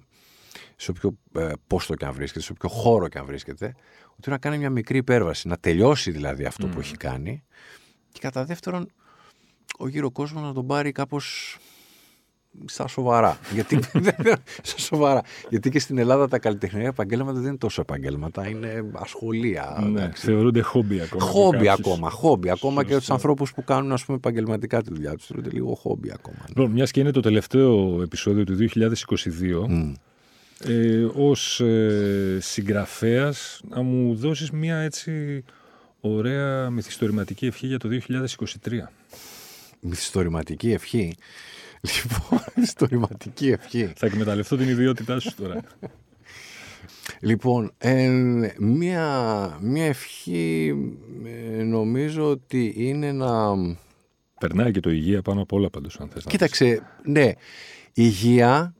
σε 0.75 0.91
όποιο 0.91 1.17
ε, 1.35 1.53
πόστο 1.67 1.95
και 1.95 2.05
αν 2.05 2.13
βρίσκεται, 2.13 2.43
σε 2.43 2.51
όποιο 2.51 2.69
χώρο 2.69 3.07
και 3.07 3.17
αν 3.17 3.25
βρίσκεται, 3.25 3.75
ότι 4.17 4.29
να 4.29 4.37
κάνει 4.37 4.57
μια 4.57 4.69
μικρή 4.69 4.97
υπέρβαση, 4.97 5.47
να 5.47 5.57
τελειώσει 5.57 6.11
δηλαδή 6.11 6.45
αυτό 6.45 6.67
που 6.67 6.79
έχει 6.79 6.97
κάνει 6.97 7.43
και 8.11 8.19
κατά 8.21 8.45
δεύτερον 8.45 8.91
ο 9.77 9.87
γύρω 9.87 10.11
κόσμος 10.11 10.43
να 10.43 10.53
τον 10.53 10.67
πάρει 10.67 10.91
κάπως 10.91 11.57
στα 12.65 12.87
σοβαρά. 12.87 13.39
Γιατί, 13.53 13.79
στα 14.61 14.77
σοβαρά. 14.77 15.21
Γιατί 15.49 15.69
και 15.69 15.79
στην 15.79 15.97
Ελλάδα 15.97 16.27
τα 16.27 16.39
καλλιτεχνικά 16.39 16.87
επαγγέλματα 16.87 17.39
δεν 17.39 17.47
είναι 17.47 17.57
τόσο 17.57 17.81
επαγγέλματα, 17.81 18.47
είναι 18.47 18.91
ασχολία. 18.93 19.87
Ναι, 19.91 20.11
θεωρούνται 20.15 20.61
χόμπι 20.61 21.01
ακόμα. 21.01 21.25
Χόμπι 21.25 21.69
ακόμα. 21.69 22.09
Χόμπι 22.09 22.49
ακόμα 22.49 22.83
και 22.83 22.95
τους 22.95 23.09
ανθρώπους 23.09 23.53
που 23.53 23.63
κάνουν 23.63 23.91
ας 23.91 24.05
πούμε, 24.05 24.17
επαγγελματικά 24.17 24.81
τη 24.81 24.93
δουλειά 24.93 25.15
τους. 25.15 25.25
Θεωρούνται 25.25 25.49
λίγο 25.51 25.75
χόμπι 25.75 26.11
ακόμα. 26.11 26.37
Ναι. 26.39 26.45
Λοιπόν, 26.47 26.71
μιας 26.71 26.91
και 26.91 26.99
είναι 26.99 27.11
το 27.11 27.21
τελευταίο 27.21 28.01
επεισόδιο 28.01 28.43
του 28.43 28.55
2022. 28.55 28.85
Mm. 29.69 29.93
Ε, 30.63 31.07
ως 31.13 31.59
ε, 31.59 32.37
συγγραφέας 32.41 33.61
να 33.69 33.81
μου 33.81 34.15
δώσεις 34.15 34.51
μια 34.51 34.77
έτσι 34.77 35.43
ωραία 35.99 36.69
μυθιστορηματική 36.69 37.45
ευχή 37.45 37.67
για 37.67 37.77
το 37.77 37.89
2023. 38.07 38.27
Μυθιστορηματική 39.79 40.71
ευχή. 40.71 41.15
Λοιπόν, 41.81 42.39
μυθιστορηματική 42.55 43.49
ευχή. 43.49 43.91
Θα 43.95 44.05
εκμεταλλευτώ 44.05 44.55
την 44.57 44.69
ιδιότητά 44.69 45.19
σου 45.19 45.35
τώρα. 45.35 45.61
Λοιπόν, 47.19 47.73
ε, 47.77 48.09
μια, 48.59 49.57
μια 49.61 49.85
ευχή 49.85 50.75
ε, 51.25 51.63
νομίζω 51.63 52.29
ότι 52.29 52.73
είναι 52.77 53.11
να... 53.11 53.55
Περνάει 54.39 54.71
και 54.71 54.79
το 54.79 54.89
υγεία 54.89 55.21
πάνω 55.21 55.41
απ' 55.41 55.53
όλα 55.53 55.69
πάντως, 55.69 55.99
αν 55.99 56.09
θες 56.09 56.23
Κοίταξε, 56.23 56.81
ναι, 57.03 57.31
υγεία 57.93 58.73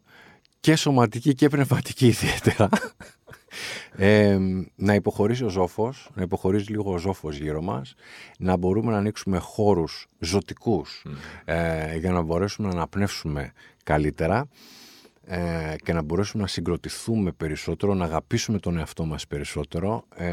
και 0.60 0.76
σωματική 0.76 1.34
και 1.34 1.48
πνευματική 1.48 2.08
ιδιαίτερα. 2.08 2.70
Ε, 3.96 4.38
να 4.76 4.94
υποχωρήσει 4.94 5.44
ο 5.44 5.50
ζώφος, 5.50 6.10
να 6.14 6.22
υποχωρήσει 6.22 6.72
λίγο 6.72 6.94
ο 6.94 6.98
ζώφος 6.98 7.38
γύρω 7.38 7.62
μας, 7.62 7.94
να 8.38 8.58
μπορούμε 8.58 8.92
να 8.92 8.98
ανοίξουμε 8.98 9.38
χώρους 9.38 10.08
ζωτικούς 10.20 11.06
ε, 11.46 11.98
για 11.98 12.12
να 12.12 12.22
μπορέσουμε 12.22 12.68
να 12.68 12.74
αναπνεύσουμε 12.74 13.52
καλύτερα 13.84 14.48
ε, 15.32 15.76
και 15.84 15.94
να 15.94 16.02
μπορέσουμε 16.02 16.42
να 16.42 16.48
συγκροτηθούμε 16.48 17.32
περισσότερο, 17.32 17.94
να 17.94 18.06
αγαπήσουμε 18.06 18.60
τον 18.60 18.78
εαυτό 18.78 19.06
μας 19.06 19.28
περισσότερο, 19.28 20.04
ε, 20.16 20.30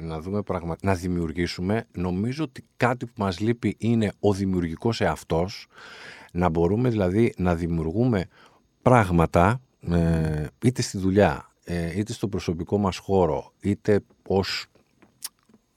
να, 0.00 0.20
δούμε 0.20 0.42
πραγμα... 0.42 0.76
να 0.82 0.94
δημιουργήσουμε. 0.94 1.86
Νομίζω 1.92 2.44
ότι 2.44 2.64
κάτι 2.76 3.06
που 3.06 3.12
μας 3.16 3.40
λείπει 3.40 3.76
είναι 3.78 4.12
ο 4.20 4.32
δημιουργικός 4.32 5.00
εαυτός, 5.00 5.66
να 6.32 6.48
μπορούμε 6.48 6.88
δηλαδή 6.88 7.34
να 7.36 7.54
δημιουργούμε 7.54 8.28
πράγματα 8.86 9.60
ε, 9.90 10.46
είτε 10.62 10.82
στη 10.82 10.98
δουλειά, 10.98 11.52
ε, 11.64 11.98
είτε 11.98 12.12
στο 12.12 12.28
προσωπικό 12.28 12.78
μας 12.78 12.96
χώρο, 12.96 13.52
είτε 13.60 14.00
ως, 14.28 14.66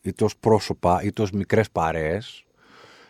είτε 0.02 0.24
ως 0.24 0.38
πρόσωπα, 0.38 1.04
είτε 1.04 1.22
ως 1.22 1.32
μικρές 1.32 1.72
παρέες, 1.72 2.46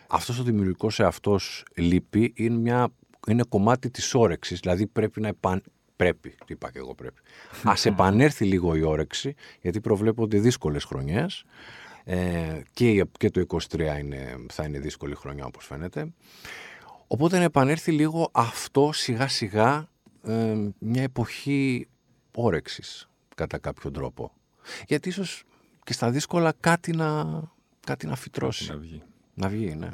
αυτός 0.08 0.40
ο 0.40 0.44
δημιουργικός 0.44 1.00
εαυτός 1.00 1.64
λείπει, 1.76 2.34
είναι, 2.36 2.58
μια, 2.58 2.88
είναι 3.28 3.44
κομμάτι 3.50 3.90
της 3.90 4.14
όρεξης, 4.14 4.60
δηλαδή 4.60 4.86
πρέπει 4.86 5.22
να 5.22 5.28
επαν... 5.28 5.64
Πρέπει, 5.96 6.30
τι 6.30 6.54
είπα 6.54 6.72
και 6.72 6.78
εγώ 6.78 6.96
πρέπει. 6.96 7.22
Ας 7.64 7.86
επανέλθει 7.86 8.46
λίγο 8.46 8.76
η 8.76 8.82
όρεξη, 8.82 9.36
γιατί 9.62 9.82
προβλέπονται 9.82 10.40
δύσκολες 10.40 10.84
χρονιές 10.84 11.46
ε, 12.04 12.62
και, 12.74 13.06
και 13.18 13.30
το 13.30 13.46
23 13.48 13.80
είναι, 14.00 14.36
θα 14.50 14.64
είναι 14.64 14.80
δύσκολη 14.80 15.16
χρονιά 15.16 15.46
όπως 15.46 15.66
φαίνεται. 15.66 16.14
Οπότε 17.12 17.38
να 17.38 17.44
επανέλθει 17.44 17.92
λίγο 17.92 18.30
αυτό 18.32 18.90
σιγά 18.94 19.28
σιγά 19.28 19.88
ε, 20.24 20.54
μια 20.80 21.04
εποχή 21.04 21.88
όρεξης 22.36 23.10
κατά 23.36 23.58
κάποιο 23.58 23.92
τρόπο. 23.92 24.32
Γιατί 24.88 25.10
ίσως 25.10 25.44
και 25.84 25.94
στα 25.94 26.10
δύσκολα 26.12 26.54
κάτι 26.60 26.96
να, 26.96 27.26
κάτι 27.86 28.08
να 28.08 28.16
φυτρώσει. 28.16 28.72
Να 28.72 28.78
βγει. 28.78 29.02
Να 29.34 29.48
βγει, 29.48 29.76
ναι. 29.76 29.90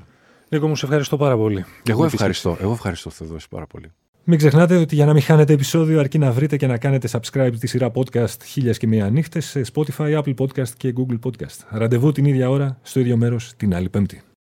Νίκο, 0.50 0.68
μου 0.68 0.76
σε 0.76 0.86
ευχαριστώ 0.86 1.18
πάρα 1.18 1.38
πολύ. 1.38 1.66
Εγώ 1.90 2.06
ευχαριστώ. 2.06 2.58
Εγώ 2.60 2.72
ευχαριστώ, 2.72 3.10
Θεοδόση, 3.10 3.48
πάρα 3.50 3.68
πολύ. 3.68 3.92
Μην 4.24 4.38
ξεχνάτε 4.38 4.78
ότι 4.78 4.96
για 4.96 5.06
να 5.06 5.14
μην 5.14 5.22
χάνετε 5.22 5.54
επεισόδιο 5.54 6.00
αρκεί 6.00 6.18
να 6.18 6.32
βρείτε 6.32 6.58
και 6.58 6.68
να 6.68 6.78
κάνετε 6.78 7.10
subscribe 7.12 7.54
τη 7.60 7.68
σειρά 7.68 7.92
podcast 7.96 8.44
χίλιας 8.44 8.78
και 8.78 8.88
μία 8.88 9.10
νύχτες 9.10 9.46
σε 9.46 9.62
Spotify, 9.74 10.22
Apple 10.22 10.36
Podcast 10.36 10.70
και 10.78 10.94
Google 10.98 11.20
Podcast. 11.20 11.60
Ραντεβού 11.70 12.12
την 12.12 12.26
ίδια 12.26 12.50
ώρα, 12.50 12.80
στο 12.82 13.00
ίδιο 13.00 13.18
μέρος, 13.18 13.54
την 13.58 13.76
άλλη 13.76 13.90
πέμπτη. 13.90 14.22